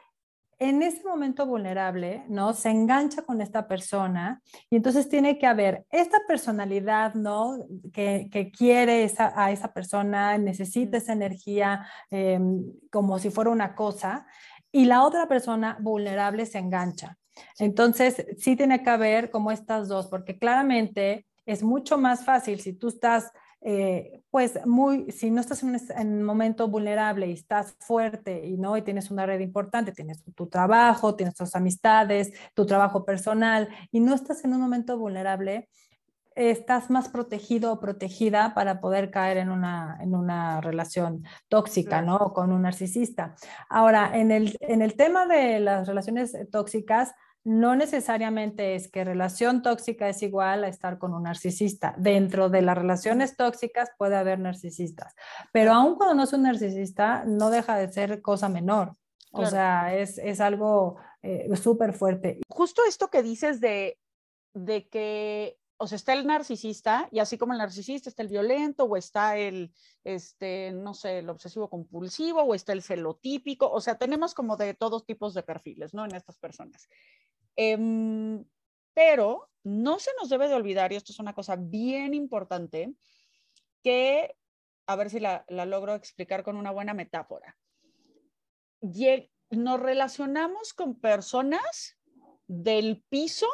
en 0.60 0.82
ese 0.82 1.02
momento 1.04 1.46
vulnerable, 1.46 2.22
¿no? 2.28 2.52
Se 2.52 2.68
engancha 2.68 3.22
con 3.22 3.40
esta 3.40 3.66
persona 3.66 4.42
y 4.68 4.76
entonces 4.76 5.08
tiene 5.08 5.38
que 5.38 5.46
haber 5.46 5.86
esta 5.90 6.18
personalidad, 6.28 7.14
¿no? 7.14 7.66
Que, 7.92 8.52
quiere 8.56 9.10
a 9.18 9.50
esa 9.50 9.72
persona, 9.72 10.36
necesita 10.36 10.98
esa 10.98 11.14
energía 11.14 11.86
em, 12.10 12.62
como 12.90 13.18
si 13.18 13.30
fuera 13.30 13.50
una 13.50 13.74
cosa 13.74 14.26
y 14.70 14.84
la 14.84 15.02
otra 15.02 15.26
persona 15.26 15.78
vulnerable 15.80 16.44
se 16.44 16.58
engancha. 16.58 17.16
Entonces, 17.58 18.26
sí 18.38 18.54
tiene 18.54 18.82
que 18.82 18.90
haber 18.90 19.30
como 19.30 19.52
estas 19.52 19.88
dos, 19.88 20.08
porque 20.08 20.38
claramente 20.38 21.26
es 21.46 21.62
mucho 21.62 21.96
más 21.96 22.24
fácil 22.24 22.60
si 22.60 22.74
tú 22.74 22.88
estás 22.88 23.32
eh, 23.62 24.22
pues 24.30 24.64
muy, 24.64 25.10
si 25.12 25.30
no 25.30 25.40
estás 25.40 25.62
en 25.62 25.74
un, 26.08 26.22
momento 26.22 26.68
vulnerable 26.68 27.26
y 27.26 27.32
estás 27.32 27.74
fuerte 27.78 28.46
y 28.46 28.56
no, 28.56 28.76
y 28.76 28.82
tienes 28.82 29.10
una 29.10 29.26
red 29.26 29.40
importante, 29.40 29.92
tienes 29.92 30.22
tu, 30.34 30.46
trabajo, 30.46 31.14
tienes 31.14 31.34
tus 31.34 31.54
amistades, 31.54 32.32
tu 32.54 32.64
trabajo 32.64 33.04
personal 33.04 33.68
y 33.90 34.00
no 34.00 34.14
estás 34.14 34.44
en 34.44 34.54
un 34.54 34.60
momento 34.60 34.96
vulnerable, 34.98 35.68
estás 36.36 36.88
más 36.88 37.08
protegido 37.10 37.72
o 37.72 37.80
protegida 37.80 38.54
para 38.54 38.80
poder 38.80 39.10
caer 39.10 39.36
en 39.36 39.50
una, 39.50 39.98
en 40.00 40.14
una 40.14 40.62
relación 40.62 41.24
tóxica, 41.48 42.00
¿no? 42.00 42.32
Con 42.32 42.52
un 42.52 42.62
narcisista. 42.62 43.34
Ahora, 43.68 44.12
en 44.14 44.30
el, 44.30 44.56
en 44.60 44.80
el 44.80 44.94
tema 44.94 45.26
de 45.26 45.60
las 45.60 45.86
relaciones 45.86 46.34
tóxicas, 46.50 47.12
no 47.44 47.74
necesariamente 47.74 48.74
es 48.74 48.90
que 48.90 49.04
relación 49.04 49.62
tóxica 49.62 50.08
es 50.08 50.22
igual 50.22 50.64
a 50.64 50.68
estar 50.68 50.98
con 50.98 51.14
un 51.14 51.22
narcisista. 51.22 51.94
Dentro 51.96 52.48
de 52.48 52.62
las 52.62 52.76
relaciones 52.76 53.36
tóxicas 53.36 53.90
puede 53.96 54.16
haber 54.16 54.38
narcisistas, 54.38 55.14
pero 55.52 55.72
aun 55.72 55.96
cuando 55.96 56.14
no 56.14 56.24
es 56.24 56.32
un 56.32 56.42
narcisista, 56.42 57.24
no 57.24 57.50
deja 57.50 57.76
de 57.76 57.90
ser 57.92 58.20
cosa 58.22 58.48
menor. 58.48 58.96
O 59.32 59.46
sea, 59.46 59.94
es, 59.94 60.40
algo 60.40 60.96
eh, 61.22 61.48
súper 61.56 61.92
fuerte. 61.92 62.40
Justo 62.48 62.82
esto 62.88 63.10
que 63.10 63.22
dices 63.22 63.60
de, 63.60 63.96
de 64.54 64.88
que 64.88 65.59
o 65.82 65.86
sea, 65.86 65.96
está 65.96 66.12
el 66.12 66.26
narcisista 66.26 67.08
y 67.10 67.20
así 67.20 67.38
como 67.38 67.54
el 67.54 67.58
narcisista 67.58 68.10
está 68.10 68.22
el 68.22 68.28
violento 68.28 68.84
o 68.84 68.98
está 68.98 69.38
el, 69.38 69.72
este, 70.04 70.72
no 70.72 70.92
sé, 70.92 71.20
el 71.20 71.30
obsesivo 71.30 71.70
compulsivo 71.70 72.42
o 72.42 72.54
está 72.54 72.74
el 72.74 72.82
celotípico, 72.82 73.70
o 73.70 73.80
sea, 73.80 73.96
tenemos 73.96 74.34
como 74.34 74.58
de 74.58 74.74
todos 74.74 75.06
tipos 75.06 75.32
de 75.32 75.42
perfiles, 75.42 75.94
¿no? 75.94 76.04
En 76.04 76.14
estas 76.14 76.36
personas. 76.36 76.86
Em, 77.56 78.44
pero 78.92 79.48
no 79.64 79.98
se 79.98 80.10
nos 80.20 80.28
debe 80.28 80.48
de 80.48 80.54
olvidar, 80.54 80.92
y 80.92 80.96
esto 80.96 81.12
es 81.12 81.18
una 81.18 81.34
cosa 81.34 81.56
bien 81.56 82.12
importante, 82.12 82.92
que, 83.82 84.36
a 84.86 84.96
ver 84.96 85.08
si 85.08 85.18
la, 85.18 85.46
la 85.48 85.64
logro 85.64 85.94
explicar 85.94 86.42
con 86.42 86.56
una 86.56 86.72
buena 86.72 86.92
metáfora. 86.92 87.56
Nos 89.48 89.80
relacionamos 89.80 90.74
con 90.74 91.00
personas 91.00 91.96
del 92.46 93.02
piso 93.08 93.48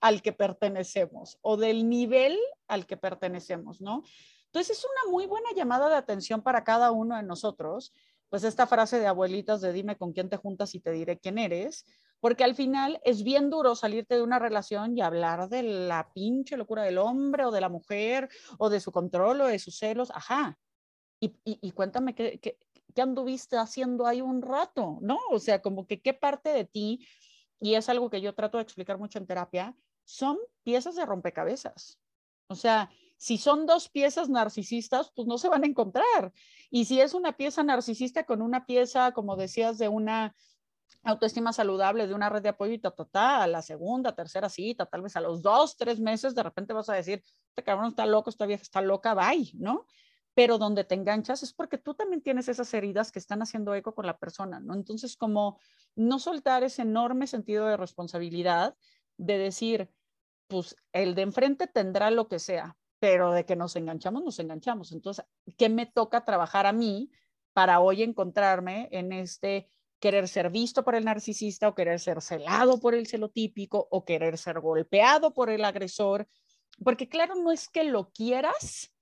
al 0.00 0.22
que 0.22 0.32
pertenecemos 0.32 1.38
o 1.42 1.56
del 1.56 1.88
nivel 1.88 2.38
al 2.68 2.86
que 2.86 2.96
pertenecemos, 2.96 3.80
¿no? 3.80 4.02
Entonces 4.46 4.78
es 4.78 4.84
una 4.84 5.12
muy 5.12 5.26
buena 5.26 5.50
llamada 5.54 5.88
de 5.88 5.94
atención 5.94 6.42
para 6.42 6.64
cada 6.64 6.90
uno 6.90 7.16
de 7.16 7.22
nosotros, 7.22 7.92
pues 8.28 8.44
esta 8.44 8.66
frase 8.66 8.98
de 8.98 9.06
abuelitas 9.06 9.60
de 9.60 9.72
dime 9.72 9.96
con 9.96 10.12
quién 10.12 10.28
te 10.28 10.36
juntas 10.36 10.74
y 10.74 10.80
te 10.80 10.90
diré 10.90 11.18
quién 11.18 11.38
eres, 11.38 11.84
porque 12.20 12.44
al 12.44 12.54
final 12.54 13.00
es 13.04 13.22
bien 13.22 13.50
duro 13.50 13.74
salirte 13.74 14.14
de 14.14 14.22
una 14.22 14.38
relación 14.38 14.96
y 14.96 15.02
hablar 15.02 15.48
de 15.48 15.62
la 15.62 16.10
pinche 16.12 16.56
locura 16.56 16.82
del 16.82 16.98
hombre 16.98 17.44
o 17.44 17.50
de 17.50 17.60
la 17.60 17.68
mujer 17.68 18.28
o 18.58 18.70
de 18.70 18.80
su 18.80 18.92
control 18.92 19.40
o 19.40 19.46
de 19.46 19.58
sus 19.58 19.78
celos, 19.78 20.10
ajá. 20.10 20.58
Y, 21.22 21.72
cuéntame 21.72 22.14
qué, 22.14 22.40
qué, 22.40 22.58
qué 22.94 23.02
anduviste 23.02 23.56
haciendo 23.56 24.06
ahí 24.06 24.20
un 24.20 24.42
rato, 24.42 24.98
¿no? 25.02 25.18
O 25.30 25.38
sea, 25.38 25.60
como 25.60 25.86
que 25.86 26.00
qué 26.00 26.14
parte 26.14 26.50
de 26.50 26.64
ti, 26.64 27.06
y 27.60 27.74
es 27.74 27.88
algo 27.88 28.08
que 28.10 28.20
yo 28.20 28.34
trato 28.34 28.58
de 28.58 28.62
explicar 28.62 28.98
mucho 28.98 29.18
en 29.18 29.26
terapia, 29.26 29.76
son 30.10 30.38
piezas 30.62 30.96
de 30.96 31.06
rompecabezas. 31.06 31.98
O 32.48 32.54
sea, 32.54 32.90
si 33.16 33.38
son 33.38 33.66
dos 33.66 33.88
piezas 33.88 34.28
narcisistas, 34.28 35.12
pues 35.14 35.28
no 35.28 35.38
se 35.38 35.48
van 35.48 35.62
a 35.62 35.66
encontrar. 35.66 36.32
Y 36.70 36.86
si 36.86 37.00
es 37.00 37.14
una 37.14 37.36
pieza 37.36 37.62
narcisista 37.62 38.24
con 38.24 38.42
una 38.42 38.66
pieza, 38.66 39.12
como 39.12 39.36
decías, 39.36 39.78
de 39.78 39.88
una 39.88 40.34
autoestima 41.04 41.52
saludable, 41.52 42.06
de 42.06 42.14
una 42.14 42.28
red 42.28 42.42
de 42.42 42.48
apoyo 42.48 42.72
y 42.72 42.78
ta, 42.78 43.42
a 43.42 43.46
la 43.46 43.62
segunda, 43.62 44.14
tercera 44.14 44.48
cita, 44.48 44.86
tal 44.86 45.02
vez 45.02 45.16
a 45.16 45.20
los 45.20 45.42
dos, 45.42 45.76
tres 45.76 46.00
meses, 46.00 46.34
de 46.34 46.42
repente 46.42 46.72
vas 46.72 46.88
a 46.88 46.94
decir, 46.94 47.22
este 47.50 47.62
cabrón 47.62 47.88
está 47.88 48.04
loco, 48.04 48.30
esta 48.30 48.46
vieja 48.46 48.62
está 48.62 48.80
loca, 48.80 49.14
bye, 49.14 49.52
¿no? 49.54 49.86
Pero 50.34 50.58
donde 50.58 50.84
te 50.84 50.94
enganchas 50.94 51.42
es 51.42 51.52
porque 51.52 51.78
tú 51.78 51.94
también 51.94 52.22
tienes 52.22 52.48
esas 52.48 52.72
heridas 52.74 53.12
que 53.12 53.18
están 53.18 53.42
haciendo 53.42 53.74
eco 53.74 53.94
con 53.94 54.06
la 54.06 54.18
persona, 54.18 54.60
¿no? 54.60 54.74
Entonces, 54.74 55.16
como 55.16 55.58
no 55.94 56.18
soltar 56.18 56.64
ese 56.64 56.82
enorme 56.82 57.26
sentido 57.26 57.66
de 57.66 57.76
responsabilidad 57.76 58.76
de 59.16 59.38
decir, 59.38 59.90
pues 60.50 60.76
el 60.92 61.14
de 61.14 61.22
enfrente 61.22 61.68
tendrá 61.68 62.10
lo 62.10 62.28
que 62.28 62.40
sea, 62.40 62.76
pero 62.98 63.32
de 63.32 63.46
que 63.46 63.56
nos 63.56 63.76
enganchamos, 63.76 64.22
nos 64.22 64.38
enganchamos. 64.40 64.92
Entonces, 64.92 65.24
¿qué 65.56 65.70
me 65.70 65.86
toca 65.86 66.24
trabajar 66.24 66.66
a 66.66 66.72
mí 66.72 67.10
para 67.54 67.80
hoy 67.80 68.02
encontrarme 68.02 68.88
en 68.92 69.12
este 69.12 69.70
querer 70.00 70.28
ser 70.28 70.50
visto 70.50 70.82
por 70.82 70.94
el 70.94 71.04
narcisista 71.04 71.68
o 71.68 71.74
querer 71.74 72.00
ser 72.00 72.20
celado 72.20 72.80
por 72.80 72.94
el 72.94 73.06
celotípico 73.06 73.86
o 73.90 74.04
querer 74.04 74.36
ser 74.36 74.60
golpeado 74.60 75.32
por 75.32 75.50
el 75.50 75.64
agresor? 75.64 76.28
Porque 76.84 77.08
claro, 77.08 77.36
no 77.36 77.52
es 77.52 77.68
que 77.68 77.84
lo 77.84 78.10
quieras, 78.10 78.92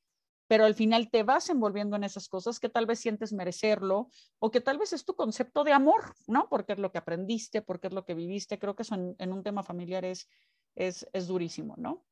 pero 0.48 0.64
al 0.64 0.74
final 0.74 1.10
te 1.10 1.22
vas 1.22 1.48
envolviendo 1.48 1.96
en 1.96 2.04
esas 2.04 2.28
cosas 2.28 2.60
que 2.60 2.68
tal 2.68 2.84
vez 2.84 3.00
sientes 3.00 3.32
merecerlo 3.32 4.10
o 4.38 4.50
que 4.50 4.60
tal 4.60 4.78
vez 4.78 4.92
es 4.92 5.04
tu 5.04 5.14
concepto 5.14 5.64
de 5.64 5.72
amor, 5.72 6.14
¿no? 6.26 6.48
Porque 6.50 6.74
es 6.74 6.78
lo 6.78 6.92
que 6.92 6.98
aprendiste, 6.98 7.62
porque 7.62 7.86
es 7.86 7.92
lo 7.92 8.04
que 8.04 8.14
viviste. 8.14 8.58
Creo 8.58 8.76
que 8.76 8.82
eso 8.82 8.94
en 8.94 9.32
un 9.32 9.42
tema 9.42 9.62
familiar 9.62 10.04
es 10.04 10.28
es, 10.74 11.06
durísimo, 11.26 11.74
¿no? 11.76 12.04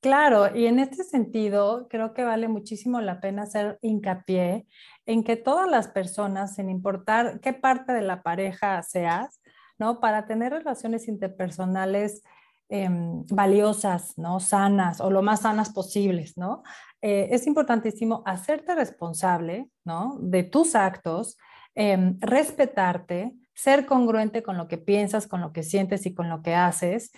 Claro, 0.00 0.56
y 0.56 0.66
en 0.66 0.80
este 0.80 1.04
sentido, 1.04 1.86
creo 1.88 2.12
que 2.12 2.24
vale 2.24 2.48
muchísimo 2.48 3.00
la 3.00 3.20
pena 3.20 3.42
hacer 3.42 3.78
hincapié 3.82 4.66
en 5.06 5.22
que 5.22 5.36
todas 5.36 5.70
las 5.70 5.88
personas, 5.88 6.56
sin 6.56 6.68
importar 6.68 7.40
qué 7.40 7.52
parte 7.52 7.92
de 7.92 8.02
la 8.02 8.22
pareja 8.22 8.82
seas, 8.82 9.40
¿no? 9.78 10.00
Para 10.00 10.26
tener 10.26 10.52
relaciones 10.52 11.06
interpersonales 11.06 12.22
em, 12.68 13.24
valiosas, 13.26 14.18
¿no? 14.18 14.40
Sanas 14.40 15.00
o 15.00 15.10
lo 15.10 15.22
más 15.22 15.42
sanas 15.42 15.70
posibles, 15.70 16.36
¿no? 16.36 16.62
Eh, 17.00 17.28
es 17.30 17.46
importantísimo 17.46 18.22
hacerte 18.26 18.74
responsable, 18.74 19.68
¿no? 19.84 20.18
De 20.20 20.42
tus 20.42 20.74
actos 20.74 21.36
em, 21.74 22.18
respetarte, 22.20 23.34
ser 23.54 23.86
congruente 23.86 24.42
con 24.42 24.56
lo 24.56 24.68
que 24.68 24.78
piensas, 24.78 25.26
con 25.26 25.40
lo 25.40 25.52
que 25.52 25.62
sientes 25.62 26.06
y 26.06 26.14
con 26.14 26.28
lo 26.28 26.42
que 26.42 26.54
haces. 26.54 27.12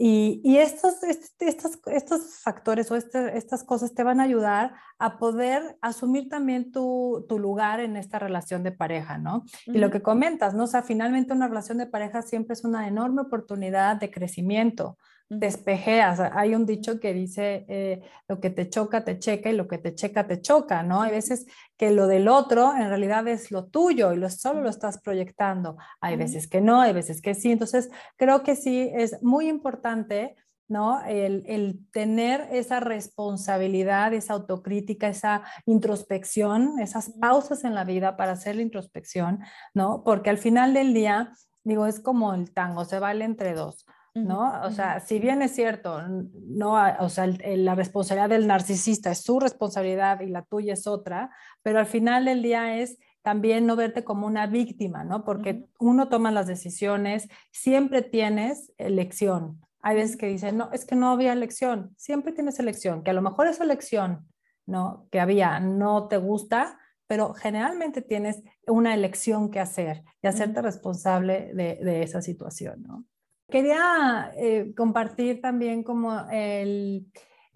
Y, 0.00 0.58
estos, 0.58 1.02
estos, 1.02 1.80
estos 1.86 2.40
factores 2.40 2.88
o 2.92 2.94
este, 2.94 3.36
estas 3.36 3.64
cosas 3.64 3.94
te 3.94 4.04
van 4.04 4.20
a 4.20 4.22
ayudar 4.22 4.74
a 5.00 5.18
poder 5.18 5.76
asumir 5.80 6.28
también 6.28 6.70
tu, 6.70 7.26
tu 7.28 7.40
lugar 7.40 7.80
en 7.80 7.96
esta 7.96 8.20
relación 8.20 8.62
de 8.62 8.70
pareja, 8.70 9.18
¿no? 9.18 9.42
Y 9.66 9.78
lo 9.78 9.90
que 9.90 10.00
comentas, 10.00 10.54
¿no? 10.54 10.64
O 10.64 10.66
sea, 10.68 10.82
finalmente 10.82 11.32
una 11.32 11.48
relación 11.48 11.78
de 11.78 11.86
pareja 11.86 12.22
siempre 12.22 12.52
es 12.52 12.64
una 12.64 12.86
enorme 12.86 13.22
oportunidad 13.22 13.96
de 13.96 14.12
crecimiento, 14.12 14.98
despejeas. 15.28 16.20
Hay 16.20 16.54
un 16.54 16.64
dicho 16.64 17.00
que 17.00 17.12
dice, 17.12 17.66
eh, 17.68 18.02
lo 18.28 18.40
que 18.40 18.50
te 18.50 18.68
choca, 18.68 19.04
te 19.04 19.18
checa 19.18 19.50
y 19.50 19.56
lo 19.56 19.68
que 19.68 19.78
te 19.78 19.94
checa, 19.94 20.26
te 20.26 20.40
choca, 20.40 20.82
¿no? 20.82 21.02
Hay 21.02 21.10
veces 21.10 21.46
que 21.76 21.90
lo 21.90 22.06
del 22.06 22.28
otro 22.28 22.74
en 22.74 22.88
realidad 22.88 23.28
es 23.28 23.50
lo 23.50 23.66
tuyo 23.66 24.12
y 24.12 24.16
lo, 24.16 24.30
solo 24.30 24.62
lo 24.62 24.70
estás 24.70 24.98
proyectando. 25.00 25.76
Hay 26.00 26.16
veces 26.16 26.48
que 26.48 26.60
no, 26.60 26.80
hay 26.80 26.92
veces 26.92 27.20
que 27.20 27.34
sí. 27.34 27.52
Entonces, 27.52 27.90
creo 28.16 28.42
que 28.42 28.56
sí 28.56 28.90
es 28.94 29.22
muy 29.22 29.48
importante. 29.48 30.36
¿no? 30.70 31.02
El, 31.06 31.44
el, 31.46 31.88
tener 31.92 32.46
esa 32.52 32.78
responsabilidad, 32.78 34.12
esa 34.12 34.34
autocrítica, 34.34 35.08
esa 35.08 35.42
introspección, 35.64 36.78
esas 36.78 37.08
pausas 37.18 37.64
en 37.64 37.74
la 37.74 37.84
vida 37.84 38.18
para 38.18 38.32
hacer 38.32 38.56
la 38.56 38.60
introspección, 38.60 39.40
¿no? 39.72 40.02
Porque 40.04 40.28
al 40.28 40.36
final 40.36 40.74
del 40.74 40.92
día, 40.92 41.32
digo, 41.64 41.86
es 41.86 42.00
como 42.00 42.34
el 42.34 42.52
tango, 42.52 42.84
se 42.84 42.98
vale 42.98 43.24
entre 43.24 43.54
dos. 43.54 43.86
¿No? 44.14 44.62
O 44.62 44.70
sea, 44.70 45.00
si 45.00 45.18
bien 45.18 45.42
es 45.42 45.54
cierto, 45.54 46.02
no, 46.02 46.76
o 47.00 47.08
sea, 47.08 47.26
la 47.26 47.74
responsabilidad 47.74 48.28
del 48.28 48.46
narcisista 48.46 49.10
es 49.10 49.22
su 49.22 49.40
responsabilidad 49.40 50.20
y 50.20 50.26
la 50.26 50.42
tuya 50.42 50.74
es 50.74 50.86
otra, 50.86 51.30
pero 51.62 51.78
al 51.78 51.86
final 51.86 52.24
del 52.24 52.42
día 52.42 52.78
es 52.78 52.98
también 53.22 53.66
no 53.66 53.76
verte 53.76 54.04
como 54.04 54.26
una 54.26 54.46
víctima, 54.46 55.04
¿no? 55.04 55.24
Porque 55.24 55.66
uno 55.78 56.08
toma 56.08 56.30
las 56.30 56.46
decisiones, 56.46 57.28
siempre 57.50 58.02
tienes 58.02 58.72
elección. 58.78 59.60
Hay 59.80 59.96
veces 59.96 60.16
que 60.16 60.26
dicen, 60.26 60.56
no, 60.56 60.70
es 60.72 60.84
que 60.84 60.96
no 60.96 61.10
había 61.10 61.32
elección, 61.32 61.94
siempre 61.96 62.32
tienes 62.32 62.58
elección, 62.58 63.02
que 63.02 63.10
a 63.10 63.14
lo 63.14 63.22
mejor 63.22 63.46
esa 63.46 63.64
elección, 63.64 64.26
¿no? 64.66 65.06
Que 65.10 65.20
había, 65.20 65.60
no 65.60 66.08
te 66.08 66.16
gusta, 66.16 66.78
pero 67.06 67.32
generalmente 67.34 68.02
tienes 68.02 68.42
una 68.66 68.94
elección 68.94 69.50
que 69.50 69.60
hacer 69.60 70.04
y 70.22 70.26
hacerte 70.26 70.62
responsable 70.62 71.52
de, 71.54 71.78
de 71.82 72.02
esa 72.02 72.22
situación, 72.22 72.82
¿no? 72.82 73.04
Quería 73.50 74.30
eh, 74.36 74.74
compartir 74.76 75.40
también 75.40 75.82
como 75.82 76.28
el, 76.30 77.06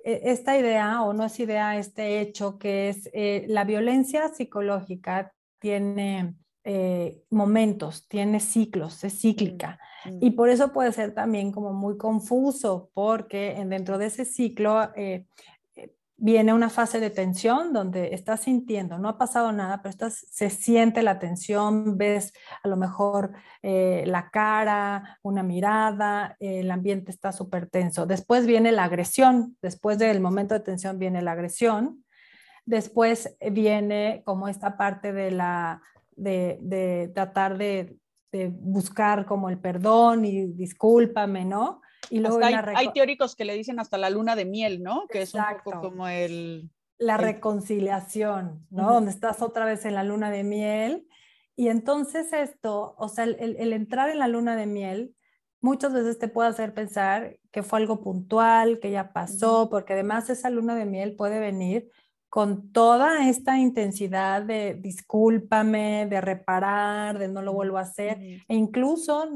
e, 0.03 0.21
esta 0.25 0.57
idea, 0.57 1.03
o 1.03 1.13
no 1.13 1.25
es 1.25 1.39
idea, 1.39 1.77
este 1.77 2.21
hecho, 2.21 2.59
que 2.59 2.89
es 2.89 3.11
eh, 3.13 3.45
la 3.49 3.65
violencia 3.65 4.29
psicológica 4.29 5.35
tiene 5.59 6.35
eh, 6.65 7.23
momentos, 7.31 8.09
tiene 8.09 8.41
ciclos, 8.41 9.05
es 9.05 9.21
cíclica. 9.21 9.79
Mm, 10.07 10.19
y 10.25 10.31
mm. 10.31 10.35
por 10.35 10.49
eso 10.49 10.73
puede 10.73 10.93
ser 10.93 11.13
también 11.13 11.53
como 11.53 11.75
muy 11.75 11.99
confuso, 11.99 12.91
porque 12.95 13.63
dentro 13.67 13.99
de 13.99 14.07
ese 14.07 14.25
ciclo 14.25 14.91
viene 16.23 16.55
una 16.55 16.71
fase 16.71 17.01
de 17.01 17.11
tensión 17.11 17.73
donde 17.73 18.15
estás 18.15 18.43
sintiendo, 18.43 18.97
no 18.97 19.09
ha 19.09 19.19
pasado 19.19 19.51
nada, 19.51 19.83
pero 19.83 19.91
estás, 19.91 20.25
se 20.31 20.51
siente 20.51 21.03
la 21.03 21.19
tensión, 21.19 21.99
ves 21.99 22.33
a 22.63 22.69
lo 22.69 22.77
mejor 22.77 23.33
eh, 23.61 24.05
la 24.07 24.31
cara, 24.31 25.19
una 25.23 25.43
mirada, 25.43 26.37
el 26.39 26.71
ambiente 26.71 27.11
está 27.11 27.33
súper 27.33 27.69
tenso. 27.69 28.07
Después 28.07 28.47
viene 28.47 28.71
la 28.71 28.85
agresión, 28.85 29.57
después 29.61 29.99
del 29.99 30.21
momento 30.21 30.55
de 30.55 30.61
tensión 30.61 30.97
viene 30.97 31.23
la 31.23 31.33
agresión, 31.33 32.05
después 32.67 33.37
viene 33.51 34.23
como 34.25 34.47
esta 34.47 34.77
parte 34.77 35.13
de 35.13 35.33
la, 35.33 35.83
de, 36.15 37.11
tratar 37.13 37.59
de, 37.59 37.97
de 38.31 38.47
buscar 38.49 39.27
como 39.27 39.51
el 39.51 39.59
perdón 39.59 40.25
y 40.25 40.47
discúlpame, 40.53 41.45
¿no? 41.45 41.83
Y 42.11 42.21
luego 42.21 42.41
hay, 42.43 42.93
teóricos 42.93 43.37
que 43.37 43.45
le 43.45 43.55
dicen 43.55 43.81
hasta 43.81 43.99
la 43.99 44.11
luna 44.11 44.37
de 44.37 44.45
miel, 44.45 44.83
¿no? 44.83 45.07
Que 45.09 45.23
es 45.23 45.35
un 45.35 45.43
poco 45.65 45.81
como 45.81 46.09
el... 46.09 46.71
La 46.99 47.17
reconciliación, 47.17 48.65
¿no? 48.71 48.93
Donde 48.93 49.11
estás 49.11 49.43
otra 49.43 49.65
vez 49.65 49.85
en 49.87 49.95
la 49.95 50.05
luna 50.05 50.31
de 50.31 50.45
miel. 50.45 51.09
Y 51.57 51.69
entonces 51.69 52.33
esto, 52.33 52.95
o 52.97 53.09
sea, 53.09 53.25
el, 53.25 53.73
entrar 53.73 54.09
en 54.11 54.19
la 54.19 54.29
luna 54.29 54.57
de 54.57 54.67
miel 54.67 55.15
muchas 55.61 55.93
veces 55.93 56.19
te 56.19 56.29
puede 56.29 56.49
hacer 56.49 56.75
pensar 56.75 57.39
que 57.51 57.63
fue 57.63 57.81
algo 57.81 58.01
puntual, 58.01 58.79
que 58.81 58.91
ya 58.91 59.13
pasó, 59.13 59.69
porque 59.71 59.93
además 59.93 60.31
esa 60.31 60.51
luna 60.51 60.75
de 60.75 60.87
miel 60.87 61.15
puede 61.17 61.41
venir 61.41 61.89
con 62.29 62.73
toda 62.73 63.29
esta 63.29 63.59
intensidad 63.59 64.43
de 64.43 64.75
discúlpame, 64.75 66.07
de 66.07 66.21
reparar, 66.21 67.19
de 67.19 67.29
no 67.29 67.43
lo 67.43 67.53
vuelvo 67.53 67.79
a 67.79 67.83
hacer, 67.83 68.19
e 68.21 68.55
incluso 68.55 69.29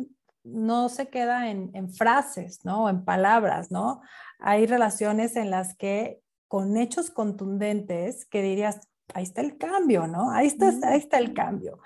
no 0.47 0.88
se 0.88 1.09
queda 1.09 1.51
en, 1.51 1.90
frases, 1.92 2.64
¿no? 2.64 2.88
En 2.88 3.05
palabras, 3.05 3.70
¿no? 3.70 4.01
Hay 4.38 4.66
relaciones 4.66 5.36
en 5.36 5.51
las 5.51 5.76
que 5.76 6.20
con 6.49 6.76
hechos 6.76 7.11
contundentes 7.11 8.24
que 8.26 8.42
dirías, 8.42 8.88
ahí 9.12 9.24
está 9.24 9.40
el 9.40 9.59
cambio, 9.59 10.07
¿no? 10.07 10.30
Ahí 10.30 10.47
está, 10.47 10.68
ahí 10.84 10.99
está 10.99 11.18
el 11.18 11.34
cambio. 11.34 11.80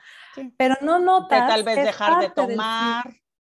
Pero 0.57 0.77
no 0.83 0.99
notas. 0.99 1.41
De 1.41 1.49
tal 1.49 1.63
vez 1.65 1.85
dejar 1.85 2.21
de 2.21 2.31
tomar. 2.31 3.11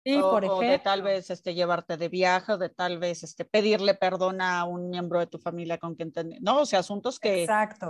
Sí, 0.06 0.18
o, 0.18 0.32
por 0.32 0.43
ejemplo. 0.43 0.68
de 0.68 0.80
tal 0.80 1.01
vez 1.01 1.30
este, 1.30 1.54
llevarte 1.54 1.95
de 1.95 2.10
viaje, 2.10 2.54
o 2.54 2.58
de 2.58 2.70
tal 2.70 2.99
vez 2.99 3.24
este, 3.24 3.45
pedirle 3.45 3.93
perdón 3.93 4.41
a 4.41 4.66
un 4.66 4.89
miembro 4.89 5.20
de 5.20 5.28
tu 5.28 5.38
familia 5.38 5.78
con 5.78 5.95
quien 5.95 6.12
te... 6.12 6.26
No, 6.41 6.62
o 6.62 6.66
sea, 6.66 6.80
asuntos 6.80 7.20
que, 7.20 7.47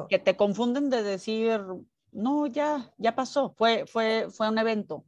que 0.09 0.19
te 0.19 0.35
confunden 0.35 0.91
de 0.91 1.01
decir, 1.01 1.59
no, 2.11 2.45
ya, 2.45 2.91
ya 2.97 3.15
pasó, 3.15 3.55
fue, 3.57 3.85
fue, 3.87 4.27
fue 4.29 4.47
un 4.47 4.59
evento. 4.59 5.05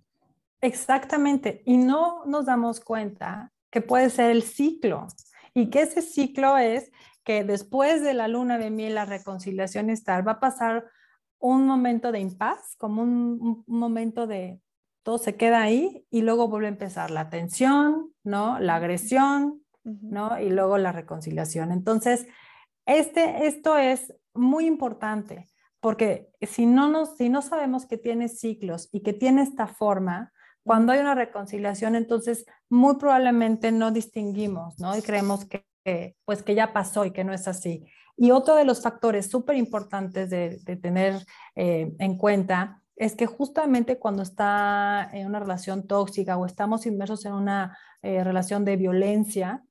Exactamente, 0.66 1.62
y 1.64 1.78
no 1.78 2.26
nos 2.26 2.48
damos 2.48 2.80
cuenta 2.80 3.54
que 3.70 3.82
puede 3.82 4.10
ser 4.10 4.32
el 4.32 4.42
ciclo 4.42 5.06
y 5.54 5.70
que 5.70 5.84
ese 5.84 6.02
ciclo 6.02 6.58
es 6.58 6.92
que 7.24 7.44
después 7.44 8.02
de 8.02 8.16
la 8.16 8.28
luna 8.28 8.58
de 8.58 8.72
miel, 8.72 8.96
la 8.96 9.06
reconciliación 9.06 9.92
estar, 9.92 10.28
va 10.28 10.34
a 10.34 10.40
pasar 10.40 10.88
un 11.38 11.68
momento 11.68 12.12
de 12.12 12.20
impas, 12.20 12.76
como 12.80 13.04
un, 13.04 13.64
momento 13.68 14.26
de 14.26 14.60
todo 15.04 15.20
se 15.20 15.36
queda 15.36 15.62
ahí 15.62 16.08
y 16.10 16.24
luego 16.24 16.48
vuelve 16.48 16.66
a 16.66 16.70
empezar 16.70 17.12
la 17.12 17.30
tensión, 17.30 18.12
¿no? 18.24 18.58
La 18.58 18.78
agresión, 18.78 19.62
¿no? 19.84 20.40
Y 20.40 20.50
luego 20.50 20.80
la 20.80 20.92
reconciliación. 20.92 21.72
Entonces, 21.72 22.26
este, 22.88 23.46
esto 23.46 23.78
es 23.78 24.16
muy 24.34 24.66
importante 24.66 25.48
porque 25.80 26.32
si 26.42 26.66
no, 26.66 26.90
nos, 26.90 27.18
si 27.18 27.30
no 27.30 27.44
sabemos 27.44 27.86
que 27.86 28.00
tiene 28.00 28.30
ciclos 28.30 28.90
y 28.92 29.02
que 29.02 29.14
tiene 29.14 29.44
esta 29.44 29.68
forma, 29.68 30.32
cuando 30.66 30.94
hay 30.94 31.00
una 31.00 31.14
reconciliación, 31.14 31.96
entonces 31.96 32.46
muy 32.70 32.96
probablemente 32.96 33.72
no 33.72 33.92
distinguimos, 33.92 34.80
¿no? 34.80 34.98
Y 34.98 35.04
creemos 35.04 35.46
que, 35.46 36.18
pues 36.26 36.42
que 36.42 36.56
ya 36.56 36.74
pasó 36.74 37.06
y 37.06 37.12
que 37.12 37.24
no 37.24 37.34
es 37.34 37.48
así. 37.48 37.86
Y 38.18 38.32
otro 38.32 38.56
de 38.56 38.66
los 38.66 38.82
factores 38.82 39.30
súper 39.30 39.58
importantes 39.58 40.32
de, 40.32 40.58
tener 40.82 41.24
eh, 41.56 41.94
en 42.00 42.18
cuenta 42.18 42.82
es 42.96 43.16
que 43.16 43.28
justamente 43.28 44.00
cuando 44.00 44.24
está 44.24 45.08
en 45.14 45.28
una 45.28 45.40
relación 45.40 45.86
tóxica 45.86 46.36
o 46.36 46.48
estamos 46.48 46.88
inmersos 46.88 47.26
en 47.26 47.34
una 47.34 47.78
eh, 48.02 48.24
relación 48.24 48.66
de 48.66 48.78
violencia, 48.78 49.64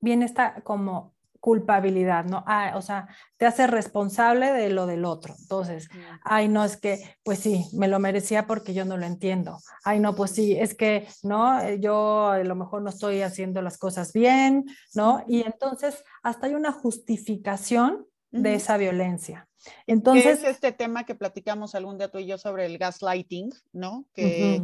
viene 0.00 0.26
esta 0.26 0.60
como 0.62 1.14
culpabilidad, 1.40 2.24
¿no? 2.26 2.44
Ah, 2.46 2.74
o 2.76 2.82
sea, 2.82 3.08
te 3.38 3.46
hace 3.46 3.66
responsable 3.66 4.52
de 4.52 4.70
lo 4.70 4.86
del 4.86 5.04
otro. 5.04 5.34
Entonces, 5.40 5.88
ay, 6.22 6.48
no, 6.48 6.64
es 6.64 6.76
que, 6.76 7.16
pues 7.22 7.40
sí, 7.40 7.64
me 7.72 7.88
lo 7.88 7.98
merecía 7.98 8.46
porque 8.46 8.74
yo 8.74 8.84
no 8.84 8.96
lo 8.96 9.06
entiendo. 9.06 9.58
Ay, 9.84 10.00
no, 10.00 10.14
pues 10.14 10.32
sí, 10.32 10.56
es 10.56 10.74
que, 10.74 11.08
¿no? 11.22 11.60
Eh, 11.60 11.80
yo 11.80 12.28
a 12.28 12.44
lo 12.44 12.54
mejor 12.54 12.82
no 12.82 12.90
estoy 12.90 13.22
haciendo 13.22 13.62
las 13.62 13.78
cosas 13.78 14.12
bien, 14.12 14.66
¿no? 14.94 15.24
Y 15.26 15.40
entonces, 15.40 16.04
hasta 16.22 16.46
hay 16.46 16.54
una 16.54 16.72
justificación 16.72 18.06
de 18.30 18.54
esa 18.54 18.76
violencia. 18.76 19.48
Entonces, 19.86 20.38
es 20.38 20.44
este 20.44 20.72
tema 20.72 21.04
que 21.04 21.14
platicamos 21.14 21.74
algún 21.74 21.98
día 21.98 22.10
tú 22.10 22.18
y 22.18 22.26
yo 22.26 22.38
sobre 22.38 22.66
el 22.66 22.78
gaslighting, 22.78 23.50
¿no? 23.72 24.06
Que, 24.14 24.62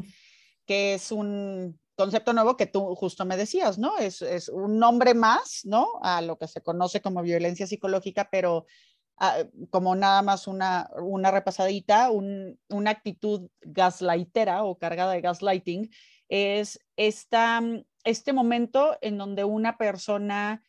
que 0.66 0.94
es 0.94 1.10
un 1.10 1.78
concepto 1.96 2.32
nuevo 2.32 2.56
que 2.56 2.66
tú 2.66 2.94
justo 2.94 3.24
me 3.24 3.36
decías, 3.36 3.78
¿no? 3.78 3.98
Es, 3.98 4.22
un 4.50 4.78
nombre 4.78 5.14
más, 5.14 5.62
¿no? 5.64 5.98
A 6.02 6.20
lo 6.22 6.38
que 6.38 6.46
se 6.46 6.62
conoce 6.62 7.00
como 7.00 7.22
violencia 7.22 7.66
psicológica, 7.66 8.28
pero 8.30 8.66
ah, 9.16 9.38
como 9.70 9.96
nada 9.96 10.22
más 10.22 10.46
una, 10.46 10.88
repasadita, 11.30 12.10
una 12.10 12.90
actitud 12.90 13.48
gaslightera 13.62 14.64
o 14.64 14.78
cargada 14.78 15.12
de 15.12 15.22
gaslighting, 15.22 15.90
es 16.28 16.78
esta, 16.96 17.62
este 18.04 18.32
momento 18.32 18.98
en 19.00 19.16
donde 19.16 19.44
una 19.44 19.78
persona 19.78 20.62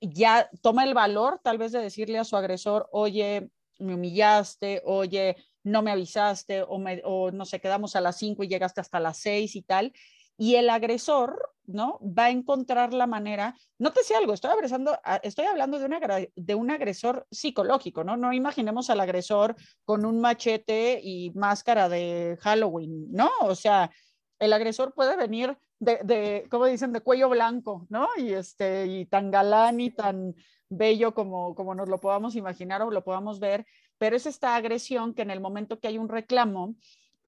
ya 0.00 0.48
toma 0.62 0.84
el 0.84 0.94
valor 0.94 1.40
tal 1.42 1.58
vez 1.58 1.72
de 1.72 1.80
decirle 1.80 2.18
a 2.18 2.24
su 2.24 2.36
agresor, 2.36 2.88
oye, 2.92 3.50
me 3.78 3.94
humillaste, 3.94 4.82
oye, 4.84 5.36
no 5.64 5.82
me 5.82 5.90
avisaste 5.90 6.62
o, 6.62 6.78
o 7.04 7.30
no 7.32 7.44
sé, 7.44 7.60
quedamos 7.60 7.96
a 7.96 8.00
las 8.00 8.16
cinco 8.16 8.44
y 8.44 8.48
llegaste 8.48 8.80
hasta 8.80 9.00
las 9.00 9.18
seis 9.18 9.56
y 9.56 9.62
tal, 9.62 9.92
y 10.36 10.56
el 10.56 10.70
agresor 10.70 11.56
¿no? 11.66 11.98
Va 12.00 12.26
a 12.26 12.30
encontrar 12.30 12.92
la 12.92 13.06
manera, 13.06 13.56
no 13.78 13.92
te 13.92 14.02
sé 14.02 14.14
algo, 14.14 14.32
estoy, 14.32 14.50
abrazando, 14.50 14.98
estoy 15.22 15.46
hablando 15.46 15.78
de, 15.78 15.86
una, 15.86 16.00
de 16.34 16.54
un 16.54 16.70
agresor 16.70 17.26
psicológico, 17.30 18.04
¿no? 18.04 18.16
No 18.16 18.32
imaginemos 18.32 18.90
al 18.90 19.00
agresor 19.00 19.56
con 19.84 20.04
un 20.04 20.20
machete 20.20 21.00
y 21.02 21.30
máscara 21.34 21.88
de 21.88 22.38
Halloween, 22.40 23.10
¿no? 23.10 23.30
O 23.40 23.54
sea, 23.54 23.90
el 24.38 24.52
agresor 24.52 24.94
puede 24.94 25.16
venir 25.16 25.56
de, 25.78 26.00
de 26.04 26.46
como 26.50 26.66
dicen, 26.66 26.92
de 26.92 27.00
cuello 27.00 27.28
blanco, 27.28 27.86
¿no? 27.90 28.08
Y, 28.16 28.32
este, 28.32 28.86
y 28.86 29.06
tan 29.06 29.30
galán 29.30 29.80
y 29.80 29.90
tan 29.90 30.34
bello 30.68 31.14
como, 31.14 31.54
como 31.54 31.74
nos 31.74 31.88
lo 31.88 32.00
podamos 32.00 32.34
imaginar 32.34 32.82
o 32.82 32.90
lo 32.90 33.04
podamos 33.04 33.38
ver, 33.40 33.66
pero 33.98 34.16
es 34.16 34.26
esta 34.26 34.56
agresión 34.56 35.14
que 35.14 35.22
en 35.22 35.30
el 35.30 35.40
momento 35.40 35.78
que 35.78 35.88
hay 35.88 35.98
un 35.98 36.08
reclamo, 36.08 36.74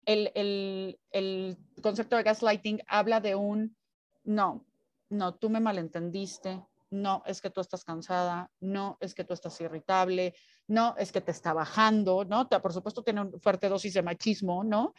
el, 0.08 0.32
el, 0.34 0.98
el 1.10 1.58
concepto 1.82 2.16
de 2.16 2.22
gaslighting 2.22 2.80
habla 2.88 3.20
de 3.20 3.34
un, 3.34 3.76
no, 4.24 4.64
no, 5.10 5.34
tú 5.34 5.50
me 5.50 5.60
malentendiste, 5.60 6.64
no, 6.88 7.22
es 7.26 7.42
que 7.42 7.50
tú 7.50 7.60
estás 7.60 7.84
cansada, 7.84 8.50
no, 8.58 8.96
es 9.02 9.14
que 9.14 9.24
tú 9.24 9.34
estás 9.34 9.60
irritable, 9.60 10.34
no, 10.66 10.94
es 10.96 11.12
que 11.12 11.20
te 11.20 11.30
está 11.30 11.52
bajando, 11.52 12.24
¿no? 12.24 12.48
Por 12.48 12.72
supuesto 12.72 13.02
tiene 13.02 13.20
una 13.20 13.38
fuerte 13.38 13.68
dosis 13.68 13.92
de 13.92 14.02
machismo, 14.02 14.64
¿no? 14.64 14.94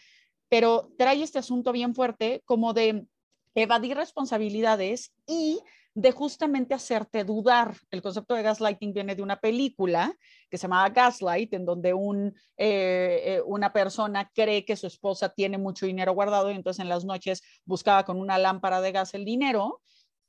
Pero 0.47 0.91
trae 0.95 1.24
este 1.24 1.39
asunto 1.39 1.72
bien 1.72 1.95
fuerte 1.95 2.43
como 2.45 2.74
de 2.74 3.07
evadir 3.55 3.97
responsabilidades 3.97 5.12
y 5.26 5.60
de 5.94 6.12
justamente 6.12 6.74
hacerte 6.74 7.24
dudar. 7.24 7.76
El 7.92 8.02
concepto 8.02 8.36
de 8.36 8.44
gaslighting 8.44 8.94
viene 8.94 9.16
de 9.16 9.22
una 9.22 9.40
película 9.40 10.16
que 10.50 10.58
se 10.58 10.64
llama 10.64 10.90
Gaslight, 10.90 11.54
en 11.54 11.66
donde 11.66 11.94
un, 11.94 12.34
eh, 12.58 13.22
eh, 13.26 13.42
una 13.46 13.74
persona 13.74 14.30
cree 14.34 14.66
que 14.66 14.76
su 14.76 14.88
esposa 14.88 15.30
tiene 15.30 15.58
mucho 15.58 15.86
dinero 15.86 16.14
guardado 16.14 16.52
y 16.52 16.56
entonces 16.56 16.82
en 16.82 16.90
las 16.90 17.06
noches 17.06 17.42
buscaba 17.66 18.04
con 18.06 18.20
una 18.20 18.38
lámpara 18.38 18.82
de 18.82 18.92
gas 18.92 19.14
el 19.14 19.26
dinero 19.26 19.82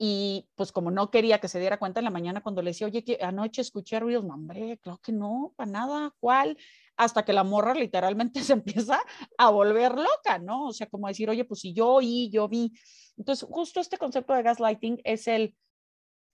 y 0.03 0.49
pues 0.55 0.73
como 0.73 0.91
no 0.91 1.11
quería 1.11 1.41
que 1.41 1.49
se 1.49 1.61
diera 1.61 1.79
cuenta 1.79 2.01
en 2.01 2.05
la 2.05 2.11
mañana 2.11 2.41
cuando 2.43 2.63
le 2.63 2.71
decía, 2.71 2.87
oye, 2.87 3.05
que 3.05 3.19
anoche 3.21 3.61
escuché 3.61 4.01
ruidos, 4.01 4.25
no, 4.25 4.33
hombre, 4.33 4.79
claro 4.79 4.99
que 5.03 5.13
no, 5.13 5.53
para 5.57 5.71
nada, 5.71 6.15
¿cuál? 6.21 6.57
Hasta 6.97 7.23
que 7.23 7.35
la 7.35 7.45
morra 7.45 7.75
literalmente 7.75 8.43
se 8.43 8.55
empieza 8.55 8.99
a 9.37 9.51
volver 9.51 9.93
loca, 9.93 10.39
¿no? 10.39 10.69
O 10.69 10.73
sea, 10.73 10.87
como 10.87 11.07
decir, 11.07 11.29
oye, 11.29 11.45
pues 11.45 11.61
si 11.61 11.75
yo 11.75 11.91
oí, 11.91 12.31
yo 12.31 12.49
vi. 12.49 12.73
Entonces, 13.19 13.47
justo 13.47 13.79
este 13.79 13.99
concepto 13.99 14.33
de 14.33 14.43
gaslighting 14.43 15.03
es 15.05 15.29
el, 15.29 15.55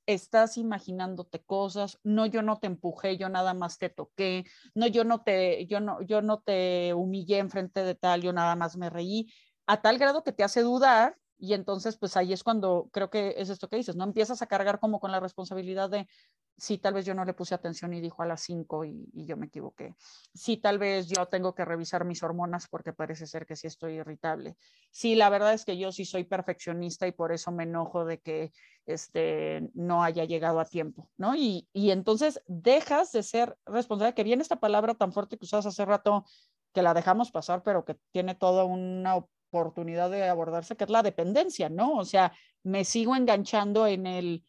estás 0.06 0.58
imaginándote 0.58 1.42
cosas, 1.42 1.98
no, 2.04 2.24
yo 2.26 2.42
no 2.42 2.60
te 2.60 2.68
empujé, 2.68 3.16
yo 3.16 3.28
nada 3.28 3.52
más 3.52 3.78
te 3.78 3.88
toqué, 3.88 4.44
no, 4.76 4.86
yo 4.86 5.02
no 5.02 5.24
te, 5.24 5.66
yo 5.66 5.80
no, 5.80 6.00
yo 6.02 6.22
no 6.22 6.38
te 6.38 6.94
humillé 6.94 7.38
enfrente 7.38 7.82
de 7.82 7.96
tal, 7.96 8.22
yo 8.22 8.32
nada 8.32 8.54
más 8.54 8.76
me 8.76 8.90
reí, 8.90 9.26
a 9.66 9.82
tal 9.82 9.98
grado 9.98 10.22
que 10.22 10.30
te 10.30 10.44
hace 10.44 10.60
dudar 10.62 11.16
y 11.38 11.52
entonces, 11.54 11.96
pues 11.98 12.16
ahí 12.16 12.32
es 12.32 12.42
cuando 12.42 12.88
creo 12.92 13.10
que 13.10 13.34
es 13.36 13.50
esto 13.50 13.68
que 13.68 13.76
dices, 13.76 13.96
¿no? 13.96 14.04
Empiezas 14.04 14.40
a 14.42 14.46
cargar 14.46 14.80
como 14.80 15.00
con 15.00 15.12
la 15.12 15.20
responsabilidad 15.20 15.90
de, 15.90 16.08
sí, 16.56 16.78
tal 16.78 16.94
vez 16.94 17.04
yo 17.04 17.14
no 17.14 17.24
le 17.24 17.34
puse 17.34 17.54
atención 17.54 17.92
y 17.92 18.00
dijo 18.00 18.22
a 18.22 18.26
las 18.26 18.40
5 18.42 18.84
y, 18.84 19.06
yo 19.12 19.36
me 19.36 19.46
equivoqué. 19.46 19.94
Sí, 20.34 20.56
tal 20.56 20.78
vez 20.78 21.08
yo 21.08 21.26
tengo 21.26 21.54
que 21.54 21.64
revisar 21.64 22.04
mis 22.04 22.22
hormonas 22.22 22.68
porque 22.68 22.92
parece 22.92 23.26
ser 23.26 23.46
que 23.46 23.56
sí 23.56 23.66
estoy 23.66 23.94
irritable. 23.94 24.56
Sí, 24.90 25.14
la 25.14 25.28
verdad 25.28 25.52
es 25.52 25.64
que 25.64 25.76
yo 25.76 25.92
sí 25.92 26.04
soy 26.04 26.24
perfeccionista 26.24 27.06
y 27.06 27.12
por 27.12 27.32
eso 27.32 27.52
me 27.52 27.64
enojo 27.64 28.04
de 28.04 28.20
que 28.20 28.52
este, 28.86 29.68
no 29.74 30.02
haya 30.02 30.24
llegado 30.24 30.60
a 30.60 30.64
tiempo, 30.64 31.10
¿no? 31.18 31.34
Y, 31.34 31.68
y 31.72 31.90
entonces 31.90 32.40
dejas 32.46 33.12
de 33.12 33.22
ser 33.22 33.58
responsable, 33.66 34.14
que 34.14 34.24
viene 34.24 34.42
esta 34.42 34.60
palabra 34.60 34.94
tan 34.94 35.12
fuerte 35.12 35.36
que 35.36 35.44
usabas 35.44 35.66
hace 35.66 35.84
rato, 35.84 36.24
que 36.72 36.82
la 36.82 36.94
dejamos 36.94 37.30
pasar, 37.30 37.62
pero 37.62 37.84
que 37.84 37.96
tiene 38.12 38.34
toda 38.34 38.64
una 38.64 39.16
oportunidad 39.48 40.10
de 40.10 40.28
abordarse, 40.28 40.76
que 40.76 40.84
es 40.84 40.90
la 40.90 41.02
dependencia, 41.02 41.68
¿no? 41.68 41.94
O 41.94 42.04
sea, 42.04 42.32
me 42.62 42.84
sigo 42.84 43.16
enganchando 43.16 43.86
en 43.86 44.06
el, 44.06 44.44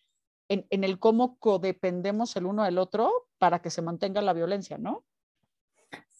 en, 0.49 0.65
en, 0.69 0.83
el 0.83 0.99
cómo 0.99 1.37
codependemos 1.39 2.35
el 2.35 2.45
uno 2.45 2.63
del 2.63 2.77
otro 2.77 3.11
para 3.37 3.59
que 3.61 3.69
se 3.69 3.81
mantenga 3.81 4.21
la 4.21 4.33
violencia, 4.33 4.77
¿no? 4.77 5.05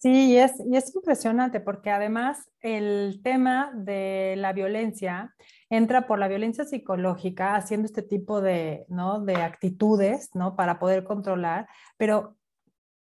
Sí, 0.00 0.30
y 0.30 0.36
es, 0.38 0.52
y 0.64 0.76
es 0.76 0.94
impresionante 0.94 1.58
porque 1.58 1.90
además 1.90 2.48
el 2.60 3.20
tema 3.24 3.72
de 3.74 4.34
la 4.36 4.52
violencia 4.52 5.34
entra 5.68 6.06
por 6.06 6.20
la 6.20 6.28
violencia 6.28 6.64
psicológica, 6.64 7.56
haciendo 7.56 7.86
este 7.86 8.02
tipo 8.02 8.40
de, 8.40 8.86
¿no? 8.88 9.20
de 9.20 9.34
actitudes 9.36 10.30
¿no? 10.34 10.54
para 10.54 10.78
poder 10.78 11.02
controlar, 11.02 11.66
pero 11.96 12.37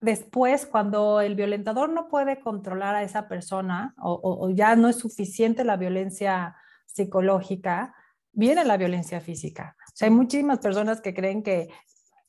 después, 0.00 0.66
cuando 0.66 1.20
el 1.20 1.34
violentador 1.34 1.90
no 1.90 2.08
puede 2.08 2.40
controlar 2.40 2.94
a 2.94 3.02
esa 3.02 3.28
persona 3.28 3.94
o, 3.98 4.12
o, 4.12 4.46
o, 4.46 4.50
ya 4.50 4.76
no 4.76 4.88
es 4.88 4.96
suficiente 4.96 5.64
la 5.64 5.76
violencia 5.76 6.56
psicológica, 6.86 7.94
viene 8.32 8.64
la 8.64 8.76
violencia 8.76 9.20
física. 9.20 9.76
O 9.88 9.92
sea, 9.94 10.08
hay 10.08 10.14
muchísimas 10.14 10.58
personas 10.58 11.00
que 11.00 11.14
creen 11.14 11.42
que 11.42 11.68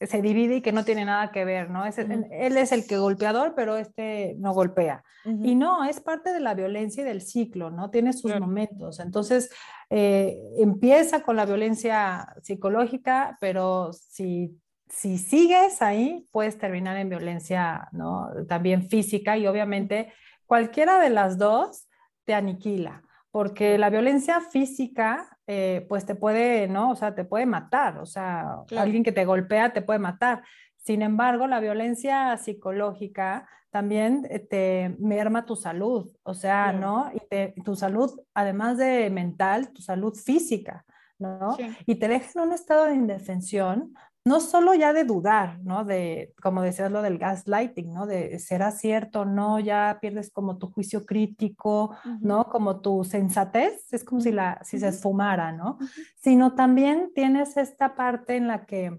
se 0.07 0.21
divide 0.21 0.57
y 0.57 0.61
que 0.61 0.71
no 0.71 0.83
tiene 0.83 1.05
nada 1.05 1.31
que 1.31 1.45
ver, 1.45 1.69
¿no? 1.69 1.85
Es, 1.85 1.97
uh 1.97 2.01
-huh. 2.01 2.27
Él 2.31 2.57
es 2.57 2.71
el 2.71 2.87
que 2.87 2.97
golpeador, 2.97 3.53
pero 3.55 3.77
este 3.77 4.35
no 4.39 4.53
golpea. 4.53 5.03
Uh 5.25 5.29
-huh. 5.29 5.47
Y 5.47 5.55
no, 5.55 5.83
es 5.83 5.99
parte 5.99 6.33
de 6.33 6.39
la 6.39 6.55
violencia 6.55 7.03
y 7.03 7.05
del 7.05 7.21
ciclo, 7.21 7.69
¿no? 7.69 7.91
Tiene 7.91 8.13
sus 8.13 8.31
claro. 8.31 8.45
momentos. 8.45 8.99
Entonces, 8.99 9.51
eh, 9.89 10.39
empieza 10.57 11.21
con 11.21 11.35
la 11.35 11.45
violencia 11.45 12.33
psicológica, 12.41 13.37
pero 13.39 13.93
si 13.93 14.59
si 14.91 15.17
sigues 15.17 15.81
ahí, 15.81 16.27
puedes 16.31 16.57
terminar 16.57 16.97
en 16.97 17.09
violencia, 17.09 17.87
¿no? 17.91 18.29
También 18.47 18.83
física 18.83 19.37
y 19.37 19.47
obviamente 19.47 20.13
cualquiera 20.45 20.99
de 20.99 21.09
las 21.09 21.37
dos 21.37 21.87
te 22.25 22.33
aniquila, 22.33 23.01
porque 23.31 23.77
la 23.77 23.89
violencia 23.89 24.41
física, 24.41 25.37
eh, 25.47 25.85
pues 25.87 26.05
te 26.05 26.15
puede, 26.15 26.67
¿no? 26.67 26.91
O 26.91 26.95
sea, 26.95 27.15
te 27.15 27.23
puede 27.23 27.45
matar, 27.45 27.99
o 27.99 28.05
sea, 28.05 28.57
claro. 28.67 28.83
alguien 28.83 29.03
que 29.03 29.13
te 29.13 29.25
golpea 29.25 29.71
te 29.71 29.81
puede 29.81 29.99
matar. 29.99 30.43
Sin 30.75 31.01
embargo, 31.01 31.47
la 31.47 31.59
violencia 31.59 32.35
psicológica 32.37 33.47
también 33.69 34.27
eh, 34.29 34.39
te 34.39 34.95
merma 34.99 35.45
tu 35.45 35.55
salud, 35.55 36.11
o 36.23 36.33
sea, 36.33 36.71
sí. 36.73 36.79
¿no? 36.79 37.09
Y 37.13 37.19
te, 37.29 37.53
tu 37.63 37.75
salud, 37.77 38.19
además 38.33 38.77
de 38.77 39.09
mental, 39.09 39.71
tu 39.71 39.81
salud 39.81 40.13
física, 40.15 40.83
¿no? 41.17 41.55
Sí. 41.55 41.73
Y 41.85 41.95
te 41.95 42.09
deja 42.09 42.29
en 42.35 42.47
un 42.47 42.53
estado 42.53 42.87
de 42.87 42.95
indefensión 42.95 43.93
no 44.23 44.39
solo 44.39 44.73
ya 44.75 44.93
de 44.93 45.03
dudar, 45.03 45.59
¿no? 45.63 45.83
De, 45.83 46.33
como 46.41 46.61
decías, 46.61 46.91
lo 46.91 47.01
del 47.01 47.17
gaslighting, 47.17 47.91
¿no? 47.91 48.05
De 48.05 48.37
será 48.37 48.71
cierto, 48.71 49.25
no, 49.25 49.59
ya 49.59 49.97
pierdes 49.99 50.31
como 50.31 50.57
tu 50.57 50.67
juicio 50.71 51.05
crítico, 51.05 51.85
uh 51.85 52.07
-huh. 52.07 52.19
¿no? 52.21 52.49
Como 52.49 52.81
tu 52.81 53.03
sensatez, 53.03 53.91
es 53.91 54.03
como 54.03 54.21
si, 54.21 54.31
la, 54.31 54.59
si 54.63 54.77
uh 54.77 54.79
-huh. 54.79 54.83
se 54.83 54.87
esfumara, 54.89 55.51
¿no? 55.51 55.71
Uh 55.71 55.79
-huh. 55.79 55.89
Sino 56.17 56.53
también 56.53 57.11
tienes 57.15 57.57
esta 57.57 57.95
parte 57.95 58.35
en 58.35 58.47
la 58.47 58.65
que, 58.65 58.95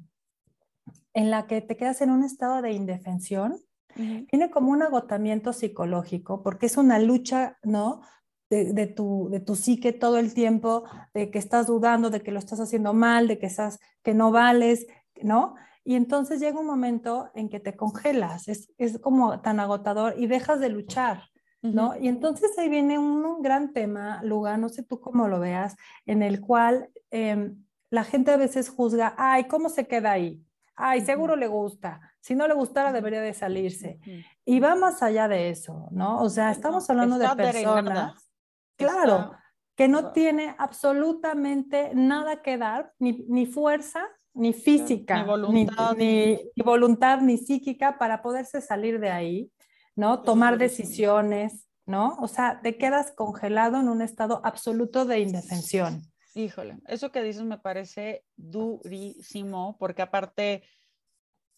en 1.14 1.30
la 1.30 1.46
que 1.46 1.60
te 1.60 1.76
quedas 1.76 2.00
en 2.00 2.10
un 2.10 2.24
estado 2.24 2.60
de 2.60 2.72
indefensión, 2.72 3.58
tiene 3.94 4.50
como 4.50 4.72
un 4.72 4.82
agotamiento 4.82 5.52
psicológico, 5.52 6.42
porque 6.42 6.64
es 6.66 6.78
una 6.78 6.98
lucha, 6.98 7.58
¿no? 7.62 8.00
De, 8.48 8.72
de, 8.72 8.86
tu, 8.86 9.28
de 9.30 9.40
tu 9.40 9.54
psique 9.54 9.92
todo 9.92 10.18
el 10.18 10.32
tiempo, 10.34 10.84
de 11.14 11.30
que 11.30 11.38
estás 11.38 11.66
dudando, 11.66 12.10
de 12.10 12.22
que 12.22 12.32
lo 12.32 12.38
estás 12.38 12.58
haciendo 12.60 12.92
mal, 12.92 13.28
de 13.28 13.38
que, 13.38 13.46
estás, 13.46 13.78
que 14.02 14.14
no 14.14 14.30
vales, 14.30 14.86
¿no? 15.24 15.54
Y 15.84 15.96
entonces 15.96 16.40
llega 16.40 16.60
un 16.60 16.66
momento 16.66 17.30
en 17.34 17.48
que 17.48 17.60
te 17.60 17.76
congelas, 17.76 18.48
es, 18.48 18.72
es 18.78 18.98
como 18.98 19.40
tan 19.40 19.58
agotador 19.58 20.14
y 20.16 20.26
dejas 20.26 20.60
de 20.60 20.68
luchar, 20.68 21.24
¿no? 21.60 21.88
Uh 21.88 21.92
-huh. 21.92 22.02
Y 22.02 22.08
entonces 22.08 22.56
ahí 22.58 22.68
viene 22.68 22.98
un, 22.98 23.24
un, 23.24 23.42
gran 23.42 23.72
tema, 23.72 24.20
Luga, 24.22 24.56
no 24.56 24.68
sé 24.68 24.82
tú 24.84 25.00
cómo 25.00 25.26
lo 25.28 25.40
veas, 25.40 25.76
en 26.06 26.22
el 26.22 26.40
cual 26.40 26.88
eh, 27.10 27.52
la 27.90 28.04
gente 28.04 28.30
a 28.30 28.36
veces 28.36 28.68
juzga, 28.68 29.14
ay, 29.18 29.44
¿cómo 29.44 29.68
se 29.68 29.86
queda 29.86 30.12
ahí? 30.12 30.40
Ay, 30.74 31.00
seguro 31.02 31.34
uh 31.34 31.36
-huh. 31.36 31.40
le 31.40 31.46
gusta. 31.48 32.00
Si 32.20 32.34
no 32.34 32.46
le 32.46 32.54
gustara, 32.54 32.92
debería 32.92 33.20
de 33.20 33.34
salirse. 33.34 33.98
Uh 34.00 34.06
-huh. 34.06 34.24
Y 34.44 34.60
va 34.60 34.76
más 34.76 35.02
allá 35.02 35.26
de 35.26 35.50
eso, 35.50 35.88
¿no? 35.90 36.20
O 36.20 36.28
sea, 36.28 36.52
estamos 36.52 36.88
hablando 36.88 37.18
de 37.18 37.28
personas, 37.36 38.32
claro, 38.76 39.16
Está... 39.16 39.44
que 39.76 39.88
no 39.88 40.12
tiene 40.12 40.54
absolutamente 40.58 41.90
nada 41.94 42.40
que 42.42 42.56
dar, 42.56 42.92
ni, 43.00 43.24
ni 43.28 43.46
fuerza, 43.46 44.08
ni 44.34 44.52
física, 44.52 45.18
ni 45.22 45.28
voluntad. 45.28 45.96
Ni, 45.96 46.04
ni, 46.04 46.36
ni, 46.56 46.62
voluntad, 46.64 47.20
ni 47.20 47.38
psíquica 47.38 47.98
para 47.98 48.22
poderse 48.22 48.60
salir 48.60 49.00
de 49.00 49.10
ahí, 49.10 49.52
¿no? 49.94 50.22
Tomar 50.22 50.58
decisiones, 50.58 51.68
¿no? 51.86 52.16
O 52.20 52.28
sea, 52.28 52.60
te 52.62 52.76
quedas 52.76 53.12
congelado 53.12 53.80
en 53.80 53.88
un 53.88 54.02
estado 54.02 54.40
absoluto 54.44 55.04
de 55.04 55.20
indefensión. 55.20 56.02
Híjole, 56.34 56.78
eso 56.86 57.12
que 57.12 57.22
dices 57.22 57.44
me 57.44 57.58
parece 57.58 58.24
durísimo, 58.36 59.76
porque 59.78 60.00
aparte, 60.00 60.62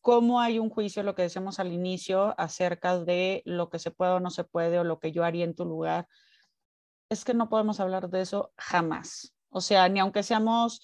cómo 0.01 0.41
hay 0.41 0.59
un 0.59 0.69
juicio, 0.69 1.05
lo 1.05 1.15
que 1.15 1.23
decíamos 1.23 1.61
al 1.61 1.73
inicio, 1.73 2.35
acerca 2.39 2.99
de 2.99 3.43
lo 3.45 3.71
que 3.71 3.79
se 3.79 3.93
puede 3.93 4.13
o 4.13 4.21
no 4.21 4.31
se 4.31 4.43
puede, 4.43 4.79
o 4.81 4.85
lo 4.85 4.99
que 4.99 5.13
yo 5.13 5.25
haría 5.25 5.45
en 5.45 5.55
tu 5.55 5.65
lugar, 5.65 6.09
es 7.09 7.25
que 7.25 7.35
no 7.35 7.49
podemos 7.49 7.79
hablar 7.79 8.11
de 8.11 8.23
eso 8.23 8.53
jamás. 8.57 9.35
O 9.49 9.61
sea, 9.61 9.89
ni 9.89 10.01
aunque 10.01 10.25
seamos 10.25 10.83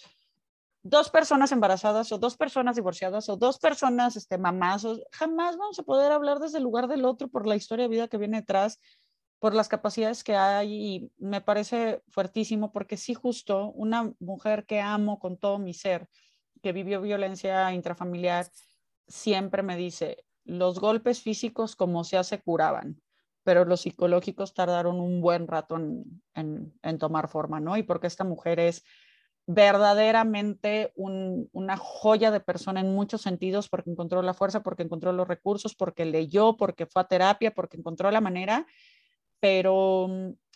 dos 0.82 1.10
personas 1.10 1.52
embarazadas 1.52 2.10
o 2.12 2.18
dos 2.18 2.36
personas 2.36 2.76
divorciadas 2.76 3.28
o 3.28 3.36
dos 3.36 3.58
personas 3.58 4.16
este, 4.16 4.38
mamás, 4.38 4.86
jamás 5.12 5.56
vamos 5.56 5.78
a 5.78 5.82
poder 5.82 6.12
hablar 6.12 6.38
desde 6.38 6.58
el 6.58 6.64
lugar 6.64 6.88
del 6.88 7.04
otro 7.04 7.28
por 7.28 7.46
la 7.46 7.56
historia 7.56 7.84
de 7.84 7.90
vida 7.90 8.08
que 8.08 8.18
viene 8.18 8.40
detrás. 8.40 8.78
por 9.38 9.54
las 9.54 9.68
capacidades 9.68 10.22
que 10.22 10.36
hay 10.36 10.74
y 10.74 11.12
me 11.16 11.40
parece 11.40 12.02
fuertísimo 12.08 12.72
porque 12.72 12.98
sí 12.98 13.14
justo 13.14 13.70
una 13.72 14.12
mujer 14.20 14.66
que 14.66 14.80
amo 14.80 15.18
con 15.18 15.38
todo 15.38 15.58
mi 15.58 15.72
ser, 15.72 16.08
que 16.62 16.72
vivió 16.72 17.00
violencia 17.00 17.72
intrafamiliar, 17.72 18.46
siempre 19.08 19.62
me 19.62 19.76
dice, 19.76 20.24
los 20.44 20.78
golpes 20.78 21.22
físicos 21.22 21.74
como 21.74 22.04
se 22.04 22.18
hace 22.18 22.42
curaban, 22.42 23.00
pero 23.42 23.64
los 23.64 23.82
psicológicos 23.82 24.52
tardaron 24.52 25.00
un 25.00 25.20
buen 25.20 25.46
rato 25.46 25.76
en, 25.76 26.22
en, 26.34 26.98
tomar 26.98 27.28
forma, 27.28 27.60
¿no? 27.60 27.76
Y 27.76 27.82
porque 27.82 28.06
esta 28.06 28.24
mujer 28.24 28.60
es 28.60 28.84
verdaderamente 29.52 30.92
una 30.94 31.76
joya 31.76 32.30
de 32.30 32.38
persona 32.38 32.80
en 32.80 32.94
muchos 32.94 33.22
sentidos, 33.22 33.68
porque 33.68 33.90
encontró 33.90 34.22
la 34.22 34.32
fuerza, 34.32 34.62
porque 34.62 34.84
encontró 34.84 35.12
los 35.12 35.26
recursos, 35.26 35.74
porque 35.74 36.04
leyó, 36.04 36.56
porque 36.56 36.86
fue 36.86 37.02
a 37.02 37.08
terapia, 37.08 37.52
porque 37.52 37.76
encontró 37.76 38.12
la 38.12 38.20
manera, 38.20 38.64
pero, 39.40 40.08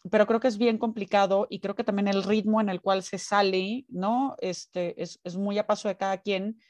pero 0.08 0.28
creo 0.28 0.38
que 0.38 0.46
es 0.46 0.58
bien 0.58 0.78
complicado 0.78 1.48
y 1.50 1.58
creo 1.58 1.74
que 1.74 1.82
también 1.82 2.06
el 2.06 2.22
ritmo 2.22 2.60
en 2.60 2.68
el 2.68 2.80
cual 2.80 3.02
se 3.02 3.18
sale, 3.18 3.84
¿no? 3.88 4.36
Este, 4.38 5.02
es, 5.02 5.18
es 5.24 5.36
muy 5.36 5.58
a 5.58 5.66
paso 5.66 5.88
de 5.88 5.96
cada 5.96 6.18
quien. 6.18 6.60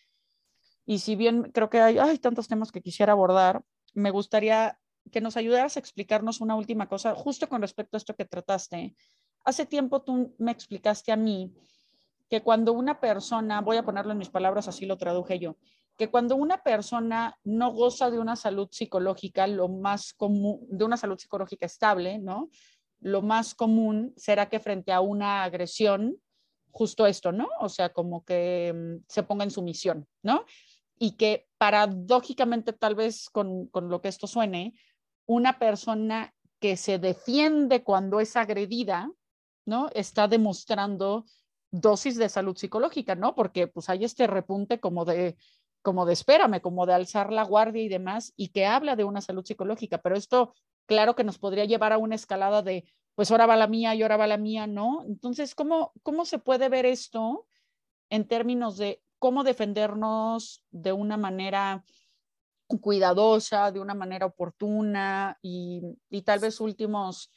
Y 0.87 1.01
si 1.01 1.16
bien 1.16 1.51
creo 1.53 1.68
que 1.68 1.83
hay, 1.83 1.99
hay 1.99 2.18
tantos 2.18 2.49
temas 2.49 2.72
que 2.72 2.81
quisiera 2.81 3.12
abordar, 3.12 3.62
me 3.93 4.11
gustaría 4.11 4.79
que 5.12 5.20
nos 5.20 5.37
ayudaras 5.37 5.77
a 5.77 5.81
explicarnos 5.81 6.41
una 6.41 6.55
última 6.57 6.89
cosa, 6.89 7.14
justo 7.14 7.51
con 7.51 7.61
respecto 7.61 7.97
a 7.97 7.99
esto 7.99 8.16
que 8.16 8.25
trataste. 8.25 8.97
Hace 9.45 9.66
tiempo 9.66 10.01
tú 10.01 10.35
me 10.39 10.53
explicaste 10.53 11.12
a 11.12 11.16
mí 11.16 11.53
que 12.29 12.43
cuando 12.43 12.72
una 12.72 13.01
persona, 13.01 13.61
voy 13.61 13.77
a 13.77 13.85
ponerlo 13.85 14.12
en 14.12 14.18
mis 14.18 14.31
palabras, 14.31 14.68
así 14.68 14.87
lo 14.87 14.97
traduje 14.97 15.39
yo, 15.39 15.57
que 15.97 16.11
cuando 16.11 16.37
una 16.37 16.62
persona 16.62 17.39
no 17.45 17.72
goza 17.72 18.11
de 18.11 18.18
una 18.18 18.37
salud 18.37 18.68
psicológica, 18.70 19.47
lo 19.47 19.68
más 19.68 20.12
común, 20.12 20.66
de 20.68 20.85
una 20.85 20.97
salud 20.97 21.18
psicológica 21.18 21.66
estable, 21.66 22.18
¿no? 22.18 22.51
Lo 23.01 23.22
más 23.22 23.55
común 23.55 24.12
será 24.16 24.49
que 24.49 24.61
frente 24.61 24.93
a 24.93 25.01
una 25.01 25.45
agresión, 25.45 26.16
justo 26.70 27.07
esto, 27.07 27.31
¿no? 27.31 27.49
O 27.61 27.68
sea, 27.68 27.93
como 27.93 28.25
que 28.25 28.72
mm, 28.75 29.05
se 29.09 29.22
ponga 29.22 29.45
en 29.45 29.53
sumisión, 29.53 30.09
¿no? 30.22 30.45
Y 30.99 31.12
que 31.12 31.47
paradójicamente, 31.59 32.72
tal 32.72 32.97
vez 32.97 33.29
con, 33.31 33.68
con 33.68 33.89
lo 33.89 34.01
que 34.01 34.09
esto 34.09 34.27
suene, 34.27 34.75
una 35.27 35.59
persona 35.59 36.35
que 36.59 36.77
se 36.77 36.99
defiende 36.99 37.85
cuando 37.85 38.20
es 38.20 38.37
agredida, 38.37 39.11
¿no? 39.64 39.91
Está 39.95 40.27
demostrando 40.27 41.25
dosis 41.81 42.16
de 42.16 42.29
salud 42.29 42.57
psicológica, 42.57 43.16
¿no? 43.16 43.35
Porque 43.35 43.66
pues 43.66 43.89
hay 43.89 44.05
este 44.05 44.29
repunte 44.29 44.79
como 44.79 45.05
de, 45.05 45.37
como 45.83 46.07
de 46.07 46.12
espérame, 46.12 46.61
como 46.61 46.87
de 46.87 46.95
alzar 46.95 47.33
la 47.33 47.43
guardia 47.43 47.83
y 47.83 47.89
demás, 47.89 48.33
y 48.37 48.49
que 48.49 48.64
habla 48.64 48.95
de 48.95 49.03
una 49.03 49.20
salud 49.20 49.45
psicológica, 49.45 49.99
pero 49.99 50.16
esto, 50.16 50.55
claro 50.87 51.16
que 51.16 51.25
nos 51.25 51.39
podría 51.39 51.64
llevar 51.64 51.93
a 51.93 51.99
una 51.99 52.14
escalada 52.14 52.62
de, 52.62 52.85
pues 53.16 53.31
ahora 53.31 53.47
va 53.47 53.57
la 53.57 53.66
mía 53.66 53.95
y 53.95 54.03
ahora 54.03 54.16
va 54.16 54.29
la 54.29 54.37
mía, 54.37 54.68
¿no? 54.68 55.05
Entonces, 55.07 55.55
¿cómo, 55.57 55.93
cómo 56.03 56.25
se 56.25 56.39
puede 56.39 56.68
ver 56.68 56.87
esto 56.87 57.47
en 58.09 58.29
términos 58.29 58.77
de 58.77 59.03
cómo 59.18 59.43
defendernos 59.43 60.62
de 60.70 60.93
una 60.93 61.16
manera 61.16 61.85
cuidadosa, 62.81 63.72
de 63.72 63.81
una 63.81 63.95
manera 63.95 64.27
oportuna 64.27 65.39
y, 65.43 65.83
y 66.09 66.22
tal 66.22 66.39
vez 66.39 66.61
últimos 66.61 67.31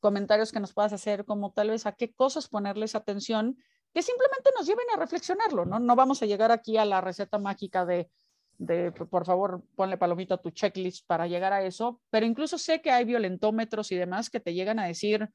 comentarios 0.00 0.50
que 0.50 0.60
nos 0.60 0.72
puedas 0.72 0.92
hacer, 0.92 1.24
como 1.24 1.52
tal 1.52 1.70
vez 1.70 1.86
a 1.86 1.92
qué 1.92 2.12
cosas 2.12 2.48
ponerles 2.48 2.94
atención 2.94 3.56
que 3.94 4.02
simplemente 4.02 4.50
nos 4.56 4.66
lleven 4.66 4.86
a 4.92 4.98
reflexionarlo, 4.98 5.64
¿no? 5.64 5.78
No 5.78 5.94
vamos 5.94 6.20
a 6.22 6.26
llegar 6.26 6.50
aquí 6.50 6.76
a 6.76 6.84
la 6.84 7.00
receta 7.00 7.38
mágica 7.38 7.86
de, 7.86 8.10
de, 8.58 8.90
por 8.90 9.24
favor, 9.24 9.62
ponle 9.76 9.96
palomita 9.96 10.34
a 10.34 10.42
tu 10.42 10.50
checklist 10.50 11.06
para 11.06 11.28
llegar 11.28 11.52
a 11.52 11.62
eso, 11.62 12.00
pero 12.10 12.26
incluso 12.26 12.58
sé 12.58 12.82
que 12.82 12.90
hay 12.90 13.04
violentómetros 13.04 13.92
y 13.92 13.96
demás 13.96 14.30
que 14.30 14.40
te 14.40 14.52
llegan 14.52 14.80
a 14.80 14.86
decir, 14.86 15.30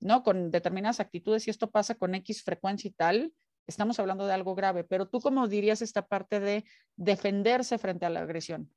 ¿no? 0.00 0.24
Con 0.24 0.50
determinadas 0.50 0.98
actitudes, 0.98 1.44
si 1.44 1.50
esto 1.50 1.70
pasa 1.70 1.94
con 1.94 2.14
X 2.16 2.42
frecuencia 2.42 2.88
y 2.88 2.92
tal, 2.92 3.32
estamos 3.68 4.00
hablando 4.00 4.26
de 4.26 4.34
algo 4.34 4.56
grave, 4.56 4.82
pero 4.82 5.08
tú 5.08 5.20
cómo 5.20 5.46
dirías 5.46 5.80
esta 5.80 6.06
parte 6.06 6.40
de 6.40 6.64
defenderse 6.96 7.78
frente 7.78 8.06
a 8.06 8.10
la 8.10 8.20
agresión? 8.20 8.70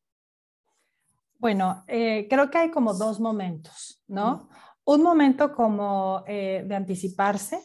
Bueno, 1.39 1.83
eh, 1.87 2.27
creo 2.29 2.49
que 2.49 2.57
hay 2.59 2.71
como 2.71 2.93
dos 2.93 3.19
momentos, 3.19 4.01
¿no? 4.07 4.49
Un 4.85 5.01
momento 5.01 5.53
como 5.53 6.23
eh, 6.27 6.63
de 6.65 6.75
anticiparse, 6.75 7.59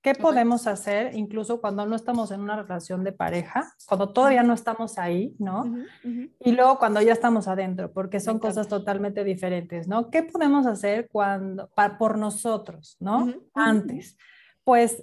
¿Qué 0.00 0.14
podemos 0.14 0.66
hacer 0.68 1.14
incluso 1.16 1.60
cuando 1.60 1.84
no 1.84 1.96
estamos 1.96 2.30
en 2.30 2.40
una 2.40 2.60
relación 2.62 3.02
de 3.02 3.12
pareja, 3.12 3.72
cuando 3.86 4.12
todavía 4.12 4.44
no 4.44 4.54
estamos 4.54 4.96
ahí, 4.96 5.34
¿no? 5.38 5.64
Y 6.40 6.52
luego 6.52 6.78
cuando 6.78 7.02
ya 7.02 7.12
estamos 7.12 7.48
adentro, 7.48 7.92
porque 7.92 8.20
son 8.20 8.38
cosas 8.38 8.68
totalmente 8.68 9.24
diferentes, 9.24 9.88
¿no? 9.88 10.10
¿Qué 10.10 10.22
podemos 10.22 10.66
hacer 10.66 11.08
cuando, 11.10 11.68
por 11.98 12.16
nosotros, 12.16 12.96
¿no? 13.00 13.34
Antes, 13.54 14.16
pues 14.62 15.02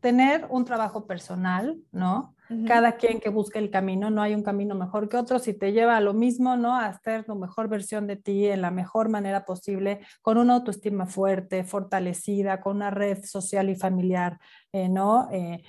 tener 0.00 0.46
un 0.50 0.64
trabajo 0.64 1.06
personal, 1.06 1.76
¿no? 1.90 2.36
Cada 2.66 2.92
quien 2.92 3.20
que 3.20 3.28
busque 3.28 3.58
el 3.58 3.70
camino, 3.70 4.10
no 4.10 4.22
hay 4.22 4.34
un 4.34 4.42
camino 4.42 4.74
mejor 4.74 5.08
que 5.08 5.16
otro, 5.16 5.38
si 5.38 5.54
te 5.54 5.72
lleva 5.72 5.96
a 5.96 6.00
lo 6.00 6.14
mismo, 6.14 6.56
¿no? 6.56 6.74
A 6.74 6.86
hacer 6.86 7.24
tu 7.24 7.34
mejor 7.34 7.68
versión 7.68 8.06
de 8.06 8.16
ti 8.16 8.46
en 8.46 8.62
la 8.62 8.70
mejor 8.70 9.08
manera 9.08 9.44
posible, 9.44 10.00
con 10.22 10.38
una 10.38 10.54
autoestima 10.54 11.06
fuerte, 11.06 11.64
fortalecida, 11.64 12.60
con 12.60 12.76
una 12.76 12.90
red 12.90 13.24
social 13.24 13.68
y 13.68 13.76
familiar, 13.76 14.38
eh, 14.72 14.88
¿no? 14.88 15.28
Eh, 15.30 15.62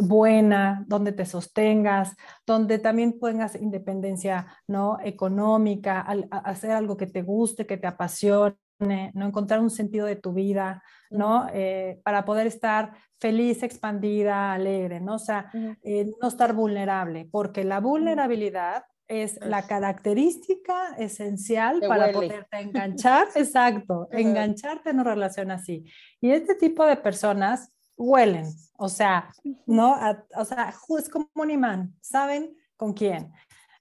buena, 0.00 0.84
donde 0.86 1.12
te 1.12 1.24
sostengas, 1.24 2.14
donde 2.46 2.78
también 2.78 3.18
tengas 3.18 3.54
independencia 3.54 4.46
¿no? 4.66 4.98
económica, 5.02 6.00
hacer 6.30 6.72
algo 6.72 6.96
que 6.96 7.06
te 7.06 7.22
guste, 7.22 7.66
que 7.66 7.78
te 7.78 7.86
apasione, 7.86 8.56
¿no? 8.84 9.26
Encontrar 9.26 9.60
un 9.60 9.70
sentido 9.70 10.06
de 10.06 10.16
tu 10.16 10.32
vida, 10.32 10.82
¿no? 11.10 11.46
Eh, 11.52 12.00
para 12.04 12.24
poder 12.24 12.46
estar 12.46 12.92
feliz, 13.18 13.62
expandida, 13.62 14.52
alegre, 14.52 15.00
¿no? 15.00 15.14
O 15.14 15.18
sea, 15.18 15.50
eh, 15.82 16.10
no 16.20 16.28
estar 16.28 16.52
vulnerable, 16.52 17.28
porque 17.30 17.64
la 17.64 17.80
vulnerabilidad 17.80 18.84
es 19.08 19.38
la 19.44 19.66
característica 19.66 20.94
esencial 20.96 21.80
para 21.86 22.10
poderte 22.12 22.58
enganchar, 22.58 23.28
exacto, 23.34 24.08
engancharte 24.10 24.90
en 24.90 25.00
una 25.00 25.14
relación 25.14 25.50
así. 25.50 25.84
Y 26.20 26.30
este 26.30 26.54
tipo 26.54 26.86
de 26.86 26.96
personas 26.96 27.72
huelen, 27.96 28.46
o 28.76 28.88
sea, 28.88 29.30
¿no? 29.66 29.96
o 30.36 30.44
sea, 30.44 30.74
es 30.98 31.08
como 31.08 31.30
un 31.34 31.50
imán, 31.50 31.94
saben 32.00 32.56
con 32.76 32.92
quién, 32.92 33.32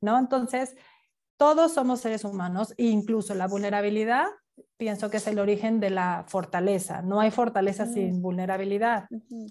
¿no? 0.01 0.19
Entonces, 0.19 0.75
todos 1.37 1.73
somos 1.73 2.01
seres 2.01 2.23
humanos, 2.23 2.73
e 2.77 2.85
incluso 2.85 3.33
la 3.33 3.47
vulnerabilidad 3.47 4.27
pienso 4.77 5.09
que 5.09 5.17
es 5.17 5.27
el 5.27 5.39
origen 5.39 5.79
de 5.79 5.89
la 5.89 6.25
fortaleza. 6.27 7.01
No 7.01 7.19
hay 7.19 7.31
fortaleza 7.31 7.85
sin 7.85 8.21
vulnerabilidad. 8.21 9.07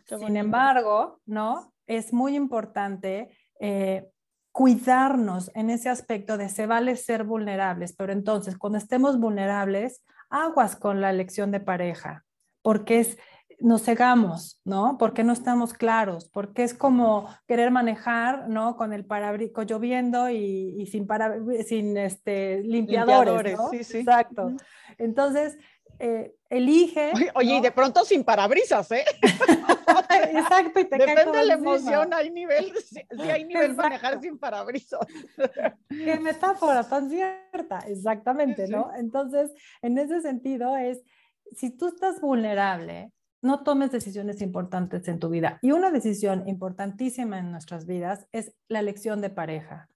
sin 0.06 0.36
embargo, 0.36 1.20
¿no? 1.26 1.72
Es 1.86 2.12
muy 2.12 2.36
importante 2.36 3.30
eh, 3.60 4.08
cuidarnos 4.52 5.50
en 5.54 5.70
ese 5.70 5.88
aspecto 5.88 6.36
de 6.36 6.48
se 6.48 6.66
vale 6.66 6.96
ser 6.96 7.24
vulnerables, 7.24 7.94
pero 7.94 8.12
entonces 8.12 8.58
cuando 8.58 8.78
estemos 8.78 9.18
vulnerables, 9.18 10.04
aguas 10.28 10.76
con 10.76 11.00
la 11.00 11.10
elección 11.10 11.50
de 11.50 11.60
pareja, 11.60 12.24
porque 12.62 13.00
es 13.00 13.18
nos 13.60 13.82
cegamos, 13.82 14.60
¿no? 14.64 14.96
Porque 14.98 15.24
no 15.24 15.32
estamos 15.32 15.72
claros, 15.72 16.28
porque 16.28 16.62
es 16.62 16.74
como 16.74 17.28
querer 17.46 17.70
manejar, 17.70 18.48
¿no? 18.48 18.76
Con 18.76 18.92
el 18.92 19.04
parabrico 19.04 19.62
lloviendo 19.62 20.30
y, 20.30 20.86
sin, 20.86 21.06
para, 21.06 21.36
sin 21.66 21.96
este, 21.96 22.62
limpiadores, 22.62 23.56
¿no? 23.56 23.70
sí, 23.70 23.84
sí. 23.84 23.98
Exacto. 23.98 24.52
Entonces, 24.98 25.56
eh, 25.98 26.34
elige. 26.50 27.12
Oye, 27.34 27.54
y 27.54 27.60
de 27.60 27.70
pronto 27.70 28.04
sin 28.04 28.24
parabrisas, 28.24 28.90
¿eh? 28.90 29.04
Exacto, 30.32 30.80
y 30.80 30.84
te 30.84 30.98
Depende 30.98 31.38
de 31.38 31.44
la 31.44 31.54
emoción, 31.54 32.12
hay 32.12 32.30
nivel, 32.30 32.72
sí, 32.84 33.00
hay 33.30 33.44
nivel 33.44 33.76
manejar 33.76 34.20
sin 34.20 34.38
parabrisas. 34.38 35.06
Qué 35.88 36.18
metáfora 36.18 36.84
tan 36.84 37.08
cierta, 37.08 37.78
exactamente, 37.86 38.66
¿no? 38.68 38.90
Entonces, 38.96 39.52
en 39.80 39.98
ese 39.98 40.20
sentido 40.22 40.76
es, 40.76 41.02
si 41.56 41.70
tú 41.70 41.88
estás 41.88 42.20
vulnerable, 42.20 43.12
no 43.42 43.64
tomes 43.64 43.90
decisiones 43.90 44.40
importantes 44.40 45.06
en 45.08 45.18
tu 45.18 45.28
vida. 45.28 45.58
Y 45.62 45.72
una 45.72 45.90
decisión 45.90 46.48
importantísima 46.48 47.38
en 47.38 47.50
nuestras 47.50 47.86
vidas 47.86 48.26
es 48.32 48.54
la 48.68 48.78
elección 48.80 49.20
de 49.20 49.30
pareja. 49.30 49.88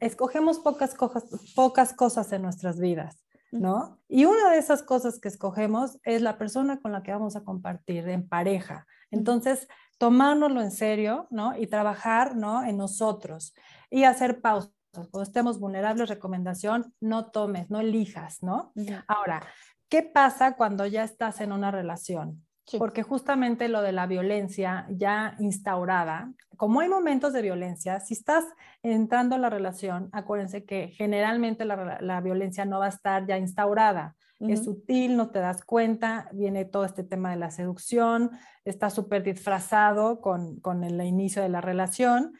Escogemos 0.00 0.58
pocas, 0.58 0.94
cosas, 0.94 1.24
pocas 1.54 1.94
cosas 1.94 2.32
en 2.32 2.42
nuestras 2.42 2.78
vidas, 2.80 3.24
¿no? 3.52 4.00
Y 4.08 4.24
una 4.24 4.50
de 4.50 4.58
esas 4.58 4.82
cosas 4.82 5.20
que 5.20 5.28
escogemos 5.28 5.98
es 6.04 6.20
la 6.20 6.36
persona 6.36 6.80
con 6.80 6.92
la 6.92 7.02
que 7.02 7.12
vamos 7.12 7.36
a 7.36 7.44
compartir 7.44 8.08
en 8.08 8.28
pareja. 8.28 8.86
Entonces, 9.10 9.68
tomárnoslo 9.98 10.60
en 10.60 10.72
serio, 10.72 11.28
¿no? 11.30 11.56
Y 11.56 11.68
trabajar, 11.68 12.36
¿no? 12.36 12.64
En 12.64 12.76
nosotros 12.76 13.54
y 13.88 14.04
hacer 14.04 14.40
pausas. 14.40 14.72
Cuando 14.92 15.22
estemos 15.22 15.58
vulnerables, 15.58 16.08
recomendación, 16.08 16.92
no 17.00 17.30
tomes, 17.30 17.70
no 17.70 17.80
elijas, 17.80 18.42
¿no? 18.42 18.72
Ahora, 19.06 19.42
¿qué 19.88 20.02
pasa 20.02 20.56
cuando 20.56 20.84
ya 20.86 21.04
estás 21.04 21.40
en 21.40 21.52
una 21.52 21.70
relación? 21.70 22.44
Porque 22.78 23.02
justamente 23.02 23.68
lo 23.68 23.82
de 23.82 23.92
la 23.92 24.06
violencia 24.06 24.86
ya 24.88 25.34
instaurada, 25.38 26.32
como 26.56 26.80
hay 26.80 26.88
momentos 26.88 27.32
de 27.32 27.42
violencia, 27.42 28.00
si 28.00 28.14
estás 28.14 28.44
entrando 28.82 29.34
a 29.34 29.38
la 29.38 29.50
relación, 29.50 30.08
acuérdense 30.12 30.64
que 30.64 30.88
generalmente 30.88 31.64
la, 31.64 32.20
violencia 32.20 32.64
no 32.64 32.78
va 32.78 32.86
a 32.86 32.90
estar 32.90 33.26
ya 33.26 33.36
instaurada. 33.36 34.14
es 34.38 34.64
sutil, 34.64 35.16
no 35.16 35.30
te 35.30 35.38
das 35.38 35.64
cuenta, 35.64 36.28
viene 36.32 36.64
todo 36.64 36.84
este 36.84 37.04
tema 37.04 37.30
de 37.30 37.36
la 37.36 37.50
seducción, 37.50 38.30
está 38.64 38.90
súper 38.90 39.22
disfrazado 39.22 40.20
con, 40.20 40.60
con, 40.60 40.82
el 40.84 41.00
inicio 41.02 41.42
de 41.42 41.48
la 41.48 41.60
relación, 41.60 42.32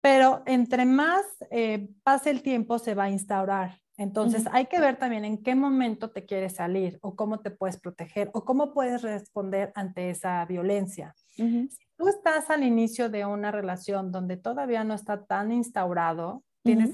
pero 0.00 0.42
entre 0.46 0.84
más 0.84 1.24
eh, 1.50 1.88
pase 2.02 2.30
el 2.30 2.42
tiempo 2.42 2.78
se 2.78 2.94
va 2.94 3.04
a 3.04 3.10
instaurar. 3.10 3.78
Entonces 3.98 4.44
hay 4.52 4.66
que 4.66 4.78
ver 4.78 4.96
también 4.96 5.24
en 5.24 5.42
qué 5.42 5.56
momento 5.56 6.10
te 6.10 6.24
quieres 6.24 6.54
salir 6.54 6.98
o 7.02 7.16
cómo 7.16 7.40
te 7.40 7.50
puedes 7.50 7.78
proteger 7.80 8.30
o 8.32 8.44
cómo 8.44 8.72
puedes 8.72 9.02
responder 9.02 9.72
ante 9.74 10.10
esa 10.10 10.44
violencia. 10.44 11.14
Si 11.36 11.68
tú 11.96 12.06
estás 12.06 12.48
al 12.48 12.62
inicio 12.62 13.08
de 13.08 13.26
una 13.26 13.50
relación 13.50 14.12
donde 14.12 14.36
todavía 14.36 14.84
no 14.84 14.94
está 14.94 15.24
tan 15.24 15.50
instaurado, 15.50 16.44
tienes 16.62 16.92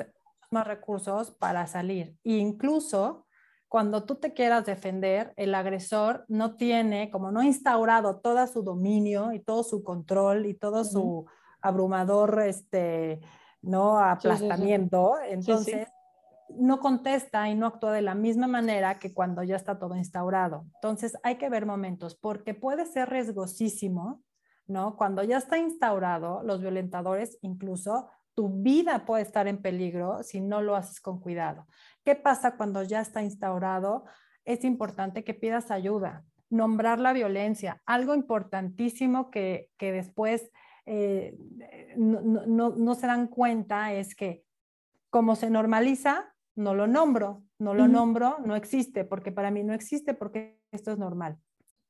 más 0.50 0.66
recursos 0.66 1.30
para 1.30 1.66
salir. 1.66 2.16
E 2.24 2.38
incluso 2.38 3.26
cuando 3.68 4.04
tú 4.04 4.14
te 4.14 4.32
quieras 4.32 4.64
defender, 4.64 5.34
el 5.36 5.54
agresor 5.54 6.24
no 6.28 6.54
tiene, 6.56 7.10
como 7.10 7.30
no 7.30 7.40
ha 7.40 7.44
instaurado 7.44 8.20
todo 8.20 8.46
su 8.46 8.62
dominio 8.62 9.32
y 9.32 9.40
todo 9.40 9.62
su 9.62 9.82
control 9.84 10.46
y 10.46 10.54
todo 10.54 10.84
su 10.84 11.26
abrumador, 11.60 12.40
este, 12.46 13.20
¿no? 13.60 13.98
Aplastamiento. 13.98 15.16
Entonces, 15.28 15.88
no 16.50 16.80
contesta 16.80 17.48
y 17.48 17.54
no 17.54 17.66
actúa 17.66 17.92
de 17.92 18.02
la 18.02 18.14
misma 18.14 18.46
manera 18.46 18.98
que 18.98 19.12
cuando 19.12 19.42
ya 19.42 19.56
está 19.56 19.78
todo 19.78 19.96
instaurado. 19.96 20.66
Entonces, 20.76 21.16
hay 21.22 21.36
que 21.36 21.48
ver 21.48 21.66
momentos, 21.66 22.14
porque 22.16 22.54
puede 22.54 22.86
ser 22.86 23.10
riesgosísimo, 23.10 24.22
¿no? 24.66 24.96
Cuando 24.96 25.22
ya 25.22 25.38
está 25.38 25.58
instaurado, 25.58 26.42
los 26.42 26.60
violentadores 26.60 27.38
incluso 27.42 28.08
tu 28.34 28.48
vida 28.62 29.04
puede 29.04 29.22
estar 29.22 29.46
en 29.46 29.62
peligro 29.62 30.22
si 30.22 30.40
no 30.40 30.60
lo 30.60 30.76
haces 30.76 31.00
con 31.00 31.20
cuidado. 31.20 31.66
¿Qué 32.04 32.16
pasa 32.16 32.56
cuando 32.56 32.82
ya 32.82 33.00
está 33.00 33.22
instaurado? 33.22 34.04
Es 34.44 34.64
importante 34.64 35.24
que 35.24 35.34
pidas 35.34 35.70
ayuda, 35.70 36.24
nombrar 36.50 36.98
la 36.98 37.12
violencia, 37.12 37.80
algo 37.86 38.14
importantísimo 38.14 39.30
que, 39.30 39.70
después 39.78 40.50
eh, 40.86 41.36
no, 41.96 42.94
se 42.94 43.06
dan 43.06 43.28
cuenta 43.28 43.92
es 43.92 44.14
que 44.14 44.44
como 45.10 45.36
se 45.36 45.48
normaliza, 45.48 46.33
no 46.56 46.74
lo 46.74 46.86
nombro, 46.86 47.42
no 47.58 47.74
lo 47.74 47.88
nombro, 47.88 48.38
no 48.44 48.56
existe, 48.56 49.04
porque 49.04 49.32
para 49.32 49.50
mí 49.50 49.64
no 49.64 49.74
existe, 49.74 50.14
porque 50.14 50.60
esto 50.70 50.92
es 50.92 50.98
normal. 50.98 51.38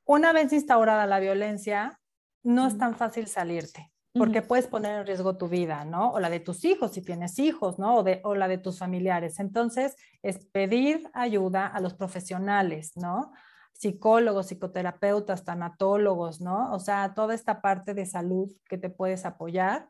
Una 0.04 0.32
vez 0.32 0.52
instaurada 0.52 1.06
la 1.06 1.20
violencia, 1.20 2.00
no 2.42 2.66
es 2.66 2.78
tan 2.78 2.94
fácil 2.94 3.26
salirte 3.26 3.94
porque 4.16 4.42
puedes 4.42 4.68
poner 4.68 5.00
en 5.00 5.06
riesgo 5.06 5.36
tu 5.36 5.48
vida, 5.48 5.84
¿no? 5.84 6.12
O 6.12 6.20
la 6.20 6.30
de 6.30 6.38
tus 6.38 6.64
hijos, 6.64 6.92
si 6.92 7.02
tienes 7.02 7.38
hijos, 7.40 7.80
¿no? 7.80 7.96
O, 7.96 8.02
de, 8.04 8.20
o 8.22 8.36
la 8.36 8.46
de 8.46 8.58
tus 8.58 8.78
familiares. 8.78 9.40
Entonces, 9.40 9.96
es 10.22 10.46
pedir 10.46 11.10
ayuda 11.14 11.66
a 11.66 11.80
los 11.80 11.94
profesionales, 11.94 12.92
¿no? 12.94 13.32
Psicólogos, 13.72 14.46
psicoterapeutas, 14.46 15.44
tanatólogos, 15.44 16.40
¿no? 16.40 16.72
O 16.72 16.78
sea, 16.78 17.12
toda 17.14 17.34
esta 17.34 17.60
parte 17.60 17.92
de 17.92 18.06
salud 18.06 18.52
que 18.68 18.78
te 18.78 18.88
puedes 18.88 19.24
apoyar 19.26 19.88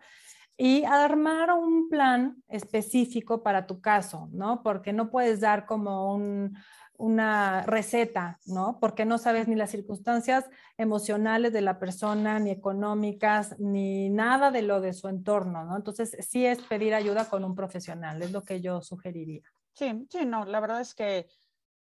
y 0.56 0.84
armar 0.84 1.50
un 1.52 1.88
plan 1.88 2.42
específico 2.48 3.42
para 3.42 3.66
tu 3.66 3.80
caso, 3.80 4.28
¿no? 4.32 4.62
Porque 4.62 4.92
no 4.92 5.10
puedes 5.10 5.40
dar 5.40 5.66
como 5.66 6.14
un, 6.14 6.56
una 6.96 7.62
receta, 7.62 8.38
¿no? 8.46 8.78
Porque 8.80 9.04
no 9.04 9.18
sabes 9.18 9.48
ni 9.48 9.56
las 9.56 9.70
circunstancias 9.70 10.48
emocionales 10.76 11.52
de 11.52 11.60
la 11.60 11.78
persona, 11.78 12.38
ni 12.38 12.50
económicas, 12.50 13.58
ni 13.58 14.10
nada 14.10 14.50
de 14.50 14.62
lo 14.62 14.80
de 14.80 14.92
su 14.92 15.08
entorno, 15.08 15.64
¿no? 15.64 15.76
Entonces, 15.76 16.16
sí 16.20 16.46
es 16.46 16.60
pedir 16.62 16.94
ayuda 16.94 17.28
con 17.28 17.44
un 17.44 17.54
profesional, 17.54 18.22
es 18.22 18.30
lo 18.30 18.42
que 18.42 18.60
yo 18.60 18.80
sugeriría. 18.80 19.42
Sí, 19.72 20.06
sí, 20.08 20.24
no, 20.24 20.44
la 20.44 20.60
verdad 20.60 20.80
es 20.80 20.94
que 20.94 21.26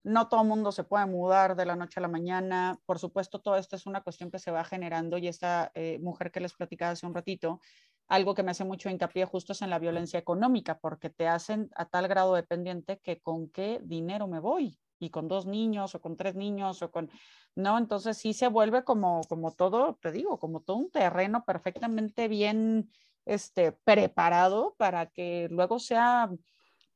no 0.04 0.28
todo 0.28 0.44
mundo 0.44 0.72
se 0.72 0.84
puede 0.84 1.06
mudar 1.06 1.56
de 1.56 1.66
la 1.66 1.76
noche 1.76 2.00
a 2.00 2.02
la 2.02 2.08
mañana. 2.10 2.78
Por 2.86 3.00
supuesto, 3.00 3.40
todo 3.40 3.56
esto 3.56 3.76
es 3.76 3.86
una 3.86 4.02
cuestión 4.02 4.30
que 4.32 4.40
se 4.40 4.52
va 4.52 4.64
generando 4.64 5.18
y 5.18 5.28
esta 5.28 5.72
eh, 5.76 6.00
mujer 6.00 6.32
que 6.32 6.42
les 6.42 6.54
platicaba 6.54 6.92
hace 6.92 7.06
un 7.06 7.14
ratito, 7.14 7.62
algo 8.08 8.36
que 8.36 8.44
me 8.44 8.52
hace 8.52 8.64
mucho 8.64 8.90
hincapié 8.90 9.26
justo 9.26 9.54
es 9.54 9.62
en 9.62 9.70
la 9.70 9.80
violencia 9.80 10.20
económica, 10.20 10.80
porque 10.80 11.10
te 11.10 11.28
hacen 11.28 11.70
a 11.76 11.86
tal 11.86 12.08
grado 12.08 12.36
dependiente 12.36 13.00
que 13.00 13.22
con 13.22 13.50
qué 13.50 13.80
dinero 13.84 14.28
me 14.28 14.40
voy, 14.40 14.78
y 15.04 15.10
con 15.10 15.28
dos 15.28 15.46
niños 15.46 15.96
o 15.96 16.02
con 16.02 16.16
tres 16.16 16.36
niños 16.36 16.82
o 16.82 16.92
con, 16.92 17.12
¿no? 17.56 17.78
Entonces 17.78 18.18
sí 18.18 18.34
se 18.34 18.48
vuelve 18.48 18.84
como, 18.84 19.22
como 19.28 19.52
todo, 19.52 19.98
te 20.02 20.12
digo, 20.12 20.40
como 20.40 20.62
todo 20.62 20.78
un 20.78 20.90
terreno 20.90 21.44
perfectamente 21.46 22.28
bien 22.28 22.90
este, 23.26 23.72
preparado 23.72 24.76
para 24.78 25.08
que 25.08 25.48
luego 25.52 25.80
sea, 25.80 26.30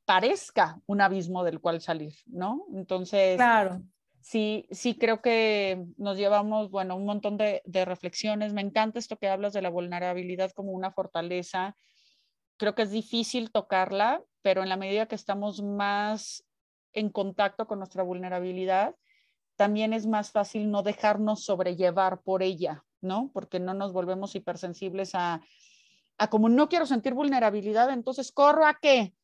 parezca 0.04 0.80
un 0.86 1.00
abismo 1.00 1.44
del 1.44 1.60
cual 1.60 1.80
salir, 1.80 2.14
¿no? 2.26 2.66
Entonces, 2.72 3.36
claro. 3.36 3.82
Sí, 4.20 4.66
sí 4.70 4.98
creo 4.98 5.22
que 5.22 5.84
nos 5.96 6.16
llevamos, 6.18 6.70
bueno, 6.70 6.96
un 6.96 7.04
montón 7.04 7.36
de, 7.36 7.62
reflexiones. 7.84 8.52
Me 8.52 8.60
encanta 8.60 8.98
esto 8.98 9.16
que 9.16 9.28
hablas 9.28 9.52
de 9.52 9.62
la 9.62 9.70
vulnerabilidad 9.70 10.52
como 10.52 10.72
una 10.72 10.90
fortaleza. 10.90 11.76
Creo 12.56 12.74
que 12.74 12.82
es 12.82 12.90
difícil 12.90 13.50
tocarla, 13.50 14.22
pero 14.42 14.62
en 14.62 14.68
la 14.68 14.76
medida 14.76 15.06
que 15.06 15.14
estamos 15.14 15.62
más 15.62 16.44
en 16.92 17.10
contacto 17.10 17.66
con 17.66 17.78
nuestra 17.78 18.02
vulnerabilidad, 18.02 18.96
también 19.56 19.92
es 19.92 20.06
más 20.06 20.30
fácil 20.30 20.70
no 20.70 20.82
dejarnos 20.82 21.44
sobrellevar 21.44 22.20
por 22.22 22.42
ella, 22.42 22.84
¿no? 23.00 23.30
Porque 23.32 23.60
no 23.60 23.74
nos 23.74 23.92
volvemos 23.92 24.34
hipersensibles 24.34 25.14
a, 25.14 25.40
a 26.18 26.30
como 26.30 26.48
no 26.48 26.68
quiero 26.68 26.86
sentir 26.86 27.14
vulnerabilidad, 27.14 27.90
entonces 27.90 28.32
corro 28.32 28.66
a 28.66 28.78
qué? 28.80 29.14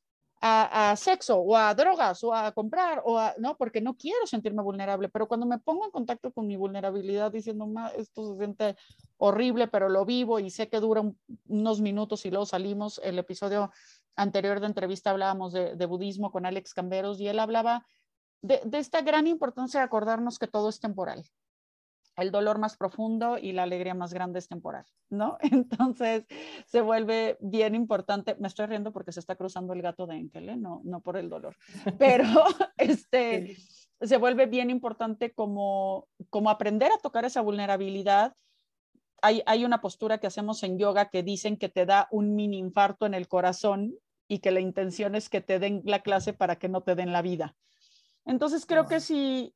A, 0.40 0.94
sexo 0.96 1.38
o 1.38 1.56
a 1.56 1.74
drogas 1.74 2.22
o 2.22 2.34
a 2.34 2.52
comprar 2.52 3.00
o 3.06 3.18
a, 3.18 3.34
no, 3.38 3.56
porque 3.56 3.80
no 3.80 3.96
quiero 3.96 4.26
sentirme 4.26 4.62
vulnerable, 4.62 5.08
pero 5.08 5.26
cuando 5.26 5.46
me 5.46 5.58
pongo 5.58 5.86
en 5.86 5.90
contacto 5.90 6.32
con 6.32 6.46
mi 6.46 6.56
vulnerabilidad 6.56 7.32
diciendo, 7.32 7.66
esto 7.96 8.30
se 8.30 8.36
siente 8.36 8.76
horrible, 9.16 9.68
pero 9.68 9.88
lo 9.88 10.04
vivo 10.04 10.38
y 10.40 10.50
sé 10.50 10.68
que 10.68 10.80
dura 10.80 11.02
unos 11.48 11.80
minutos 11.80 12.26
y 12.26 12.30
luego 12.30 12.44
salimos, 12.44 13.00
el 13.02 13.18
episodio 13.18 13.70
anterior 14.16 14.60
de 14.60 14.66
entrevista 14.66 15.10
hablábamos 15.10 15.52
de, 15.52 15.86
budismo 15.86 16.30
con 16.30 16.46
Alex 16.46 16.74
Camberos 16.74 17.20
y 17.20 17.28
él 17.28 17.38
hablaba 17.38 17.86
de, 18.42 18.60
esta 18.72 19.02
gran 19.02 19.26
importancia 19.26 19.80
de 19.80 19.86
acordarnos 19.86 20.38
que 20.38 20.46
todo 20.46 20.68
es 20.68 20.80
temporal. 20.80 21.24
El 22.16 22.30
dolor 22.30 22.58
más 22.58 22.76
profundo 22.76 23.38
y 23.38 23.52
la 23.52 23.64
alegría 23.64 23.94
más 23.94 24.14
grande 24.14 24.38
es 24.38 24.48
temporal, 24.48 24.86
¿no? 25.10 25.36
Entonces 25.40 26.26
se 26.66 26.80
vuelve 26.80 27.36
bien 27.40 27.74
importante. 27.74 28.36
Me 28.38 28.48
estoy 28.48 28.66
riendo 28.66 28.92
porque 28.92 29.12
se 29.12 29.20
está 29.20 29.36
cruzando 29.36 29.72
el 29.72 29.82
gato 29.82 30.06
de 30.06 30.16
Enkel, 30.16 30.48
¿eh? 30.48 30.56
no, 30.56 30.80
no 30.84 31.00
por 31.00 31.16
el 31.16 31.28
dolor, 31.28 31.56
pero 31.98 32.24
este, 32.76 33.56
se 34.00 34.16
vuelve 34.16 34.46
bien 34.46 34.70
importante 34.70 35.32
como, 35.32 36.08
como 36.30 36.50
aprender 36.50 36.92
a 36.92 36.98
tocar 36.98 37.24
esa 37.24 37.40
vulnerabilidad 37.40 38.34
hay, 39.22 39.42
hay, 39.46 39.64
una 39.64 39.80
postura 39.80 40.18
que 40.18 40.26
hacemos 40.26 40.62
en 40.64 40.78
yoga 40.78 41.08
que 41.08 41.22
dicen 41.22 41.56
que 41.56 41.70
te 41.70 41.86
da 41.86 42.08
un 42.10 42.34
mini 42.34 42.58
infarto 42.58 43.06
en 43.06 43.14
el 43.14 43.26
corazón 43.26 43.94
y 44.28 44.40
que 44.40 44.50
la 44.50 44.60
intención 44.60 45.14
es 45.14 45.30
que 45.30 45.40
te 45.40 45.58
den 45.58 45.80
la 45.86 46.00
clase 46.00 46.34
para 46.34 46.56
que 46.56 46.68
no 46.68 46.82
te 46.82 46.94
den 46.94 47.10
la 47.10 47.22
vida. 47.22 47.56
Entonces 48.26 48.66
creo 48.66 48.86
que 48.86 49.00
si 49.00 49.54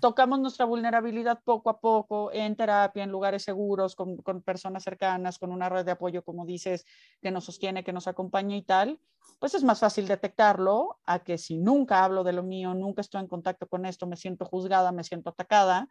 tocamos 0.00 0.40
nuestra 0.40 0.64
vulnerabilidad 0.64 1.40
poco 1.44 1.70
a 1.70 1.80
poco 1.80 2.32
en 2.32 2.56
terapia, 2.56 3.04
en 3.04 3.10
lugares 3.10 3.42
seguros, 3.42 3.94
con, 3.94 4.16
personas 4.42 4.82
cercanas, 4.82 5.38
con 5.38 5.52
una 5.52 5.68
red 5.68 5.84
de 5.84 5.92
apoyo, 5.92 6.22
como 6.24 6.44
dices, 6.44 6.84
que 7.22 7.30
nos 7.30 7.44
sostiene, 7.44 7.84
que 7.84 7.92
nos 7.92 8.06
acompaña 8.06 8.56
y 8.56 8.62
tal, 8.62 9.00
pues 9.38 9.54
es 9.54 9.64
más 9.64 9.80
fácil 9.80 10.06
detectarlo 10.06 10.98
a 11.06 11.20
que 11.20 11.38
si 11.38 11.56
nunca 11.56 12.04
hablo 12.04 12.24
de 12.24 12.32
lo 12.32 12.42
mío, 12.42 12.74
nunca 12.74 13.00
estoy 13.00 13.20
en 13.20 13.28
contacto 13.28 13.66
con 13.66 13.86
esto, 13.86 14.06
me 14.06 14.16
siento 14.16 14.44
juzgada, 14.44 14.92
me 14.92 15.04
siento 15.04 15.30
atacada, 15.30 15.88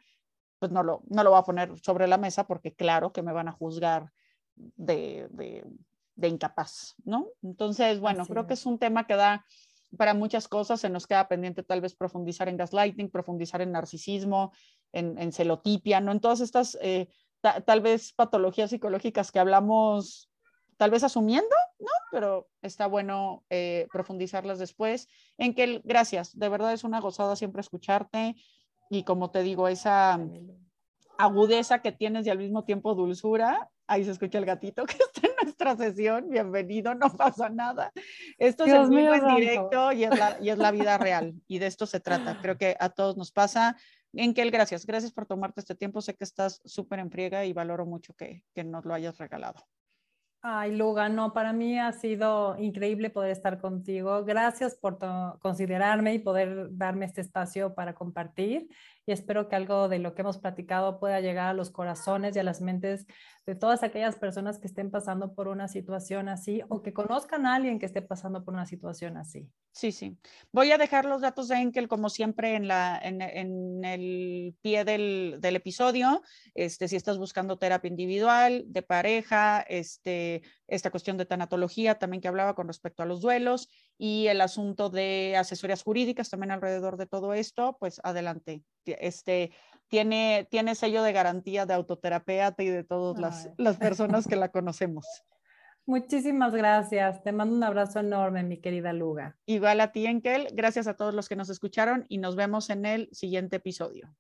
pues 0.60 0.72
no 0.72 0.84
lo, 0.84 1.02
no 1.08 1.24
lo 1.24 1.32
voy 1.32 1.40
a 1.40 1.44
poner 1.44 1.78
sobre 1.80 2.08
la 2.08 2.18
mesa 2.18 2.46
porque 2.46 2.74
claro 2.74 3.12
que 3.12 3.22
me 3.22 3.34
van 3.34 3.48
a 3.48 3.52
juzgar 3.52 4.12
de, 4.56 5.28
de 6.16 6.28
incapaz, 6.28 6.96
¿no? 7.04 7.28
Entonces, 7.42 8.00
bueno, 8.00 8.26
creo 8.26 8.48
que 8.48 8.54
es 8.54 8.66
un 8.66 8.78
tema 8.78 9.08
que 9.08 9.16
da 9.16 9.46
para 9.98 10.14
muchas 10.14 10.48
cosas, 10.48 10.82
se 10.82 10.90
nos 10.90 11.08
queda 11.08 11.28
pendiente 11.28 11.64
tal 11.64 11.82
vez 11.82 11.96
profundizar 11.96 12.50
en 12.50 12.58
gaslighting, 12.58 13.10
profundizar 13.10 13.62
en 13.62 13.72
narcisismo, 13.72 14.52
en, 14.92 15.32
celotipia, 15.32 16.00
¿no? 16.00 16.12
En 16.12 16.20
todas 16.20 16.40
estas 16.40 16.78
eh, 16.82 17.08
tal 17.42 17.82
vez 17.82 18.14
patologías 18.14 18.70
psicológicas 18.70 19.32
que 19.32 19.40
hablamos, 19.40 20.30
tal 20.78 20.92
vez 20.92 21.04
asumiendo, 21.04 21.56
¿no? 21.80 21.92
Pero 22.12 22.48
está 22.62 22.88
bueno 22.88 23.44
eh, 23.50 23.88
profundizarlas 23.92 24.60
después. 24.60 25.08
En 25.38 25.54
que, 25.54 25.82
gracias, 25.84 26.38
de 26.38 26.50
verdad 26.50 26.74
es 26.74 26.84
una 26.84 27.00
gozada 27.00 27.36
siempre 27.36 27.62
escucharte 27.62 28.36
y 28.90 29.04
como 29.04 29.32
te 29.32 29.42
digo, 29.42 29.68
esa 29.68 30.20
agudeza 31.18 31.82
que 31.82 31.92
tienes 31.92 32.26
y 32.26 32.30
al 32.30 32.38
mismo 32.38 32.64
tiempo 32.64 32.96
dulzura, 32.96 33.72
ahí 33.88 34.04
se 34.04 34.12
escucha 34.12 34.38
el 34.38 34.46
gatito 34.46 34.86
que 34.86 34.94
está 34.98 35.28
en 35.28 35.34
nuestra 35.44 35.76
sesión, 35.76 36.30
bienvenido, 36.30 36.96
no 36.96 37.12
pasa 37.12 37.50
nada. 37.50 37.92
Esto 38.38 38.66
es 38.66 38.90
muy 38.90 39.06
en 39.06 39.36
directo 39.36 39.92
y 39.92 40.04
es, 40.04 40.18
la, 40.18 40.38
y 40.42 40.50
es 40.50 40.58
la 40.58 40.72
vida 40.72 40.98
real 40.98 41.34
y 41.48 41.60
de 41.60 41.68
esto 41.68 41.86
se 41.86 42.00
trata. 42.00 42.40
Creo 42.42 42.58
que 42.58 42.76
a 42.80 42.90
todos 42.90 43.18
nos 43.18 43.32
pasa. 43.32 43.76
Enkel, 44.14 44.52
gracias, 44.52 44.86
gracias 44.86 45.12
por 45.12 45.26
tomarte 45.26 45.62
este 45.62 45.76
tiempo. 45.76 46.02
Sé 46.02 46.16
que 46.16 46.24
estás 46.24 46.62
súper 46.66 47.00
en 47.00 47.10
friega 47.10 47.46
y 47.46 47.54
valoro 47.54 47.86
mucho 47.86 48.14
que, 48.14 48.44
que 48.54 48.64
nos 48.64 48.86
lo 48.86 48.94
hayas 48.94 49.18
regalado. 49.18 49.66
Ay, 50.46 50.76
Luga, 50.76 51.08
no, 51.08 51.32
para 51.32 51.54
mí 51.54 51.80
ha 51.80 51.94
sido 51.94 52.58
increíble 52.60 53.10
poder 53.10 53.32
estar 53.32 53.62
contigo. 53.62 54.26
Gracias 54.26 54.76
por 54.76 55.00
considerarme 55.40 56.16
y 56.16 56.20
poder 56.20 56.68
darme 56.72 57.06
este 57.06 57.22
espacio 57.22 57.74
para 57.74 57.94
compartir. 57.94 58.68
Y 59.06 59.12
espero 59.12 59.50
que 59.50 59.56
algo 59.56 59.90
de 59.90 60.00
lo 60.00 60.16
que 60.16 60.22
hemos 60.22 60.38
platicado 60.38 61.00
pueda 61.00 61.20
llegar 61.20 61.50
a 61.50 61.54
los 61.54 61.72
corazones 61.72 62.36
y 62.36 62.40
a 62.40 62.44
las 62.44 62.62
mentes 62.62 63.06
de 63.46 63.56
todas 63.56 63.84
aquellas 63.84 64.16
personas 64.16 64.60
que 64.60 64.68
estén 64.68 64.90
pasando 64.90 65.34
por 65.34 65.50
una 65.50 65.68
situación 65.68 66.30
así 66.30 66.62
o 66.70 66.82
que 66.82 66.94
conozcan 66.94 67.46
a 67.46 67.56
alguien 67.56 67.80
que 67.80 67.86
esté 67.86 68.02
pasando 68.02 68.46
por 68.46 68.54
una 68.54 68.66
situación 68.66 69.18
así. 69.18 69.50
Sí, 69.72 69.92
sí. 69.92 70.18
Voy 70.52 70.72
a 70.72 70.78
dejar 70.78 71.06
los 71.06 71.22
datos 71.22 71.48
de 71.48 71.56
Enkel, 71.56 71.88
como 71.88 72.10
siempre, 72.10 72.56
en, 72.56 72.68
la, 72.68 72.98
en, 73.02 73.84
el 73.84 74.56
pie 74.62 74.86
del, 74.86 75.38
del, 75.40 75.56
episodio. 75.56 76.22
Este, 76.54 76.88
si 76.88 76.96
estás 76.96 77.18
buscando 77.18 77.58
terapia 77.58 77.90
individual, 77.90 78.64
de 78.68 78.82
pareja, 78.84 79.62
este, 79.62 80.44
esta 80.68 80.92
cuestión 80.92 81.18
de 81.18 81.26
tanatología 81.26 81.96
también 81.96 82.22
que 82.22 82.28
hablaba 82.28 82.56
con 82.56 82.68
respecto 82.68 83.04
a 83.04 83.06
los 83.06 83.22
duelos 83.22 83.70
y 83.98 84.28
el 84.28 84.42
asunto 84.42 84.90
de 84.90 85.36
asesorías 85.38 85.84
jurídicas 85.84 86.30
también 86.30 86.52
alrededor 86.52 86.98
de 86.98 87.06
todo 87.06 87.34
esto, 87.34 87.78
pues 87.80 88.00
adelante. 88.04 88.64
Este, 88.86 89.52
tiene, 89.88 90.48
tiene 90.50 90.76
sello 90.76 91.04
de 91.04 91.14
garantía 91.14 91.66
de 91.66 91.74
autoterapeuta 91.74 92.64
y 92.64 92.68
de 92.68 92.84
todas 92.84 93.20
las, 93.20 93.50
las 93.58 93.78
personas 93.78 94.28
que 94.28 94.36
la 94.36 94.50
conocemos. 94.52 95.06
Muchísimas 95.86 96.54
gracias. 96.54 97.22
Te 97.24 97.34
mando 97.34 97.56
un 97.56 97.64
abrazo 97.64 98.00
enorme, 98.00 98.44
mi 98.44 98.58
querida 98.58 98.94
Luga. 98.94 99.38
Igual 99.46 99.82
a 99.82 99.92
ti, 99.92 100.06
Enkel. 100.06 100.48
Gracias 100.54 100.88
a 100.88 100.96
todos 100.96 101.14
los 101.14 101.28
que 101.28 101.36
nos 101.36 101.50
escucharon 101.50 102.06
y 102.08 102.20
nos 102.20 102.38
vemos 102.38 102.70
en 102.70 102.86
el 102.86 103.10
siguiente 103.12 103.58
episodio. 103.58 104.16